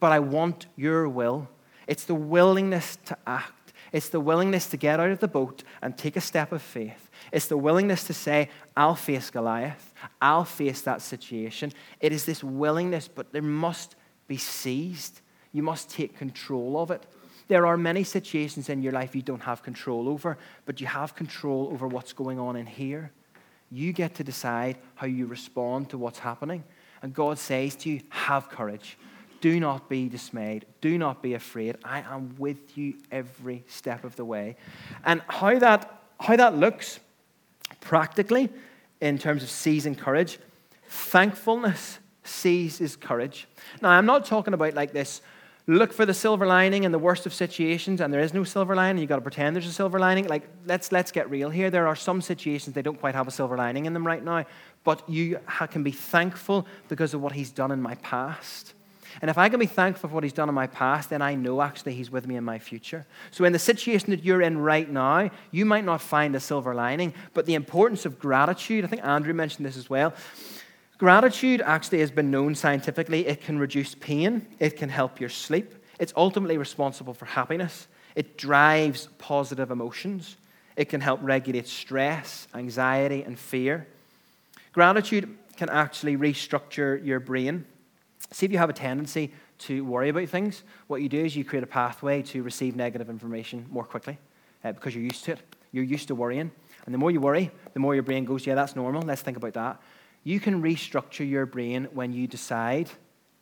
but 0.00 0.12
I 0.12 0.20
want 0.20 0.66
your 0.76 1.08
will. 1.08 1.48
It's 1.86 2.04
the 2.04 2.14
willingness 2.14 2.96
to 3.06 3.18
act. 3.26 3.72
It's 3.92 4.08
the 4.08 4.20
willingness 4.20 4.68
to 4.68 4.76
get 4.76 5.00
out 5.00 5.10
of 5.10 5.20
the 5.20 5.28
boat 5.28 5.62
and 5.82 5.96
take 5.96 6.16
a 6.16 6.20
step 6.20 6.52
of 6.52 6.62
faith. 6.62 7.05
It's 7.32 7.46
the 7.46 7.56
willingness 7.56 8.04
to 8.04 8.14
say, 8.14 8.50
I'll 8.76 8.94
face 8.94 9.30
Goliath. 9.30 9.92
I'll 10.20 10.44
face 10.44 10.80
that 10.82 11.02
situation. 11.02 11.72
It 12.00 12.12
is 12.12 12.24
this 12.24 12.42
willingness, 12.44 13.08
but 13.08 13.32
there 13.32 13.42
must 13.42 13.96
be 14.28 14.36
seized. 14.36 15.20
You 15.52 15.62
must 15.62 15.90
take 15.90 16.16
control 16.16 16.78
of 16.78 16.90
it. 16.90 17.06
There 17.48 17.66
are 17.66 17.76
many 17.76 18.02
situations 18.02 18.68
in 18.68 18.82
your 18.82 18.92
life 18.92 19.14
you 19.14 19.22
don't 19.22 19.42
have 19.42 19.62
control 19.62 20.08
over, 20.08 20.36
but 20.64 20.80
you 20.80 20.86
have 20.86 21.14
control 21.14 21.68
over 21.72 21.86
what's 21.86 22.12
going 22.12 22.38
on 22.38 22.56
in 22.56 22.66
here. 22.66 23.12
You 23.70 23.92
get 23.92 24.14
to 24.16 24.24
decide 24.24 24.78
how 24.94 25.06
you 25.06 25.26
respond 25.26 25.90
to 25.90 25.98
what's 25.98 26.18
happening. 26.18 26.64
And 27.02 27.14
God 27.14 27.38
says 27.38 27.76
to 27.76 27.90
you, 27.90 28.00
have 28.08 28.48
courage. 28.48 28.98
Do 29.40 29.60
not 29.60 29.88
be 29.88 30.08
dismayed. 30.08 30.66
Do 30.80 30.98
not 30.98 31.22
be 31.22 31.34
afraid. 31.34 31.76
I 31.84 32.00
am 32.00 32.34
with 32.38 32.76
you 32.76 32.94
every 33.12 33.64
step 33.68 34.02
of 34.04 34.16
the 34.16 34.24
way. 34.24 34.56
And 35.04 35.22
how 35.28 35.58
that, 35.58 36.02
how 36.18 36.36
that 36.36 36.56
looks 36.56 37.00
practically 37.86 38.50
in 39.00 39.16
terms 39.16 39.42
of 39.42 39.50
seizing 39.50 39.94
courage, 39.94 40.38
thankfulness 40.88 42.00
seizes 42.24 42.96
courage. 42.96 43.46
Now, 43.80 43.90
I'm 43.90 44.06
not 44.06 44.24
talking 44.24 44.54
about 44.54 44.74
like 44.74 44.92
this 44.92 45.22
look 45.68 45.92
for 45.92 46.06
the 46.06 46.14
silver 46.14 46.46
lining 46.46 46.84
in 46.84 46.92
the 46.92 46.98
worst 46.98 47.26
of 47.26 47.34
situations 47.34 48.00
and 48.00 48.14
there 48.14 48.20
is 48.20 48.32
no 48.32 48.44
silver 48.44 48.76
lining 48.76 49.00
you've 49.00 49.08
got 49.08 49.16
to 49.16 49.22
pretend 49.22 49.54
there's 49.54 49.66
a 49.66 49.72
silver 49.72 49.98
lining. 49.98 50.26
Like 50.26 50.48
let's 50.64 50.92
let's 50.92 51.12
get 51.12 51.28
real 51.30 51.50
here. 51.50 51.70
There 51.70 51.86
are 51.86 51.96
some 51.96 52.20
situations 52.22 52.74
they 52.74 52.82
don't 52.82 53.00
quite 53.00 53.14
have 53.14 53.28
a 53.28 53.32
silver 53.32 53.56
lining 53.56 53.86
in 53.86 53.92
them 53.92 54.06
right 54.06 54.22
now 54.22 54.44
but 54.84 55.08
you 55.08 55.40
can 55.70 55.82
be 55.82 55.90
thankful 55.90 56.66
because 56.88 57.14
of 57.14 57.20
what 57.20 57.32
he's 57.32 57.50
done 57.50 57.72
in 57.72 57.82
my 57.82 57.96
past 57.96 58.74
and 59.22 59.30
if 59.30 59.38
I 59.38 59.48
can 59.48 59.58
be 59.58 59.66
thankful 59.66 60.08
for 60.08 60.14
what 60.14 60.24
he's 60.24 60.32
done 60.32 60.48
in 60.48 60.54
my 60.54 60.66
past, 60.66 61.10
then 61.10 61.22
I 61.22 61.34
know 61.34 61.62
actually 61.62 61.94
he's 61.94 62.10
with 62.10 62.26
me 62.26 62.36
in 62.36 62.44
my 62.44 62.58
future. 62.58 63.06
So, 63.30 63.44
in 63.44 63.52
the 63.52 63.58
situation 63.58 64.10
that 64.10 64.24
you're 64.24 64.42
in 64.42 64.58
right 64.58 64.88
now, 64.88 65.30
you 65.50 65.64
might 65.64 65.84
not 65.84 66.00
find 66.00 66.36
a 66.36 66.40
silver 66.40 66.74
lining, 66.74 67.14
but 67.34 67.46
the 67.46 67.54
importance 67.54 68.04
of 68.04 68.18
gratitude, 68.18 68.84
I 68.84 68.88
think 68.88 69.04
Andrew 69.04 69.34
mentioned 69.34 69.64
this 69.66 69.76
as 69.76 69.88
well. 69.88 70.14
Gratitude 70.98 71.60
actually 71.62 72.00
has 72.00 72.10
been 72.10 72.30
known 72.30 72.54
scientifically. 72.54 73.26
It 73.26 73.42
can 73.42 73.58
reduce 73.58 73.94
pain, 73.94 74.46
it 74.58 74.76
can 74.76 74.88
help 74.88 75.20
your 75.20 75.30
sleep. 75.30 75.74
It's 75.98 76.12
ultimately 76.16 76.58
responsible 76.58 77.14
for 77.14 77.24
happiness. 77.26 77.86
It 78.14 78.36
drives 78.36 79.08
positive 79.18 79.70
emotions. 79.70 80.36
It 80.76 80.86
can 80.86 81.00
help 81.00 81.20
regulate 81.22 81.68
stress, 81.68 82.48
anxiety, 82.54 83.22
and 83.22 83.38
fear. 83.38 83.86
Gratitude 84.72 85.36
can 85.56 85.70
actually 85.70 86.16
restructure 86.16 87.04
your 87.04 87.18
brain. 87.18 87.64
See 88.32 88.46
if 88.46 88.52
you 88.52 88.58
have 88.58 88.70
a 88.70 88.74
tendency 88.74 89.32
to 89.58 89.84
worry 89.84 90.08
about 90.08 90.28
things. 90.28 90.62
What 90.86 91.02
you 91.02 91.08
do 91.08 91.24
is 91.24 91.36
you 91.36 91.44
create 91.44 91.62
a 91.62 91.68
pathway 91.68 92.22
to 92.22 92.42
receive 92.42 92.76
negative 92.76 93.08
information 93.08 93.66
more 93.70 93.84
quickly 93.84 94.18
uh, 94.64 94.72
because 94.72 94.94
you're 94.94 95.04
used 95.04 95.24
to 95.24 95.32
it. 95.32 95.40
You're 95.72 95.84
used 95.84 96.08
to 96.08 96.14
worrying. 96.14 96.50
And 96.84 96.94
the 96.94 96.98
more 96.98 97.10
you 97.10 97.20
worry, 97.20 97.50
the 97.74 97.80
more 97.80 97.94
your 97.94 98.02
brain 98.02 98.24
goes, 98.24 98.46
yeah, 98.46 98.54
that's 98.54 98.76
normal. 98.76 99.02
Let's 99.02 99.22
think 99.22 99.36
about 99.36 99.54
that. 99.54 99.80
You 100.22 100.40
can 100.40 100.62
restructure 100.62 101.28
your 101.28 101.46
brain 101.46 101.88
when 101.92 102.12
you 102.12 102.26
decide, 102.26 102.90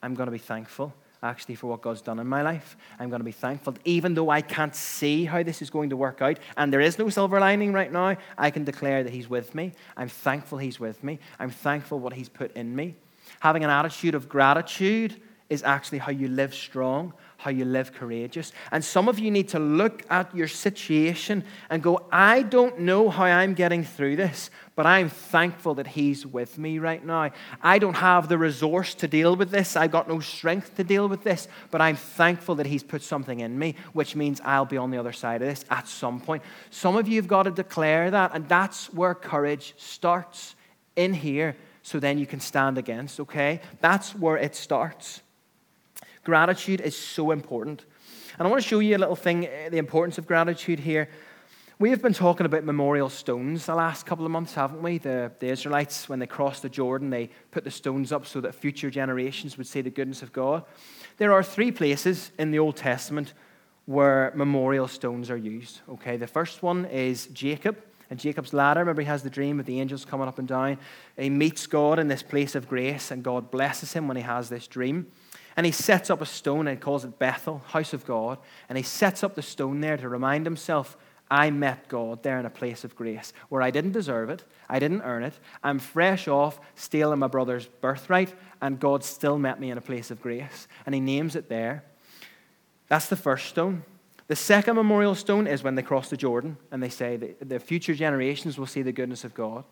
I'm 0.03 0.15
going 0.15 0.27
to 0.27 0.33
be 0.33 0.39
thankful 0.39 0.95
actually 1.25 1.55
for 1.55 1.69
what 1.69 1.81
God's 1.81 2.03
done 2.03 2.19
in 2.19 2.27
my 2.27 2.43
life. 2.43 2.77
I'm 2.99 3.09
going 3.09 3.21
to 3.21 3.25
be 3.25 3.33
thankful. 3.33 3.75
Even 3.85 4.15
though 4.15 4.29
I 4.29 4.43
can't 4.43 4.75
see 4.75 5.25
how 5.25 5.43
this 5.43 5.63
is 5.63 5.71
going 5.71 5.91
to 5.91 5.97
work 5.97 6.21
out, 6.21 6.39
and 6.57 6.73
there 6.73 6.83
is 6.83 6.99
no 6.99 7.09
silver 7.09 7.41
lining 7.41 7.73
right 7.73 7.91
now, 7.91 8.17
I 8.37 8.51
can 8.51 8.65
declare 8.65 9.03
that 9.03 9.13
He's 9.13 9.29
with 9.29 9.55
me. 9.55 9.73
I'm 9.97 10.09
thankful 10.09 10.59
He's 10.59 10.79
with 10.79 11.03
me. 11.03 11.19
I'm 11.39 11.51
thankful 11.51 11.99
what 11.99 12.13
He's 12.13 12.29
put 12.29 12.53
in 12.53 12.77
me. 12.77 12.97
Having 13.41 13.65
an 13.65 13.71
attitude 13.71 14.15
of 14.15 14.29
gratitude 14.29 15.21
is 15.51 15.63
actually 15.63 15.99
how 15.99 16.11
you 16.11 16.29
live 16.29 16.55
strong, 16.55 17.13
how 17.37 17.51
you 17.51 17.67
live 17.67 17.93
courageous. 17.93 18.53
And 18.73 18.83
some 18.83 19.09
of 19.09 19.19
you 19.19 19.31
need 19.31 19.49
to 19.51 19.59
look 19.59 20.03
at 20.11 20.35
your 20.35 20.49
situation 20.49 21.45
and 21.69 21.83
go, 21.83 22.07
I 22.11 22.43
don't 22.43 22.81
know 22.81 23.11
how 23.11 23.25
I'm 23.25 23.53
getting 23.53 23.85
through 23.85 24.17
this, 24.17 24.51
but 24.75 24.87
I'm 24.87 25.11
thankful 25.11 25.75
that 25.75 25.87
He's 25.87 26.27
with 26.27 26.57
me 26.57 26.79
right 26.79 27.05
now. 27.05 27.31
I 27.63 27.79
don't 27.79 27.95
have 27.95 28.29
the 28.29 28.39
resource 28.39 28.95
to 28.97 29.09
deal 29.09 29.37
with 29.37 29.51
this, 29.51 29.77
I've 29.77 29.93
got 29.93 30.09
no 30.09 30.21
strength 30.21 30.77
to 30.77 30.85
deal 30.85 31.09
with 31.09 31.23
this, 31.23 31.47
but 31.71 31.83
I'm 31.83 31.97
thankful 31.97 32.55
that 32.57 32.67
He's 32.67 32.83
put 32.83 33.03
something 33.03 33.41
in 33.41 33.59
me, 33.59 33.75
which 33.93 34.17
means 34.17 34.41
I'll 34.45 34.65
be 34.65 34.79
on 34.79 34.91
the 34.91 34.99
other 34.99 35.13
side 35.13 35.43
of 35.43 35.49
this 35.49 35.65
at 35.71 35.87
some 35.87 36.21
point. 36.21 36.43
Some 36.71 36.97
of 36.97 37.07
you 37.07 37.17
have 37.17 37.29
got 37.29 37.43
to 37.43 37.51
declare 37.51 38.11
that, 38.11 38.31
and 38.35 38.49
that's 38.49 38.93
where 38.95 39.15
courage 39.15 39.75
starts 39.77 40.57
in 40.97 41.13
here. 41.13 41.57
So 41.85 42.01
then 42.01 42.17
you 42.17 42.27
can 42.27 42.41
stand 42.41 42.79
against, 42.79 43.21
okay? 43.21 43.61
That's 43.83 44.15
where 44.15 44.39
it 44.39 44.57
starts. 44.57 45.21
Gratitude 46.25 46.81
is 46.81 46.97
so 46.97 47.31
important. 47.31 47.85
And 48.39 48.49
I 48.49 48.51
want 48.51 48.63
to 48.63 48.69
show 48.69 48.79
you 48.79 48.97
a 48.97 48.99
little 48.99 49.15
thing, 49.15 49.47
eh, 49.47 49.69
the 49.69 49.77
importance 49.77 50.17
of 50.17 50.27
gratitude 50.27 50.81
here. 50.81 51.11
We 51.79 51.91
have 51.91 52.01
been 52.01 52.15
talking 52.15 52.47
about 52.47 52.65
memorial 52.65 53.11
stones 53.11 53.67
the 53.67 53.75
last 53.75 54.07
couple 54.07 54.25
of 54.25 54.33
months, 54.33 54.55
haven't 54.55 54.83
we? 54.83 54.97
The, 54.97 55.31
the 55.41 55.49
Israelites, 55.49 56.09
when 56.09 56.21
they 56.21 56.27
crossed 56.27 56.63
the 56.63 56.71
Jordan, 56.71 57.11
they 57.11 57.29
put 57.51 57.65
the 57.65 57.71
stones 57.71 58.13
up 58.13 58.25
so 58.25 58.41
that 58.41 58.55
future 58.55 58.89
generations 58.89 59.59
would 59.59 59.67
see 59.67 59.83
the 59.83 59.91
goodness 59.91 60.23
of 60.23 60.33
God. 60.33 60.65
There 61.19 61.35
are 61.35 61.43
three 61.43 61.71
places 61.71 62.31
in 62.39 62.51
the 62.51 62.61
Old 62.61 62.77
Testament 62.77 63.35
where 63.85 64.33
memorial 64.35 64.89
stones 64.89 65.31
are 65.31 65.37
used. 65.37 65.83
Okay, 65.91 66.17
the 66.17 66.27
first 66.27 66.63
one 66.63 66.87
is 66.87 67.27
Jacob 67.27 67.77
and 68.11 68.19
Jacob's 68.19 68.53
ladder. 68.53 68.81
Remember, 68.81 69.03
he 69.03 69.09
has 69.09 69.23
the 69.23 69.31
dream 69.31 69.61
of 69.61 69.67
the 69.67 69.81
angels 69.81 70.05
coming 70.05 70.29
up 70.29 70.39
and 70.39 70.49
down. 70.49 70.79
He 71.17 71.31
meets 71.31 71.67
God 71.67 71.99
in 71.99 72.09
this 72.09 72.23
place 72.23 72.55
of 72.55 72.69
grace, 72.69 73.11
and 73.11 73.23
God 73.23 73.51
blesses 73.51 73.93
him 73.93 74.09
when 74.09 74.17
he 74.17 74.23
has 74.23 74.49
this 74.49 74.67
dream. 74.67 75.07
And 75.57 75.65
he 75.65 75.73
sets 75.73 76.11
up 76.11 76.21
a 76.21 76.27
stone 76.27 76.67
and 76.67 76.81
calls 76.81 77.05
it 77.05 77.19
Bethel, 77.19 77.63
house 77.67 77.93
of 77.93 78.05
God. 78.05 78.39
And 78.69 78.77
he 78.77 78.85
sets 78.85 79.23
up 79.23 79.35
the 79.35 79.43
stone 79.43 79.81
there 79.81 79.97
to 79.97 80.09
remind 80.09 80.47
himself, 80.47 80.97
I 81.31 81.51
met 81.51 81.89
God 81.89 82.23
there 82.23 82.39
in 82.39 82.47
a 82.47 82.51
place 82.51 82.85
of 82.85 82.95
grace 82.95 83.33
where 83.49 83.63
I 83.63 83.71
didn't 83.71 83.93
deserve 83.93 84.31
it, 84.31 84.45
I 84.69 84.79
didn't 84.79 85.03
earn 85.03 85.23
it. 85.23 85.39
I'm 85.63 85.79
fresh 85.79 86.29
off 86.29 86.61
stealing 86.75 87.19
my 87.19 87.29
brother's 87.29 87.67
birthright, 87.67 88.35
and 88.61 88.79
God 88.79 89.03
still 89.03 89.39
met 89.39 89.59
me 89.59 89.71
in 89.71 89.79
a 89.79 89.83
place 89.83 90.11
of 90.11 90.21
grace. 90.21 90.69
And 90.85 90.95
he 90.95 91.01
names 91.01 91.35
it 91.35 91.49
there. 91.49 91.85
That's 92.89 93.09
the 93.09 93.17
first 93.17 93.47
stone. 93.47 93.85
The 94.27 94.37
second 94.37 94.77
memorial 94.77 95.15
stone 95.15 95.47
is 95.47 95.63
when 95.63 95.75
they 95.75 95.83
cross 95.83 96.09
the 96.09 96.17
Jordan 96.17 96.57
and 96.71 96.83
they 96.83 96.89
say 96.89 97.17
that 97.17 97.49
the 97.49 97.59
future 97.59 97.95
generations 97.95 98.59
will 98.59 98.67
see 98.67 98.83
the 98.83 98.93
goodness 98.93 99.25
of 99.25 99.35
God. 99.35 99.65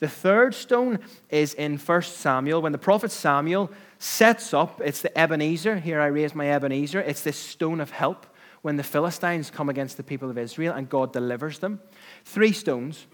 The 0.00 0.08
third 0.08 0.54
stone 0.54 1.00
is 1.28 1.54
in 1.54 1.76
1 1.76 2.02
Samuel 2.02 2.62
when 2.62 2.72
the 2.72 2.78
prophet 2.78 3.10
Samuel 3.10 3.70
sets 3.98 4.54
up, 4.54 4.80
it's 4.82 5.02
the 5.02 5.16
Ebenezer. 5.18 5.78
Here 5.78 6.00
I 6.00 6.06
raise 6.06 6.34
my 6.34 6.50
Ebenezer. 6.50 7.00
It's 7.00 7.22
this 7.22 7.36
stone 7.36 7.80
of 7.80 7.90
help 7.90 8.26
when 8.62 8.76
the 8.76 8.82
Philistines 8.82 9.50
come 9.50 9.68
against 9.68 9.96
the 9.96 10.02
people 10.02 10.30
of 10.30 10.38
Israel 10.38 10.74
and 10.74 10.88
God 10.88 11.12
delivers 11.12 11.58
them. 11.58 11.80
Three 12.24 12.52
stones. 12.52 13.06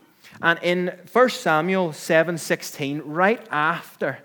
And 0.42 0.58
in 0.62 0.98
1 1.10 1.28
Samuel 1.30 1.92
7:16, 1.92 3.02
right 3.04 3.44
after 3.50 4.18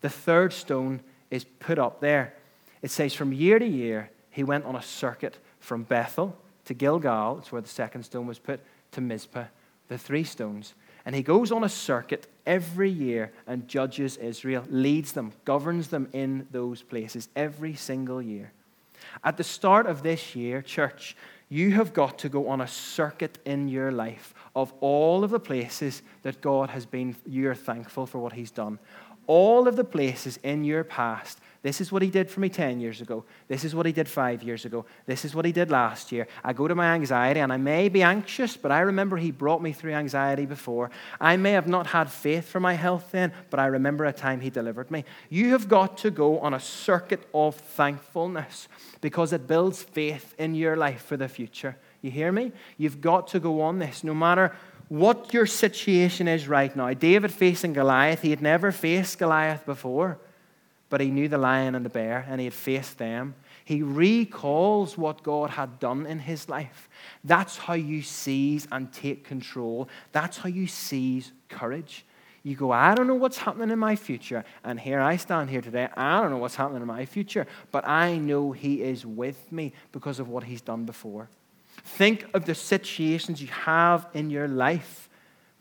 the 0.00 0.10
third 0.10 0.52
stone 0.52 1.00
is 1.30 1.44
put 1.44 1.78
up 1.78 2.00
there, 2.00 2.34
it 2.80 2.90
says 2.90 3.14
from 3.14 3.32
year 3.32 3.58
to 3.58 3.66
year 3.66 4.10
he 4.30 4.44
went 4.44 4.64
on 4.64 4.76
a 4.76 4.82
circuit 4.82 5.38
from 5.62 5.84
Bethel 5.84 6.36
to 6.64 6.74
Gilgal, 6.74 7.38
it's 7.38 7.52
where 7.52 7.62
the 7.62 7.68
second 7.68 8.02
stone 8.02 8.26
was 8.26 8.38
put, 8.38 8.60
to 8.90 9.00
Mizpah, 9.00 9.44
the 9.88 9.96
three 9.96 10.24
stones. 10.24 10.74
And 11.06 11.14
he 11.14 11.22
goes 11.22 11.50
on 11.50 11.64
a 11.64 11.68
circuit 11.68 12.26
every 12.46 12.90
year 12.90 13.32
and 13.46 13.66
judges 13.66 14.16
Israel, 14.16 14.64
leads 14.68 15.12
them, 15.12 15.32
governs 15.44 15.88
them 15.88 16.08
in 16.12 16.46
those 16.50 16.82
places 16.82 17.28
every 17.34 17.74
single 17.74 18.20
year. 18.20 18.52
At 19.24 19.36
the 19.36 19.44
start 19.44 19.86
of 19.86 20.02
this 20.02 20.36
year, 20.36 20.62
church, 20.62 21.16
you 21.48 21.72
have 21.72 21.92
got 21.92 22.18
to 22.20 22.28
go 22.28 22.48
on 22.48 22.60
a 22.60 22.68
circuit 22.68 23.38
in 23.44 23.68
your 23.68 23.92
life 23.92 24.34
of 24.54 24.72
all 24.80 25.22
of 25.22 25.30
the 25.30 25.40
places 25.40 26.02
that 26.22 26.40
God 26.40 26.70
has 26.70 26.86
been, 26.86 27.14
you're 27.26 27.54
thankful 27.54 28.06
for 28.06 28.18
what 28.18 28.32
He's 28.32 28.50
done. 28.50 28.78
All 29.26 29.68
of 29.68 29.76
the 29.76 29.84
places 29.84 30.38
in 30.38 30.64
your 30.64 30.82
past 30.82 31.40
this 31.62 31.80
is 31.80 31.92
what 31.92 32.02
he 32.02 32.10
did 32.10 32.28
for 32.28 32.40
me 32.40 32.48
10 32.48 32.80
years 32.80 33.00
ago. 33.00 33.24
This 33.46 33.62
is 33.62 33.72
what 33.72 33.86
he 33.86 33.92
did 33.92 34.08
five 34.08 34.42
years 34.42 34.64
ago. 34.64 34.84
This 35.06 35.24
is 35.24 35.32
what 35.32 35.44
he 35.44 35.52
did 35.52 35.70
last 35.70 36.10
year. 36.10 36.26
I 36.42 36.52
go 36.52 36.66
to 36.66 36.74
my 36.74 36.92
anxiety 36.92 37.38
and 37.38 37.52
I 37.52 37.56
may 37.56 37.88
be 37.88 38.02
anxious, 38.02 38.56
but 38.56 38.72
I 38.72 38.80
remember 38.80 39.16
he 39.16 39.30
brought 39.30 39.62
me 39.62 39.72
through 39.72 39.92
anxiety 39.92 40.44
before. 40.44 40.90
I 41.20 41.36
may 41.36 41.52
have 41.52 41.68
not 41.68 41.86
had 41.86 42.10
faith 42.10 42.48
for 42.48 42.58
my 42.58 42.74
health 42.74 43.12
then, 43.12 43.32
but 43.48 43.60
I 43.60 43.66
remember 43.66 44.04
a 44.04 44.12
time 44.12 44.40
he 44.40 44.50
delivered 44.50 44.90
me. 44.90 45.04
You 45.30 45.50
have 45.50 45.68
got 45.68 45.98
to 45.98 46.10
go 46.10 46.40
on 46.40 46.52
a 46.52 46.58
circuit 46.58 47.28
of 47.32 47.54
thankfulness 47.54 48.66
because 49.00 49.32
it 49.32 49.46
builds 49.46 49.84
faith 49.84 50.34
in 50.38 50.56
your 50.56 50.76
life 50.76 51.04
for 51.04 51.16
the 51.16 51.28
future. 51.28 51.76
You 52.00 52.10
hear 52.10 52.32
me? 52.32 52.50
You've 52.76 53.00
got 53.00 53.28
to 53.28 53.40
go 53.40 53.60
on 53.60 53.78
this 53.78 54.02
no 54.02 54.14
matter 54.14 54.52
what 54.88 55.32
your 55.32 55.46
situation 55.46 56.26
is 56.26 56.48
right 56.48 56.74
now. 56.74 56.92
David 56.92 57.32
facing 57.32 57.72
Goliath, 57.72 58.20
he 58.20 58.30
had 58.30 58.42
never 58.42 58.72
faced 58.72 59.20
Goliath 59.20 59.64
before 59.64 60.18
but 60.92 61.00
he 61.00 61.10
knew 61.10 61.26
the 61.26 61.38
lion 61.38 61.74
and 61.74 61.86
the 61.86 61.88
bear 61.88 62.26
and 62.28 62.38
he 62.38 62.44
had 62.44 62.52
faced 62.52 62.98
them. 62.98 63.34
He 63.64 63.80
recalls 63.82 64.98
what 64.98 65.22
God 65.22 65.48
had 65.48 65.80
done 65.80 66.04
in 66.04 66.18
his 66.18 66.50
life. 66.50 66.90
That's 67.24 67.56
how 67.56 67.72
you 67.72 68.02
seize 68.02 68.68
and 68.70 68.92
take 68.92 69.24
control. 69.24 69.88
That's 70.12 70.36
how 70.36 70.50
you 70.50 70.66
seize 70.66 71.32
courage. 71.48 72.04
You 72.42 72.56
go, 72.56 72.72
I 72.72 72.94
don't 72.94 73.06
know 73.06 73.14
what's 73.14 73.38
happening 73.38 73.70
in 73.70 73.78
my 73.78 73.96
future. 73.96 74.44
And 74.64 74.78
here 74.78 75.00
I 75.00 75.16
stand 75.16 75.48
here 75.48 75.62
today. 75.62 75.88
I 75.96 76.20
don't 76.20 76.30
know 76.30 76.36
what's 76.36 76.56
happening 76.56 76.82
in 76.82 76.88
my 76.88 77.06
future, 77.06 77.46
but 77.70 77.88
I 77.88 78.18
know 78.18 78.52
He 78.52 78.82
is 78.82 79.06
with 79.06 79.50
me 79.50 79.72
because 79.92 80.20
of 80.20 80.28
what 80.28 80.44
He's 80.44 80.60
done 80.60 80.84
before. 80.84 81.30
Think 81.84 82.26
of 82.34 82.44
the 82.44 82.54
situations 82.54 83.40
you 83.40 83.48
have 83.48 84.08
in 84.12 84.28
your 84.28 84.46
life 84.46 85.08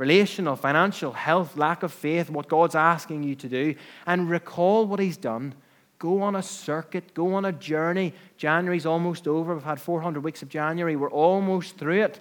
relational, 0.02 0.56
financial, 0.56 1.12
health, 1.12 1.56
lack 1.56 1.84
of 1.84 1.94
faith, 1.94 2.28
what 2.28 2.48
God's 2.48 2.74
asking 2.74 3.22
you 3.22 3.36
to 3.36 3.48
do, 3.48 3.76
and 4.08 4.32
recall 4.32 4.88
what 4.88 5.00
He's 5.00 5.16
done. 5.16 5.54
Go 6.00 6.24
on 6.24 6.36
a 6.36 6.42
circuit, 6.42 7.14
go 7.14 7.36
on 7.36 7.46
a 7.46 7.52
journey. 7.52 8.16
January's 8.36 8.88
almost 8.88 9.28
over. 9.28 9.54
We've 9.54 9.64
had 9.64 9.80
400 9.80 10.24
weeks 10.24 10.42
of 10.42 10.50
January, 10.50 10.96
we're 10.96 11.12
almost 11.12 11.78
through 11.78 12.02
it. 12.02 12.20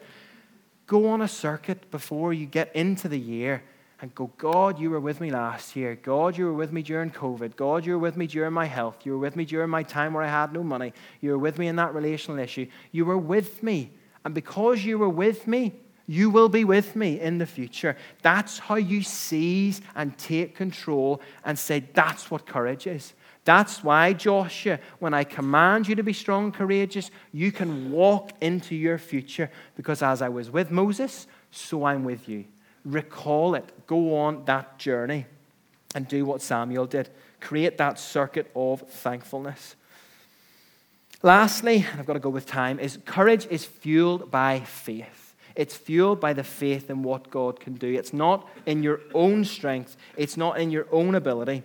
Go 0.87 1.09
on 1.09 1.23
a 1.23 1.29
circuit 1.29 1.91
before 1.91 2.35
you 2.35 2.45
get 2.45 2.71
into 2.77 3.09
the 3.09 3.19
year 3.19 3.63
and 4.03 4.15
go, 4.15 4.31
God, 4.37 4.79
you 4.79 4.91
were 4.91 5.01
with 5.01 5.23
me 5.23 5.31
last 5.31 5.75
year. 5.75 5.95
God, 5.95 6.37
you 6.37 6.45
were 6.45 6.53
with 6.53 6.73
me 6.73 6.83
during 6.83 7.11
COVID. 7.11 7.57
God, 7.57 7.87
you 7.87 7.93
were 7.93 7.99
with 7.99 8.17
me 8.19 8.27
during 8.27 8.53
my 8.53 8.67
health. 8.67 9.07
You 9.07 9.13
were 9.13 9.19
with 9.19 9.37
me 9.37 9.47
during 9.47 9.71
my 9.71 9.85
time 9.85 10.13
where 10.13 10.23
I 10.23 10.29
had 10.29 10.53
no 10.53 10.63
money. 10.63 10.93
You 11.23 11.31
were 11.31 11.39
with 11.39 11.59
me 11.59 11.67
in 11.67 11.77
that 11.77 11.95
relational 11.95 12.41
issue. 12.41 12.67
You 12.93 13.07
were 13.07 13.17
with 13.17 13.63
me. 13.63 13.93
And 14.27 14.35
because 14.35 14.85
you 14.85 14.99
were 14.99 15.09
with 15.09 15.47
me, 15.47 15.73
you 16.11 16.29
will 16.29 16.49
be 16.49 16.65
with 16.65 16.97
me 16.97 17.21
in 17.21 17.39
the 17.39 17.47
future. 17.47 17.97
That's 18.21 18.59
how 18.59 18.75
you 18.75 19.01
seize 19.01 19.81
and 19.95 20.19
take 20.19 20.57
control 20.57 21.23
and 21.45 21.57
say, 21.57 21.85
That's 21.95 22.33
what 22.33 22.47
courage 22.47 22.89
is. 22.89 23.13
That's 23.45 23.85
why, 23.85 24.15
Joshua, 24.15 24.81
when 24.99 25.15
I 25.15 25.23
command 25.23 25.87
you 25.87 25.95
to 25.95 26.03
be 26.03 26.13
strong 26.13 26.47
and 26.47 26.55
courageous, 26.55 27.13
you 27.31 27.53
can 27.53 27.93
walk 27.93 28.33
into 28.41 28.75
your 28.75 28.99
future 28.99 29.53
because 29.77 30.03
as 30.03 30.21
I 30.21 30.29
was 30.29 30.51
with 30.51 30.73
Moses, 30.73 31.29
so 31.53 31.85
I'm 31.85 32.03
with 32.03 32.29
you. 32.29 32.45
Recall 32.85 33.55
it. 33.55 33.87
Go 33.87 34.17
on 34.17 34.45
that 34.47 34.81
journey 34.81 35.27
and 35.95 36.09
do 36.09 36.25
what 36.25 36.43
Samuel 36.43 36.87
did. 36.87 37.09
Create 37.41 37.79
that 37.79 38.01
circuit 38.01 38.51
of 38.57 38.81
thankfulness. 38.81 39.77
Lastly, 41.23 41.87
and 41.89 42.01
I've 42.01 42.07
got 42.07 42.15
to 42.15 42.19
go 42.19 42.31
with 42.31 42.47
time, 42.47 42.81
is 42.81 42.99
courage 43.05 43.47
is 43.49 43.65
fueled 43.65 44.33
by 44.33 44.59
faith. 44.59 45.30
It's 45.57 45.77
fueled 45.77 46.21
by 46.21 46.33
the 46.33 46.45
faith 46.45 46.91
in 46.91 47.03
what 47.03 47.31
God 47.31 47.61
can 47.61 47.75
do. 47.75 47.93
It's 47.93 48.13
not 48.13 48.49
in 48.67 48.83
your 48.83 49.01
own 49.15 49.45
strength, 49.45 49.97
it's 50.17 50.37
not 50.37 50.61
in 50.61 50.71
your 50.71 50.87
own 50.93 51.15
ability. 51.15 51.63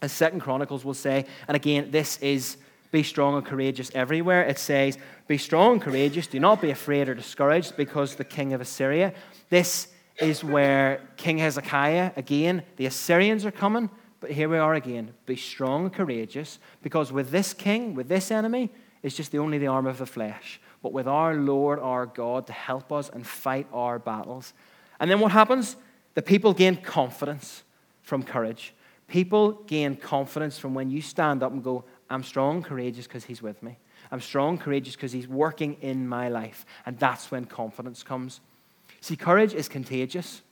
As 0.00 0.12
Second 0.12 0.40
Chronicles 0.40 0.84
will 0.84 0.94
say, 0.94 1.26
and 1.48 1.56
again, 1.56 1.90
this 1.90 2.18
is 2.18 2.56
be 2.90 3.02
strong 3.02 3.36
and 3.36 3.44
courageous 3.44 3.90
everywhere. 3.94 4.42
It 4.42 4.58
says, 4.58 4.96
Be 5.26 5.36
strong 5.36 5.72
and 5.72 5.82
courageous, 5.82 6.26
do 6.26 6.40
not 6.40 6.62
be 6.62 6.70
afraid 6.70 7.08
or 7.08 7.14
discouraged 7.14 7.76
because 7.76 8.14
the 8.14 8.24
king 8.24 8.54
of 8.54 8.60
Assyria. 8.60 9.12
This 9.50 9.88
is 10.20 10.42
where 10.42 11.02
King 11.16 11.38
Hezekiah, 11.38 12.12
again, 12.16 12.62
the 12.76 12.86
Assyrians 12.86 13.44
are 13.44 13.50
coming, 13.50 13.90
but 14.20 14.30
here 14.30 14.48
we 14.48 14.58
are 14.58 14.74
again. 14.74 15.12
Be 15.26 15.36
strong 15.36 15.84
and 15.84 15.92
courageous 15.94 16.58
because 16.82 17.12
with 17.12 17.30
this 17.30 17.52
king, 17.52 17.94
with 17.94 18.08
this 18.08 18.30
enemy, 18.30 18.70
it's 19.02 19.16
just 19.16 19.32
the 19.32 19.38
only 19.38 19.58
the 19.58 19.68
arm 19.68 19.86
of 19.86 19.98
the 19.98 20.06
flesh. 20.06 20.60
But 20.82 20.92
with 20.92 21.08
our 21.08 21.34
Lord, 21.34 21.78
our 21.80 22.06
God, 22.06 22.46
to 22.46 22.52
help 22.52 22.92
us 22.92 23.08
and 23.08 23.26
fight 23.26 23.66
our 23.72 23.98
battles. 23.98 24.52
And 25.00 25.10
then 25.10 25.20
what 25.20 25.32
happens? 25.32 25.76
The 26.14 26.22
people 26.22 26.52
gain 26.52 26.76
confidence 26.76 27.62
from 28.02 28.22
courage. 28.22 28.74
People 29.06 29.52
gain 29.66 29.96
confidence 29.96 30.58
from 30.58 30.74
when 30.74 30.90
you 30.90 31.00
stand 31.00 31.42
up 31.42 31.52
and 31.52 31.64
go, 31.64 31.84
I'm 32.10 32.22
strong, 32.22 32.62
courageous 32.62 33.06
because 33.06 33.24
he's 33.24 33.42
with 33.42 33.62
me. 33.62 33.78
I'm 34.10 34.20
strong, 34.20 34.58
courageous 34.58 34.94
because 34.94 35.12
he's 35.12 35.28
working 35.28 35.76
in 35.80 36.08
my 36.08 36.28
life. 36.28 36.64
And 36.86 36.98
that's 36.98 37.30
when 37.30 37.44
confidence 37.44 38.02
comes. 38.02 38.40
See, 39.00 39.16
courage 39.16 39.54
is 39.54 39.68
contagious. 39.68 40.42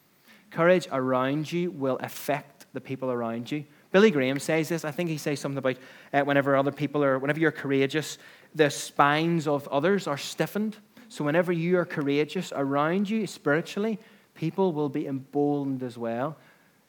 Courage 0.51 0.89
around 0.93 1.51
you 1.51 1.71
will 1.71 1.99
affect 2.01 2.67
the 2.73 2.81
people 2.81 3.11
around 3.11 3.51
you. 3.51 3.65
Billy 3.91 4.11
Graham 4.11 4.39
says 4.39 4.69
this. 4.69 4.85
I 4.85 4.91
think 4.91 5.09
he 5.09 5.19
says 5.19 5.41
something 5.41 5.59
about 5.59 5.77
uh, 6.13 6.23
whenever 6.23 6.57
other 6.57 6.73
people 6.73 7.03
are, 7.03 7.19
whenever 7.19 7.41
you're 7.41 7.51
courageous, 7.51 8.19
the 8.57 8.71
spines 8.71 9.47
of 9.47 9.69
others 9.69 10.07
are 10.07 10.17
stiffened. 10.17 10.77
So 11.09 11.25
whenever 11.25 11.53
you 11.53 11.79
are 11.79 11.85
courageous 11.85 12.53
around 12.55 13.09
you 13.09 13.27
spiritually, 13.27 13.99
people 14.35 14.73
will 14.73 14.89
be 14.89 15.07
emboldened 15.07 15.83
as 15.83 15.97
well. 15.99 16.37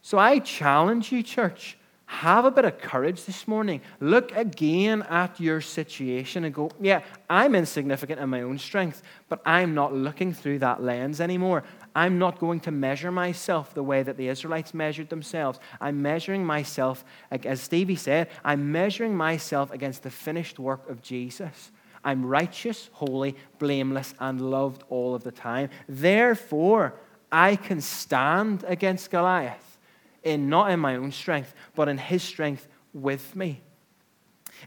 So 0.01 0.17
I 0.17 0.39
challenge 0.39 1.11
you, 1.11 1.21
church, 1.21 1.77
have 2.05 2.45
a 2.45 2.51
bit 2.51 2.63
of 2.63 2.79
courage 2.79 3.25
this 3.25 3.47
morning. 3.49 3.81
Look 3.99 4.33
again 4.33 5.01
at 5.03 5.41
your 5.41 5.59
situation 5.59 6.45
and 6.45 6.53
go, 6.53 6.71
yeah, 6.79 7.01
I'm 7.29 7.53
insignificant 7.53 8.21
in 8.21 8.29
my 8.29 8.43
own 8.43 8.57
strength, 8.57 9.03
but 9.27 9.41
I'm 9.45 9.73
not 9.73 9.93
looking 9.93 10.33
through 10.33 10.59
that 10.59 10.81
lens 10.81 11.19
anymore. 11.19 11.65
I'm 11.97 12.19
not 12.19 12.37
going 12.37 12.59
to 12.59 12.71
measure 12.71 13.11
myself 13.11 13.73
the 13.73 13.81
way 13.81 14.03
that 14.03 14.17
the 14.17 14.27
Israelites 14.27 14.71
measured 14.71 15.09
themselves. 15.09 15.59
I'm 15.81 15.99
measuring 15.99 16.45
myself, 16.45 17.03
as 17.31 17.59
Stevie 17.59 17.95
said, 17.95 18.29
I'm 18.45 18.71
measuring 18.71 19.17
myself 19.17 19.71
against 19.71 20.03
the 20.03 20.11
finished 20.11 20.59
work 20.59 20.87
of 20.91 21.01
Jesus. 21.01 21.71
I'm 22.03 22.23
righteous, 22.23 22.91
holy, 22.93 23.35
blameless, 23.57 24.13
and 24.19 24.39
loved 24.39 24.83
all 24.89 25.15
of 25.15 25.23
the 25.23 25.31
time. 25.31 25.71
Therefore, 25.89 26.93
I 27.31 27.55
can 27.55 27.81
stand 27.81 28.63
against 28.67 29.09
Goliath 29.09 29.79
in 30.21 30.49
not 30.49 30.69
in 30.69 30.79
my 30.79 30.97
own 30.97 31.11
strength, 31.11 31.55
but 31.73 31.89
in 31.89 31.97
his 31.97 32.21
strength 32.21 32.67
with 32.93 33.35
me. 33.35 33.61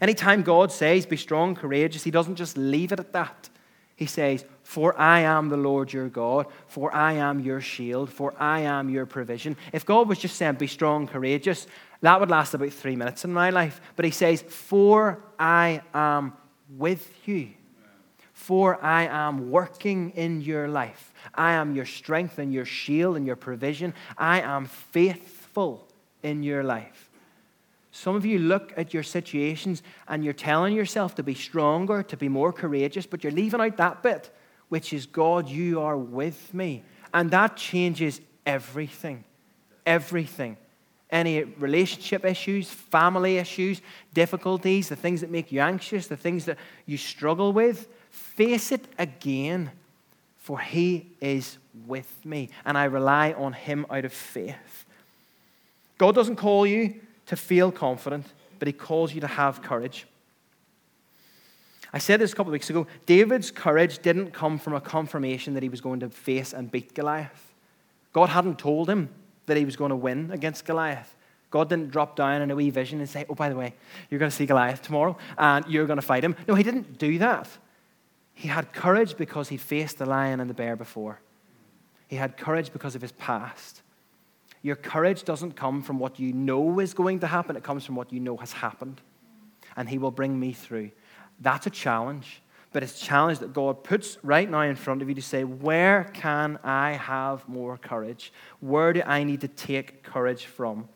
Anytime 0.01 0.43
God 0.43 0.73
says, 0.73 1.07
be 1.07 1.17
strong, 1.17 1.55
courageous, 1.55 2.03
he 2.03 2.11
doesn't 2.11 2.35
just 2.35 2.57
leave 2.57 2.91
it 2.91 2.99
at 2.99 3.13
that. 3.13 3.51
He 3.95 4.07
says, 4.07 4.45
For 4.71 4.97
I 4.97 5.23
am 5.23 5.49
the 5.49 5.57
Lord 5.57 5.93
your 5.93 6.09
God, 6.09 6.47
for 6.69 6.95
I 6.95 7.15
am 7.15 7.41
your 7.41 7.61
shield, 7.61 8.09
for 8.09 8.35
I 8.39 8.61
am 8.61 8.89
your 8.89 9.05
provision. 9.05 9.57
If 9.73 9.85
God 9.85 10.09
was 10.09 10.21
just 10.21 10.37
saying, 10.37 10.55
Be 10.55 10.69
strong, 10.69 11.09
courageous, 11.09 11.67
that 12.03 12.21
would 12.21 12.31
last 12.31 12.55
about 12.55 12.73
three 12.73 12.95
minutes 12.95 13.25
in 13.25 13.33
my 13.33 13.51
life. 13.51 13.81
But 13.97 14.05
he 14.05 14.13
says, 14.13 14.43
For 14.43 15.25
I 15.41 15.83
am 15.93 16.35
with 16.79 17.13
you. 17.27 17.49
For 18.33 18.81
I 18.81 19.07
am 19.07 19.51
working 19.51 20.11
in 20.11 20.41
your 20.41 20.69
life. 20.69 21.13
I 21.35 21.55
am 21.55 21.75
your 21.75 21.85
strength 21.85 22.39
and 22.39 22.55
your 22.55 22.65
shield 22.65 23.17
and 23.17 23.27
your 23.27 23.35
provision. 23.35 23.93
I 24.17 24.41
am 24.41 24.67
faithful 24.67 25.89
in 26.23 26.45
your 26.45 26.63
life. 26.63 27.11
Some 27.91 28.15
of 28.15 28.25
you 28.25 28.39
look 28.39 28.73
at 28.77 28.95
your 28.95 29.03
situations 29.03 29.83
and 30.07 30.23
you're 30.23 30.33
telling 30.33 30.77
yourself 30.77 31.17
to 31.17 31.25
be 31.25 31.35
stronger, 31.35 32.05
to 32.05 32.17
be 32.17 32.29
more 32.29 32.53
courageous, 32.53 33.05
but 33.05 33.25
you're 33.25 33.33
leaving 33.33 33.61
out 33.61 33.77
that 33.77 34.05
bit, 34.05 34.31
which 34.71 34.95
is 34.95 35.05
God, 35.05 35.49
you 35.49 35.83
are 35.83 35.99
with 35.99 36.55
me. 36.55 36.83
And 37.13 37.31
that 37.33 37.57
changes 37.57 38.21
everything. 38.47 39.25
Everything. 39.85 40.57
Any 41.11 41.43
relationship 41.43 42.25
issues, 42.25 42.71
family 42.71 43.37
issues, 43.39 43.83
difficulties, 44.15 44.89
the 44.89 44.97
things 44.97 45.21
that 45.21 45.31
make 45.31 45.53
you 45.53 45.61
anxious, 45.61 46.07
the 46.07 46.17
things 46.17 46.45
that 46.47 46.57
you 46.87 46.97
struggle 46.97 47.53
with, 47.53 47.89
face 48.11 48.71
it 48.71 48.87
again, 48.97 49.73
for 50.39 50.61
He 50.61 51.11
is 51.21 51.59
with 51.87 52.25
me. 52.25 52.51
And 52.65 52.79
I 52.79 52.85
rely 52.85 53.33
on 53.33 53.53
Him 53.53 53.87
out 53.91 54.05
of 54.05 54.13
faith. 54.13 54.87
God 55.99 56.15
doesn't 56.15 56.37
call 56.37 56.65
you 56.65 57.01
to 57.27 57.37
feel 57.37 57.73
confident, 57.73 58.27
but 58.61 58.69
He 58.69 58.73
calls 58.73 59.13
you 59.13 59.21
to 59.21 59.27
have 59.27 59.63
courage. 59.63 60.07
I 61.93 61.99
said 61.99 62.21
this 62.21 62.33
a 62.33 62.37
couple 62.37 62.51
of 62.51 62.53
weeks 62.53 62.71
ago. 62.71 62.87
David's 63.07 63.51
courage 63.51 63.99
didn't 63.99 64.33
come 64.33 64.59
from 64.59 64.75
a 64.75 64.81
confirmation 64.81 65.55
that 65.55 65.63
he 65.63 65.69
was 65.69 65.81
going 65.81 66.01
to 66.01 66.11
face 66.11 66.53
and 66.53 66.71
beat 66.71 66.95
Goliath. 66.95 67.53
God 68.13 68.29
hadn't 68.29 68.59
told 68.59 68.89
him 68.89 69.09
that 69.47 69.57
he 69.57 69.65
was 69.65 69.77
going 69.77 69.91
to 69.91 69.97
win 69.97 70.31
against 70.31 70.65
Goliath. 70.65 71.17
God 71.51 71.69
didn't 71.69 71.91
drop 71.91 72.15
down 72.15 72.43
in 72.43 72.51
a 72.51 72.57
wee 72.57 72.71
vision 72.71 73.01
and 73.01 73.09
say, 73.09 73.27
Oh, 73.29 73.35
by 73.35 73.49
the 73.49 73.57
way, 73.57 73.75
you're 74.09 74.21
going 74.21 74.31
to 74.31 74.37
see 74.37 74.47
Goliath 74.47 74.83
tomorrow 74.83 75.17
and 75.37 75.67
you're 75.67 75.87
going 75.87 75.99
to 75.99 76.07
fight 76.07 76.23
him. 76.23 76.37
No, 76.47 76.55
he 76.55 76.63
didn't 76.63 76.99
do 76.99 77.19
that. 77.19 77.49
He 78.35 78.47
had 78.49 78.73
courage 78.73 79.17
because 79.17 79.49
he 79.49 79.57
faced 79.57 79.99
the 79.99 80.07
lion 80.07 80.41
and 80.41 80.49
the 80.49 80.55
bear 80.55 80.77
before. 80.77 81.21
He 82.07 82.17
had 82.17 82.37
courage 82.37 82.73
because 82.73 82.95
of 82.95 83.03
his 83.03 83.13
past. 83.13 83.83
Your 84.63 84.77
courage 84.77 85.25
doesn't 85.25 85.57
come 85.57 85.83
from 85.83 85.99
what 85.99 86.19
you 86.19 86.33
know 86.33 86.81
is 86.81 86.93
going 86.93 87.21
to 87.21 87.27
happen, 87.27 87.57
it 87.57 87.63
comes 87.63 87.85
from 87.85 87.97
what 87.97 88.13
you 88.13 88.21
know 88.21 88.37
has 88.37 88.53
happened. 88.53 89.01
And 89.77 89.89
He 89.89 89.99
will 89.99 90.11
bring 90.11 90.39
me 90.39 90.53
through. 90.53 90.91
That's 91.41 91.67
a 91.67 91.71
challenge, 91.71 92.43
but 92.73 92.83
it's 92.83 93.01
a 93.01 93.05
challenge 93.05 93.39
that 93.39 93.53
God 93.53 93.83
puts 93.83 94.19
right 94.23 94.49
now 94.49 94.63
in 94.63 94.77
front 94.77 95.03
of 95.03 95.09
you 95.09 95.15
to 95.15 95.23
say, 95.23 95.45
Where 95.45 96.05
can 96.13 96.59
I 96.63 96.93
have 96.93 97.49
more 97.49 97.77
courage? 97.77 98.33
Where 98.61 98.93
do 98.93 99.03
I 99.05 99.25
need 99.25 99.41
to 99.41 99.49
take 99.49 100.03
courage 100.03 100.45
from? 100.45 100.89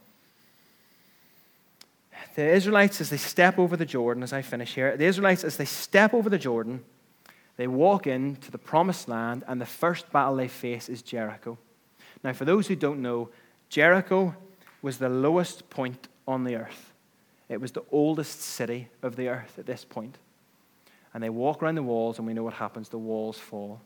The 2.35 2.47
Israelites, 2.49 3.01
as 3.01 3.11
they 3.11 3.17
step 3.17 3.59
over 3.59 3.77
the 3.77 3.85
Jordan, 3.85 4.23
as 4.23 4.33
I 4.33 4.43
finish 4.43 4.75
here, 4.75 4.97
the 4.97 5.05
Israelites, 5.05 5.45
as 5.45 5.57
they 5.57 5.65
step 5.65 6.15
over 6.15 6.29
the 6.29 6.39
Jordan, 6.39 6.85
they 7.57 7.69
walk 7.69 8.07
into 8.07 8.51
the 8.51 8.59
promised 8.59 9.09
land, 9.09 9.45
and 9.47 9.61
the 9.61 9.67
first 9.67 10.11
battle 10.11 10.37
they 10.37 10.49
face 10.49 10.89
is 10.89 11.03
Jericho. 11.03 11.57
Now, 12.25 12.33
for 12.33 12.45
those 12.45 12.67
who 12.67 12.75
don't 12.75 13.03
know, 13.03 13.29
Jericho 13.69 14.35
was 14.83 14.99
the 14.99 15.09
lowest 15.09 15.71
point 15.71 16.09
on 16.27 16.45
the 16.45 16.57
earth. 16.57 16.93
It 17.49 17.61
was 17.61 17.73
the 17.73 17.85
oldest 17.93 18.41
city 18.41 18.89
of 19.03 19.17
the 19.17 19.29
earth 19.29 19.59
at 19.59 19.67
this 19.67 19.85
point. 19.85 20.19
And 21.15 21.23
they 21.23 21.31
walk 21.31 21.63
around 21.63 21.77
the 21.77 21.83
walls, 21.83 22.19
and 22.19 22.27
we 22.27 22.35
know 22.35 22.43
what 22.43 22.55
happens 22.55 22.89
the 22.89 22.99
walls 22.99 23.39
fall. 23.39 23.81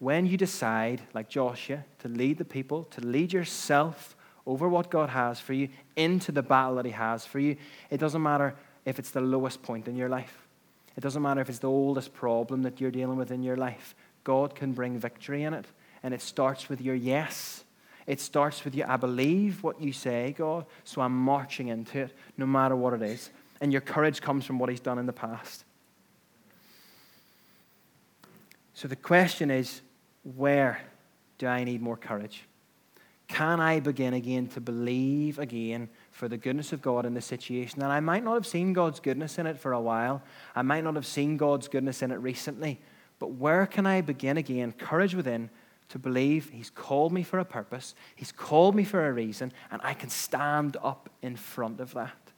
When 0.00 0.26
you 0.26 0.36
decide, 0.36 1.00
like 1.14 1.28
Joshua, 1.28 1.84
to 2.00 2.08
lead 2.08 2.38
the 2.38 2.44
people, 2.44 2.84
to 2.90 3.00
lead 3.00 3.32
yourself 3.32 4.16
over 4.46 4.68
what 4.68 4.90
God 4.90 5.10
has 5.10 5.38
for 5.38 5.52
you 5.52 5.68
into 5.94 6.32
the 6.32 6.42
battle 6.42 6.76
that 6.76 6.86
He 6.86 6.90
has 6.90 7.24
for 7.24 7.38
you, 7.38 7.56
it 7.90 7.98
doesn't 7.98 8.22
matter 8.22 8.54
if 8.84 8.98
it's 8.98 9.10
the 9.10 9.20
lowest 9.20 9.62
point 9.62 9.86
in 9.86 9.96
your 9.96 10.08
life. 10.08 10.48
It 10.96 11.02
doesn't 11.02 11.22
matter 11.22 11.40
if 11.40 11.48
it's 11.48 11.58
the 11.60 11.68
oldest 11.68 12.12
problem 12.12 12.62
that 12.62 12.80
you're 12.80 12.90
dealing 12.90 13.16
with 13.16 13.30
in 13.30 13.42
your 13.42 13.56
life. 13.56 13.94
God 14.24 14.54
can 14.54 14.72
bring 14.72 14.98
victory 14.98 15.44
in 15.44 15.54
it. 15.54 15.66
And 16.02 16.14
it 16.14 16.22
starts 16.22 16.68
with 16.68 16.80
your 16.80 16.94
yes. 16.94 17.64
It 18.06 18.20
starts 18.20 18.64
with 18.64 18.74
you, 18.74 18.84
I 18.88 18.96
believe 18.96 19.62
what 19.62 19.80
you 19.80 19.92
say, 19.92 20.34
God, 20.36 20.64
so 20.84 21.00
I'm 21.00 21.16
marching 21.16 21.68
into 21.68 22.00
it 22.00 22.16
no 22.36 22.46
matter 22.46 22.74
what 22.74 22.94
it 22.94 23.02
is. 23.02 23.30
And 23.60 23.70
your 23.70 23.82
courage 23.82 24.20
comes 24.20 24.44
from 24.44 24.58
what 24.58 24.70
He's 24.70 24.80
done 24.80 24.98
in 24.98 25.06
the 25.06 25.12
past. 25.12 25.64
So 28.80 28.88
the 28.88 28.96
question 28.96 29.50
is 29.50 29.82
where 30.22 30.80
do 31.36 31.46
I 31.46 31.64
need 31.64 31.82
more 31.82 31.98
courage? 31.98 32.44
Can 33.28 33.60
I 33.60 33.78
begin 33.78 34.14
again 34.14 34.46
to 34.54 34.60
believe 34.62 35.38
again 35.38 35.90
for 36.12 36.28
the 36.28 36.38
goodness 36.38 36.72
of 36.72 36.80
God 36.80 37.04
in 37.04 37.12
the 37.12 37.20
situation? 37.20 37.82
And 37.82 37.92
I 37.92 38.00
might 38.00 38.24
not 38.24 38.32
have 38.32 38.46
seen 38.46 38.72
God's 38.72 38.98
goodness 38.98 39.38
in 39.38 39.46
it 39.46 39.58
for 39.58 39.72
a 39.72 39.80
while. 39.82 40.22
I 40.56 40.62
might 40.62 40.82
not 40.82 40.94
have 40.94 41.04
seen 41.04 41.36
God's 41.36 41.68
goodness 41.68 42.00
in 42.00 42.10
it 42.10 42.14
recently. 42.20 42.80
But 43.18 43.32
where 43.32 43.66
can 43.66 43.84
I 43.84 44.00
begin 44.00 44.38
again? 44.38 44.72
Courage 44.72 45.14
within 45.14 45.50
to 45.90 45.98
believe 45.98 46.48
He's 46.48 46.70
called 46.70 47.12
me 47.12 47.22
for 47.22 47.38
a 47.38 47.44
purpose, 47.44 47.94
He's 48.16 48.32
called 48.32 48.74
me 48.74 48.84
for 48.84 49.06
a 49.06 49.12
reason, 49.12 49.52
and 49.70 49.82
I 49.84 49.92
can 49.92 50.08
stand 50.08 50.78
up 50.82 51.10
in 51.20 51.36
front 51.36 51.80
of 51.80 51.92
that. 51.92 52.32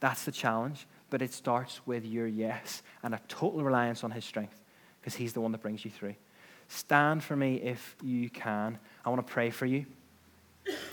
That's 0.00 0.24
the 0.24 0.32
challenge, 0.32 0.86
but 1.10 1.20
it 1.20 1.34
starts 1.34 1.82
with 1.84 2.06
your 2.06 2.26
yes 2.26 2.82
and 3.02 3.14
a 3.14 3.20
total 3.28 3.62
reliance 3.62 4.02
on 4.02 4.10
His 4.10 4.24
strength 4.24 4.61
because 5.02 5.16
He's 5.16 5.32
the 5.32 5.40
one 5.40 5.52
that 5.52 5.60
brings 5.60 5.84
you 5.84 5.90
through. 5.90 6.14
Stand 6.68 7.22
for 7.22 7.36
me 7.36 7.56
if 7.56 7.96
you 8.02 8.30
can. 8.30 8.78
I 9.04 9.10
want 9.10 9.26
to 9.26 9.30
pray 9.30 9.50
for 9.50 9.66
you. 9.66 9.84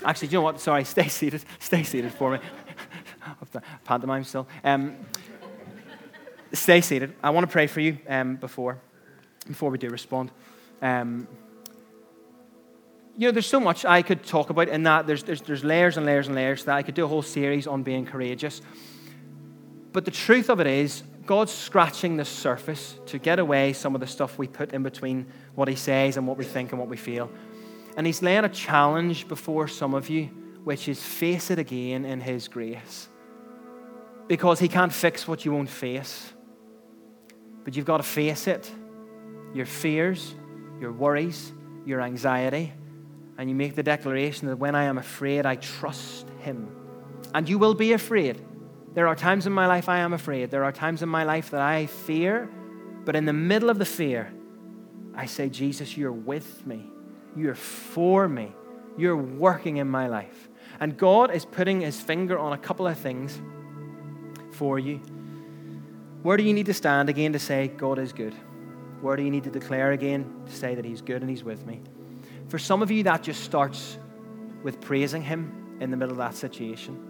Actually, 0.04 0.30
do 0.30 0.32
you 0.34 0.38
know 0.40 0.44
what? 0.44 0.60
Sorry, 0.60 0.84
stay 0.96 1.08
seated. 1.08 1.44
Stay 1.60 1.84
seated 1.84 2.12
for 2.12 2.32
me. 2.32 2.40
Pantomime 3.86 4.24
still. 4.24 4.48
Um, 4.64 4.98
stay 6.54 6.82
seated. 6.82 7.14
I 7.24 7.30
want 7.30 7.48
to 7.48 7.52
pray 7.52 7.68
for 7.68 7.80
you 7.80 7.98
um, 8.08 8.36
before, 8.36 8.80
before 9.48 9.70
we 9.70 9.78
do 9.78 9.90
respond. 9.90 10.32
Um, 10.82 11.28
you 13.18 13.28
know, 13.28 13.32
there's 13.32 13.48
so 13.48 13.60
much 13.60 13.86
I 13.86 14.02
could 14.02 14.24
talk 14.24 14.50
about 14.50 14.70
in 14.70 14.84
that. 14.84 15.06
There's, 15.06 15.24
there's, 15.24 15.42
there's 15.42 15.64
layers 15.64 15.98
and 15.98 16.06
layers 16.06 16.28
and 16.28 16.36
layers 16.36 16.64
that 16.64 16.76
I 16.76 16.84
could 16.84 16.96
do 16.96 17.04
a 17.04 17.08
whole 17.08 17.22
series 17.22 17.68
on 17.68 17.84
being 17.84 18.06
courageous. 18.06 18.62
But 19.92 20.06
the 20.06 20.12
truth 20.12 20.50
of 20.50 20.60
it 20.60 20.68
is, 20.68 21.04
God's 21.30 21.52
scratching 21.52 22.18
the 22.18 22.26
surface 22.26 23.00
to 23.06 23.20
get 23.20 23.38
away 23.38 23.74
some 23.74 23.94
of 23.94 24.02
the 24.02 24.08
stuff 24.08 24.40
we 24.40 24.48
put 24.48 24.74
in 24.74 24.82
between 24.82 25.28
what 25.54 25.68
He 25.68 25.76
says 25.76 26.18
and 26.18 26.26
what 26.26 26.40
we 26.40 26.44
think 26.44 26.72
and 26.72 26.80
what 26.80 26.90
we 26.90 26.98
feel. 26.98 27.30
And 27.96 28.08
He's 28.08 28.24
laying 28.24 28.46
a 28.46 28.50
challenge 28.50 29.28
before 29.28 29.68
some 29.68 29.94
of 29.94 30.10
you, 30.10 30.32
which 30.64 30.88
is 30.88 31.00
face 31.04 31.52
it 31.52 31.60
again 31.60 32.04
in 32.04 32.20
His 32.20 32.48
grace. 32.48 33.10
Because 34.28 34.60
He 34.60 34.68
can't 34.68 34.92
fix 34.92 35.28
what 35.28 35.46
you 35.46 35.52
won't 35.52 35.70
face. 35.70 36.34
But 37.64 37.76
you've 37.76 37.86
got 37.86 37.98
to 37.98 38.04
face 38.04 38.48
it 38.48 38.72
your 39.54 39.68
fears, 39.68 40.34
your 40.82 40.92
worries, 40.92 41.54
your 41.86 42.02
anxiety. 42.02 42.74
And 43.38 43.52
you 43.52 43.56
make 43.56 43.76
the 43.76 43.84
declaration 43.84 44.48
that 44.48 44.58
when 44.58 44.74
I 44.74 44.86
am 44.86 44.98
afraid, 44.98 45.46
I 45.46 45.58
trust 45.58 46.26
Him. 46.40 46.76
And 47.36 47.48
you 47.48 47.60
will 47.60 47.76
be 47.76 47.94
afraid. 47.94 48.44
There 48.94 49.08
are 49.08 49.16
times 49.16 49.46
in 49.46 49.54
my 49.54 49.68
life 49.68 49.88
I 49.88 50.00
am 50.00 50.14
afraid. 50.14 50.52
There 50.52 50.64
are 50.64 50.72
times 50.72 51.02
in 51.02 51.10
my 51.10 51.24
life 51.24 51.52
that 51.52 51.62
I 51.62 51.86
fear. 51.86 52.50
But 53.06 53.16
in 53.16 53.26
the 53.26 53.34
middle 53.34 53.70
of 53.70 53.80
the 53.80 53.86
fear, 53.86 54.32
I 55.16 55.26
say, 55.26 55.50
Jesus, 55.50 55.98
you're 55.98 56.12
with 56.12 56.66
me. 56.66 56.86
You're 57.36 57.56
for 57.56 58.28
me. 58.28 58.52
You're 58.98 59.18
working 59.18 59.78
in 59.78 59.88
my 59.88 60.08
life. 60.08 60.50
And 60.80 60.98
God 60.98 61.32
is 61.32 61.46
putting 61.46 61.82
his 61.82 62.00
finger 62.00 62.38
on 62.38 62.54
a 62.54 62.58
couple 62.58 62.88
of 62.88 62.98
things 62.98 63.40
for 64.52 64.80
you. 64.80 64.98
Where 66.22 66.38
do 66.38 66.44
you 66.44 66.54
need 66.54 66.66
to 66.66 66.74
stand 66.74 67.10
again 67.10 67.34
to 67.34 67.40
say, 67.40 67.70
God 67.70 68.00
is 68.00 68.12
good? 68.12 68.34
Where 69.02 69.16
do 69.16 69.24
you 69.24 69.32
need 69.32 69.46
to 69.46 69.52
declare 69.52 69.94
again 69.94 70.42
to 70.46 70.52
say 70.52 70.76
that 70.76 70.84
he's 70.84 71.02
good 71.02 71.22
and 71.22 71.30
he's 71.30 71.44
with 71.44 71.66
me? 71.66 71.82
For 72.50 72.60
some 72.60 72.82
of 72.82 72.92
you, 72.92 73.04
that 73.04 73.24
just 73.24 73.44
starts 73.44 73.98
with 74.64 74.82
praising 74.82 75.22
him 75.22 75.78
in 75.80 75.92
the 75.92 75.98
middle 75.98 76.12
of 76.12 76.18
that 76.18 76.36
situation. 76.36 77.09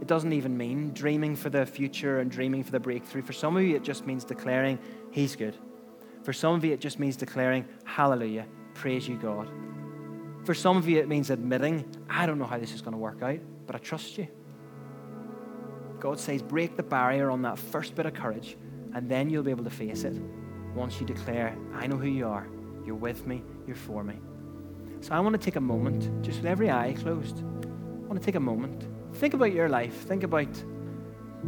It 0.00 0.06
doesn't 0.06 0.32
even 0.32 0.56
mean 0.56 0.92
dreaming 0.92 1.34
for 1.34 1.50
the 1.50 1.66
future 1.66 2.20
and 2.20 2.30
dreaming 2.30 2.62
for 2.62 2.70
the 2.70 2.80
breakthrough. 2.80 3.22
For 3.22 3.32
some 3.32 3.56
of 3.56 3.62
you, 3.62 3.76
it 3.76 3.82
just 3.82 4.06
means 4.06 4.24
declaring, 4.24 4.78
He's 5.10 5.34
good. 5.34 5.56
For 6.22 6.32
some 6.32 6.54
of 6.54 6.64
you, 6.64 6.72
it 6.72 6.80
just 6.80 6.98
means 6.98 7.16
declaring, 7.16 7.66
Hallelujah, 7.84 8.46
praise 8.74 9.08
you, 9.08 9.16
God. 9.16 9.48
For 10.44 10.54
some 10.54 10.76
of 10.76 10.88
you, 10.88 10.98
it 10.98 11.08
means 11.08 11.30
admitting, 11.30 11.84
I 12.08 12.26
don't 12.26 12.38
know 12.38 12.46
how 12.46 12.58
this 12.58 12.72
is 12.72 12.80
going 12.80 12.92
to 12.92 12.98
work 12.98 13.22
out, 13.22 13.40
but 13.66 13.74
I 13.74 13.78
trust 13.78 14.16
you. 14.16 14.28
God 16.00 16.20
says, 16.20 16.42
break 16.42 16.76
the 16.76 16.82
barrier 16.82 17.30
on 17.30 17.42
that 17.42 17.58
first 17.58 17.94
bit 17.94 18.06
of 18.06 18.14
courage, 18.14 18.56
and 18.94 19.10
then 19.10 19.28
you'll 19.28 19.42
be 19.42 19.50
able 19.50 19.64
to 19.64 19.70
face 19.70 20.04
it 20.04 20.14
once 20.74 21.00
you 21.00 21.06
declare, 21.06 21.56
I 21.74 21.86
know 21.86 21.96
who 21.96 22.08
you 22.08 22.26
are. 22.26 22.46
You're 22.86 22.94
with 22.94 23.26
me, 23.26 23.42
you're 23.66 23.76
for 23.76 24.04
me. 24.04 24.14
So 25.00 25.12
I 25.12 25.20
want 25.20 25.34
to 25.34 25.38
take 25.38 25.56
a 25.56 25.60
moment, 25.60 26.22
just 26.22 26.38
with 26.38 26.46
every 26.46 26.70
eye 26.70 26.94
closed. 26.98 27.40
I 27.40 28.06
want 28.06 28.20
to 28.20 28.24
take 28.24 28.36
a 28.36 28.40
moment 28.40 28.86
Think 29.18 29.34
about 29.34 29.52
your 29.52 29.68
life. 29.68 29.94
Think 30.02 30.22
about 30.22 30.48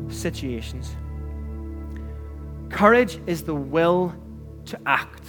situations. 0.08 0.96
Courage 2.68 3.20
is 3.28 3.44
the 3.44 3.54
will 3.54 4.12
to 4.66 4.78
act, 4.86 5.24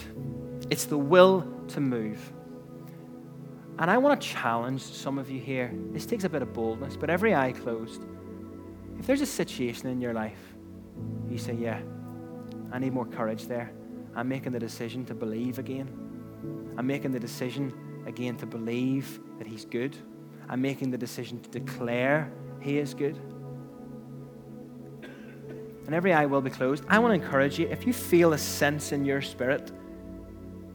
it's 0.71 0.85
the 0.85 0.97
will 0.97 1.47
to 1.69 1.79
move. 1.79 2.33
And 3.77 3.89
I 3.89 3.97
want 3.97 4.19
to 4.19 4.27
challenge 4.27 4.81
some 4.81 5.17
of 5.17 5.29
you 5.29 5.39
here. 5.39 5.71
This 5.91 6.05
takes 6.05 6.23
a 6.23 6.29
bit 6.29 6.41
of 6.41 6.51
boldness, 6.51 6.97
but 6.97 7.09
every 7.09 7.33
eye 7.33 7.51
closed. 7.51 8.03
If 8.99 9.07
there's 9.07 9.21
a 9.21 9.25
situation 9.25 9.87
in 9.89 10.01
your 10.01 10.13
life, 10.13 10.55
you 11.29 11.37
say, 11.37 11.53
Yeah, 11.53 11.79
I 12.71 12.79
need 12.79 12.93
more 12.93 13.05
courage 13.05 13.47
there. 13.47 13.71
I'm 14.15 14.27
making 14.27 14.51
the 14.51 14.59
decision 14.59 15.05
to 15.05 15.13
believe 15.13 15.59
again. 15.59 15.87
I'm 16.77 16.87
making 16.87 17.11
the 17.11 17.19
decision 17.19 17.71
again 18.07 18.35
to 18.37 18.47
believe 18.47 19.19
that 19.37 19.45
He's 19.45 19.65
good. 19.65 19.95
I'm 20.49 20.61
making 20.61 20.91
the 20.91 20.97
decision 20.97 21.39
to 21.41 21.49
declare 21.49 22.31
He 22.59 22.77
is 22.77 22.93
good. 22.93 23.19
And 25.85 25.95
every 25.95 26.13
eye 26.13 26.25
will 26.25 26.41
be 26.41 26.49
closed. 26.49 26.85
I 26.87 26.99
want 26.99 27.11
to 27.11 27.25
encourage 27.25 27.59
you 27.59 27.67
if 27.67 27.85
you 27.85 27.93
feel 27.93 28.33
a 28.33 28.37
sense 28.37 28.91
in 28.91 29.03
your 29.03 29.21
spirit, 29.21 29.71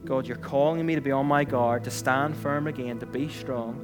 God, 0.05 0.27
you're 0.27 0.37
calling 0.37 0.85
me 0.85 0.95
to 0.95 1.01
be 1.01 1.11
on 1.11 1.25
my 1.25 1.43
guard, 1.43 1.83
to 1.85 1.91
stand 1.91 2.35
firm 2.37 2.67
again, 2.67 2.99
to 2.99 3.05
be 3.05 3.27
strong. 3.29 3.83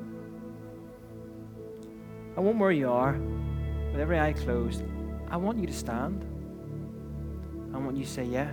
I 2.38 2.39
want 2.39 2.57
where 2.57 2.71
you 2.71 2.89
are, 2.89 3.13
with 3.91 3.99
every 3.99 4.19
eye 4.19 4.34
closed, 4.34 4.84
I 5.29 5.38
want 5.38 5.59
you 5.59 5.67
to 5.67 5.73
stand. 5.73 6.25
I 7.73 7.77
want 7.77 7.97
you 7.97 8.05
to 8.05 8.09
say, 8.09 8.23
Yeah, 8.23 8.51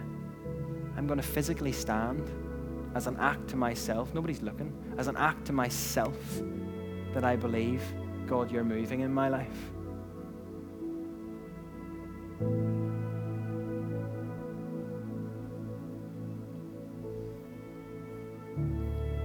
I'm 0.96 1.06
going 1.06 1.20
to 1.20 1.26
physically 1.26 1.72
stand 1.72 2.30
as 2.94 3.06
an 3.06 3.16
act 3.18 3.48
to 3.48 3.56
myself. 3.56 4.12
Nobody's 4.14 4.42
looking. 4.42 4.72
As 4.98 5.06
an 5.06 5.16
act 5.16 5.46
to 5.46 5.52
myself 5.52 6.16
that 7.14 7.24
I 7.24 7.36
believe, 7.36 7.82
God, 8.26 8.50
you're 8.50 8.64
moving 8.64 9.00
in 9.00 9.12
my 9.12 9.28
life. 9.28 9.48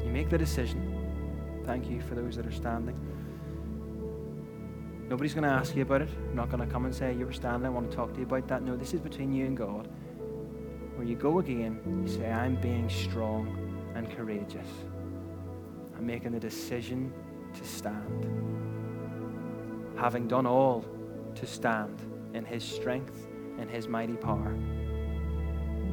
You 0.03 0.11
make 0.11 0.29
the 0.29 0.37
decision. 0.37 0.91
Thank 1.65 1.89
you 1.89 2.01
for 2.01 2.15
those 2.15 2.35
that 2.35 2.45
are 2.45 2.51
standing. 2.51 2.99
Nobody's 5.07 5.35
going 5.35 5.43
to 5.43 5.49
ask 5.49 5.75
you 5.75 5.83
about 5.83 6.01
it. 6.01 6.09
I'm 6.29 6.35
not 6.35 6.49
going 6.49 6.65
to 6.65 6.71
come 6.71 6.85
and 6.85 6.93
say, 6.93 7.13
You 7.13 7.27
were 7.27 7.33
standing, 7.33 7.65
I 7.65 7.69
want 7.69 7.89
to 7.91 7.95
talk 7.95 8.13
to 8.13 8.19
you 8.19 8.25
about 8.25 8.47
that. 8.47 8.63
No, 8.63 8.75
this 8.75 8.93
is 8.93 8.99
between 8.99 9.31
you 9.31 9.45
and 9.45 9.55
God. 9.55 9.87
Where 10.95 11.05
you 11.05 11.15
go 11.15 11.39
again, 11.39 11.79
you 12.03 12.11
say, 12.11 12.31
I'm 12.31 12.55
being 12.55 12.89
strong 12.89 13.91
and 13.95 14.09
courageous. 14.15 14.67
I'm 15.95 16.05
making 16.05 16.31
the 16.31 16.39
decision 16.39 17.13
to 17.55 17.65
stand. 17.65 18.25
Having 19.97 20.27
done 20.27 20.45
all 20.45 20.85
to 21.35 21.47
stand 21.47 22.01
in 22.33 22.45
his 22.45 22.63
strength 22.63 23.27
and 23.57 23.69
his 23.69 23.87
mighty 23.87 24.15
power. 24.15 24.55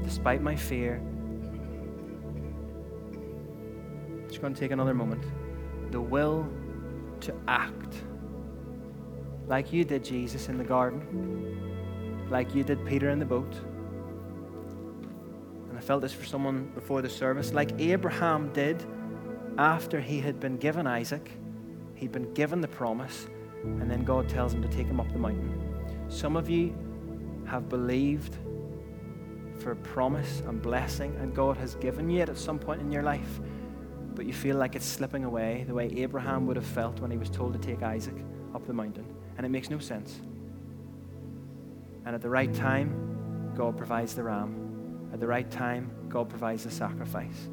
Despite 0.02 0.42
my 0.42 0.56
fear, 0.56 1.00
just 4.28 4.40
going 4.40 4.54
to 4.54 4.60
take 4.60 4.70
another 4.70 4.94
moment. 4.94 5.24
The 5.90 6.00
will 6.00 6.48
to 7.20 7.34
act 7.46 8.02
like 9.46 9.72
you 9.72 9.84
did, 9.84 10.04
Jesus, 10.04 10.48
in 10.48 10.56
the 10.56 10.64
garden, 10.64 12.26
like 12.30 12.54
you 12.54 12.64
did, 12.64 12.84
Peter, 12.86 13.10
in 13.10 13.18
the 13.18 13.24
boat. 13.24 13.54
And 15.68 15.76
I 15.76 15.80
felt 15.80 16.00
this 16.00 16.12
for 16.12 16.24
someone 16.24 16.70
before 16.74 17.02
the 17.02 17.10
service, 17.10 17.52
like 17.52 17.72
Abraham 17.78 18.52
did 18.52 18.82
after 19.58 20.00
he 20.00 20.20
had 20.20 20.40
been 20.40 20.56
given 20.56 20.86
Isaac 20.86 21.30
He'd 22.03 22.11
been 22.11 22.34
given 22.34 22.61
the 22.61 22.66
promise, 22.66 23.28
and 23.62 23.88
then 23.88 24.03
God 24.03 24.28
tells 24.28 24.53
him 24.53 24.61
to 24.61 24.66
take 24.66 24.88
him 24.88 24.98
up 24.98 25.12
the 25.12 25.20
mountain. 25.20 25.57
Some 26.09 26.34
of 26.36 26.50
you 26.50 26.74
have 27.46 27.68
believed 27.68 28.38
for 29.61 29.76
promise 29.76 30.42
and 30.48 30.61
blessing, 30.61 31.16
and 31.20 31.32
God 31.32 31.57
has 31.59 31.76
given 31.76 32.11
you 32.11 32.22
it 32.22 32.28
at 32.28 32.36
some 32.36 32.59
point 32.59 32.80
in 32.80 32.90
your 32.90 33.05
life, 33.05 33.38
but 34.16 34.26
you 34.26 34.32
feel 34.32 34.57
like 34.57 34.74
it's 34.74 34.84
slipping 34.84 35.24
away 35.24 35.64
the 35.68 35.74
way 35.74 35.92
Abraham 35.96 36.44
would 36.48 36.57
have 36.57 36.66
felt 36.66 36.98
when 36.98 37.12
he 37.12 37.18
was 37.18 37.30
told 37.30 37.53
to 37.53 37.59
take 37.61 37.84
Isaac 37.84 38.16
up 38.53 38.66
the 38.66 38.72
mountain. 38.72 39.07
And 39.36 39.46
it 39.46 39.50
makes 39.50 39.70
no 39.70 39.78
sense. 39.78 40.20
And 42.05 42.16
at 42.16 42.20
the 42.20 42.30
right 42.30 42.53
time, 42.53 43.53
God 43.57 43.76
provides 43.76 44.16
the 44.16 44.24
ram. 44.24 45.09
At 45.12 45.20
the 45.20 45.28
right 45.28 45.48
time, 45.48 45.88
God 46.09 46.28
provides 46.28 46.64
the 46.64 46.70
sacrifice 46.72 47.48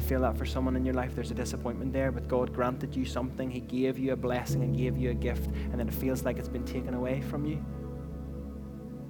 feel 0.00 0.20
that 0.20 0.36
for 0.36 0.44
someone 0.44 0.76
in 0.76 0.84
your 0.84 0.94
life, 0.94 1.14
there's 1.14 1.30
a 1.30 1.34
disappointment 1.34 1.92
there, 1.92 2.12
but 2.12 2.28
God 2.28 2.52
granted 2.52 2.94
you 2.94 3.04
something. 3.04 3.50
He 3.50 3.60
gave 3.60 3.98
you 3.98 4.12
a 4.12 4.16
blessing 4.16 4.62
and 4.62 4.76
gave 4.76 4.96
you 4.96 5.10
a 5.10 5.14
gift, 5.14 5.46
and 5.46 5.78
then 5.78 5.88
it 5.88 5.94
feels 5.94 6.24
like 6.24 6.38
it's 6.38 6.48
been 6.48 6.64
taken 6.64 6.94
away 6.94 7.20
from 7.22 7.44
you. 7.44 7.64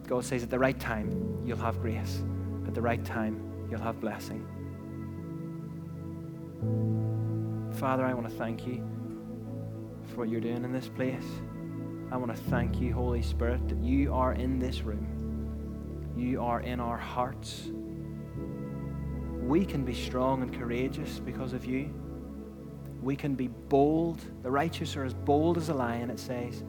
God 0.07 0.25
says, 0.25 0.43
at 0.43 0.51
the 0.51 0.59
right 0.59 0.79
time, 0.79 1.43
you'll 1.45 1.57
have 1.59 1.81
grace. 1.81 2.23
At 2.67 2.75
the 2.75 2.83
right 2.83 3.05
time, 3.05 3.67
you'll 3.71 3.81
have 3.81 4.01
blessing. 4.01 4.47
Father, 7.75 8.05
I 8.05 8.15
want 8.15 8.29
to 8.29 8.35
thank 8.35 8.67
you 8.67 8.89
for 10.07 10.17
what 10.17 10.29
you're 10.29 10.41
doing 10.41 10.65
in 10.65 10.73
this 10.73 10.89
place. 10.89 11.27
I 12.11 12.17
want 12.17 12.35
to 12.35 12.43
thank 12.45 12.81
you, 12.81 12.93
Holy 12.93 13.23
Spirit, 13.23 13.69
that 13.69 13.83
you 13.83 14.15
are 14.15 14.33
in 14.35 14.59
this 14.59 14.83
room. 14.83 16.15
You 16.17 16.41
are 16.41 16.61
in 16.61 16.81
our 16.81 16.97
hearts 16.97 17.69
we 19.47 19.65
can 19.65 19.85
be 19.85 19.95
strong 19.95 20.43
and 20.43 20.53
courageous 20.53 21.21
because 21.21 21.53
of 21.53 21.65
you. 21.65 21.95
We 23.01 23.15
can 23.15 23.35
be 23.35 23.47
bold. 23.47 24.21
The 24.43 24.51
righteous 24.51 24.97
are 24.97 25.05
as 25.05 25.15
bold 25.15 25.57
as 25.57 25.69
a 25.69 25.75
lion, 25.75 26.11
it 26.11 26.19
says, 26.19 26.65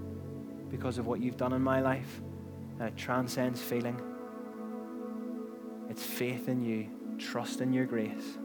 because 0.69 0.99
of 0.99 1.07
what 1.07 1.19
you've 1.19 1.37
done 1.37 1.53
in 1.53 1.61
my 1.61 1.81
life. 1.81 2.21
And 2.79 2.87
it 2.87 2.95
transcends 2.95 3.61
feeling. 3.61 3.99
It's 5.89 6.03
faith 6.03 6.47
in 6.47 6.61
you, 6.61 6.87
trust 7.17 7.61
in 7.61 7.73
your 7.73 7.85
grace. 7.85 8.37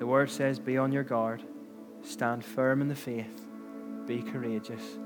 The 0.00 0.06
word 0.06 0.30
says, 0.30 0.58
Be 0.58 0.76
on 0.76 0.90
your 0.90 1.04
guard, 1.04 1.42
stand 2.02 2.44
firm 2.44 2.80
in 2.80 2.88
the 2.88 2.96
faith, 2.96 3.48
be 4.06 4.22
courageous, 4.22 4.98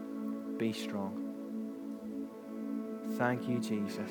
be 0.57 0.73
strong. 0.73 1.19
Thank 3.19 3.47
you, 3.49 3.59
Jesus. 3.59 4.11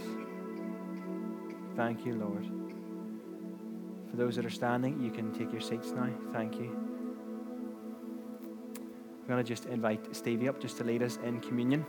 Thank 1.76 2.06
you, 2.06 2.16
Lord. 2.16 2.61
For 4.12 4.18
those 4.18 4.36
that 4.36 4.46
are 4.46 4.50
standing, 4.50 5.02
you 5.02 5.10
can 5.10 5.32
take 5.34 5.52
your 5.54 5.62
seats 5.62 5.92
now. 5.92 6.10
Thank 6.34 6.60
you. 6.60 6.78
I'm 9.22 9.28
going 9.28 9.42
to 9.42 9.48
just 9.48 9.66
invite 9.68 10.14
Stevie 10.14 10.50
up 10.50 10.60
just 10.60 10.76
to 10.78 10.84
lead 10.84 11.02
us 11.02 11.18
in 11.24 11.40
communion. 11.40 11.86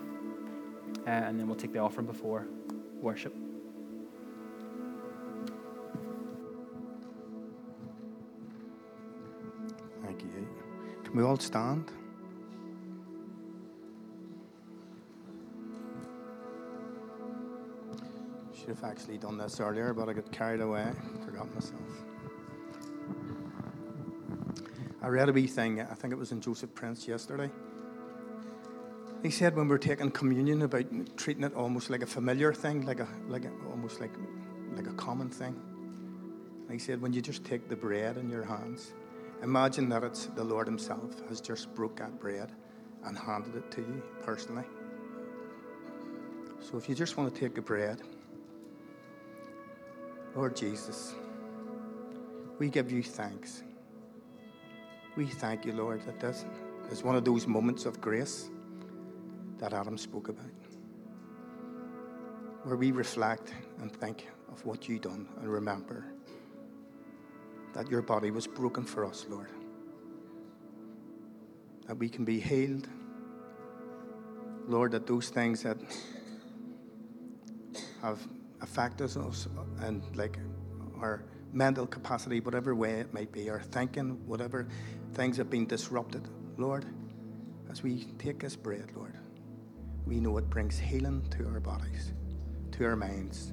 uh, 1.07 1.11
and 1.11 1.39
then 1.39 1.47
we'll 1.47 1.57
take 1.57 1.73
the 1.73 1.81
offering 1.81 2.07
before 2.07 2.47
worship. 3.01 3.35
Thank 10.05 10.23
you. 10.23 10.47
Can 11.05 11.17
we 11.17 11.23
all 11.25 11.39
stand? 11.39 11.91
Should 18.55 18.69
have 18.69 18.85
actually 18.85 19.19
done 19.19 19.39
this 19.39 19.59
earlier, 19.59 19.93
but 19.93 20.09
I 20.09 20.13
got 20.13 20.31
carried 20.31 20.61
away. 20.61 20.87
Forgot 21.25 21.53
myself. 21.53 21.81
I 25.03 25.09
read 25.09 25.29
a 25.29 25.33
wee 25.33 25.49
thing, 25.49 25.81
I 25.81 25.95
think 25.95 26.13
it 26.13 26.17
was 26.17 26.31
in 26.31 26.41
Joseph 26.41 26.73
Prince 26.75 27.09
yesterday. 27.09 27.51
He 29.25 29.31
said 29.31 29.57
when 29.57 29.67
we're 29.67 29.79
taking 29.79 30.13
communion 30.13 30.63
about 30.63 30.85
treating 31.17 31.43
it 31.43 31.55
almost 31.55 31.91
like 31.91 32.03
a 32.03 32.07
familiar 32.07 32.53
thing, 32.53 32.87
like 32.87 33.01
a 33.01 33.09
like 33.29 33.45
a, 33.45 33.51
almost 33.69 34.01
like 34.01 34.13
like 34.77 34.87
a 34.87 34.93
common 34.93 35.29
thing. 35.29 35.57
he 36.71 36.79
said 36.79 37.03
when 37.03 37.13
you 37.13 37.21
just 37.21 37.45
take 37.45 37.69
the 37.69 37.77
bread 37.77 38.17
in 38.17 38.31
your 38.31 38.45
hands, 38.45 38.93
imagine 39.43 39.89
that 39.89 40.05
it's 40.05 40.27
the 40.27 40.45
Lord 40.45 40.67
Himself 40.69 41.29
has 41.29 41.41
just 41.41 41.75
broke 41.75 41.97
that 41.97 42.21
bread 42.21 42.53
and 43.05 43.19
handed 43.19 43.57
it 43.57 43.71
to 43.73 43.81
you 43.81 44.03
personally. 44.23 44.65
So 46.61 46.79
if 46.79 46.89
you 46.89 46.95
just 46.95 47.17
want 47.17 47.35
to 47.35 47.41
take 47.41 47.57
the 47.57 47.61
bread, 47.61 48.01
Lord 50.37 50.57
Jesus, 50.57 51.15
we 52.59 52.69
give 52.69 52.93
you 52.93 53.03
thanks. 53.03 53.65
We 55.15 55.27
thank 55.27 55.67
you, 55.67 55.73
Lord, 55.73 56.01
that 56.07 56.21
this 56.21 56.47
is 56.91 57.03
one 57.03 57.17
of 57.17 57.25
those 57.25 57.47
moments 57.47 57.85
of 57.85 58.01
grace 58.01 58.49
that 59.59 59.75
Adam 59.75 59.99
spoke 59.99 60.29
about, 60.29 60.47
where 62.63 62.77
we 62.77 62.93
reflect 62.93 63.53
and 63.81 63.95
think 63.95 64.27
of 64.51 64.65
what 64.65 64.89
you've 64.89 65.03
done 65.03 65.29
and 65.41 65.49
remember 65.53 66.07
that 67.75 67.91
your 67.91 68.03
body 68.03 68.31
was 68.31 68.47
broken 68.47 68.85
for 68.85 69.05
us, 69.05 69.27
Lord. 69.29 69.51
That 71.87 71.99
we 71.99 72.09
can 72.09 72.25
be 72.25 72.41
healed. 72.41 72.89
Lord, 74.67 74.93
that 74.93 75.07
those 75.07 75.29
things 75.29 75.63
that 75.63 75.77
have 78.01 78.21
affected 78.61 79.17
us 79.17 79.49
and 79.81 80.03
like 80.17 80.39
our 81.01 81.25
mental 81.53 81.87
capacity, 81.87 82.41
whatever 82.41 82.75
way 82.75 83.01
it 83.01 83.13
might 83.13 83.33
be, 83.33 83.51
our 83.51 83.61
thinking, 83.61 84.21
whatever 84.27 84.69
things 85.15 85.37
have 85.37 85.51
been 85.51 85.67
disrupted, 85.67 86.27
Lord, 86.57 86.87
as 87.71 87.83
we 87.83 88.05
take 88.19 88.41
this 88.41 88.57
bread, 88.57 88.91
Lord, 88.95 89.15
we 90.07 90.21
know 90.21 90.37
it 90.39 90.49
brings 90.49 90.79
healing 90.79 91.23
to 91.31 91.47
our 91.49 91.61
bodies, 91.61 92.13
to 92.73 92.85
our 92.85 92.97
minds, 92.97 93.53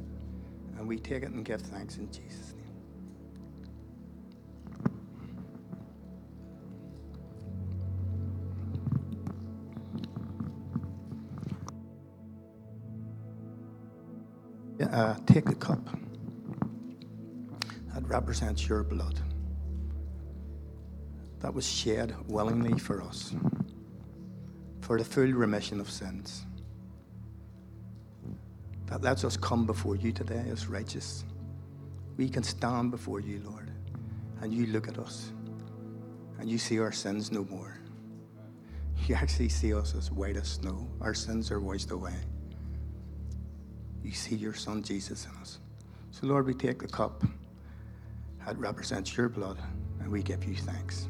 and 0.77 0.87
we 0.87 0.97
take 0.97 1.23
it 1.23 1.31
and 1.31 1.43
give 1.43 1.61
thanks 1.61 1.97
in 1.97 2.11
Jesus' 2.11 2.53
name. 2.53 2.65
Uh, 14.91 15.15
take 15.27 15.45
the 15.45 15.55
cup. 15.55 15.79
That 17.93 18.07
represents 18.07 18.67
your 18.67 18.83
blood 18.83 19.19
that 21.39 21.53
was 21.53 21.67
shed 21.67 22.15
willingly 22.27 22.77
for 22.77 23.01
us 23.01 23.33
for 24.81 24.97
the 24.97 25.05
full 25.05 25.31
remission 25.31 25.79
of 25.79 25.89
sins. 25.89 26.45
That 28.87 29.03
lets 29.03 29.23
us 29.23 29.37
come 29.37 29.65
before 29.67 29.95
you 29.95 30.11
today 30.11 30.43
as 30.51 30.67
righteous. 30.67 31.23
We 32.17 32.27
can 32.27 32.41
stand 32.41 32.89
before 32.89 33.19
you, 33.19 33.41
Lord, 33.45 33.69
and 34.41 34.51
you 34.53 34.65
look 34.65 34.87
at 34.87 34.97
us 34.97 35.31
and 36.39 36.49
you 36.49 36.57
see 36.57 36.79
our 36.79 36.91
sins 36.91 37.31
no 37.31 37.45
more. 37.45 37.77
You 39.05 39.15
actually 39.15 39.49
see 39.49 39.73
us 39.73 39.93
as 39.95 40.11
white 40.11 40.37
as 40.37 40.47
snow. 40.47 40.87
Our 41.01 41.13
sins 41.13 41.51
are 41.51 41.59
washed 41.59 41.91
away. 41.91 42.15
You 44.03 44.11
see 44.11 44.35
your 44.35 44.53
Son 44.53 44.81
Jesus 44.81 45.25
in 45.25 45.39
us. 45.39 45.59
So, 46.11 46.25
Lord, 46.25 46.47
we 46.47 46.53
take 46.53 46.79
the 46.79 46.87
cup 46.87 47.23
that 48.45 48.57
represents 48.57 49.15
your 49.15 49.29
blood 49.29 49.57
and 49.99 50.11
we 50.11 50.23
give 50.23 50.43
you 50.43 50.55
thanks. 50.55 51.07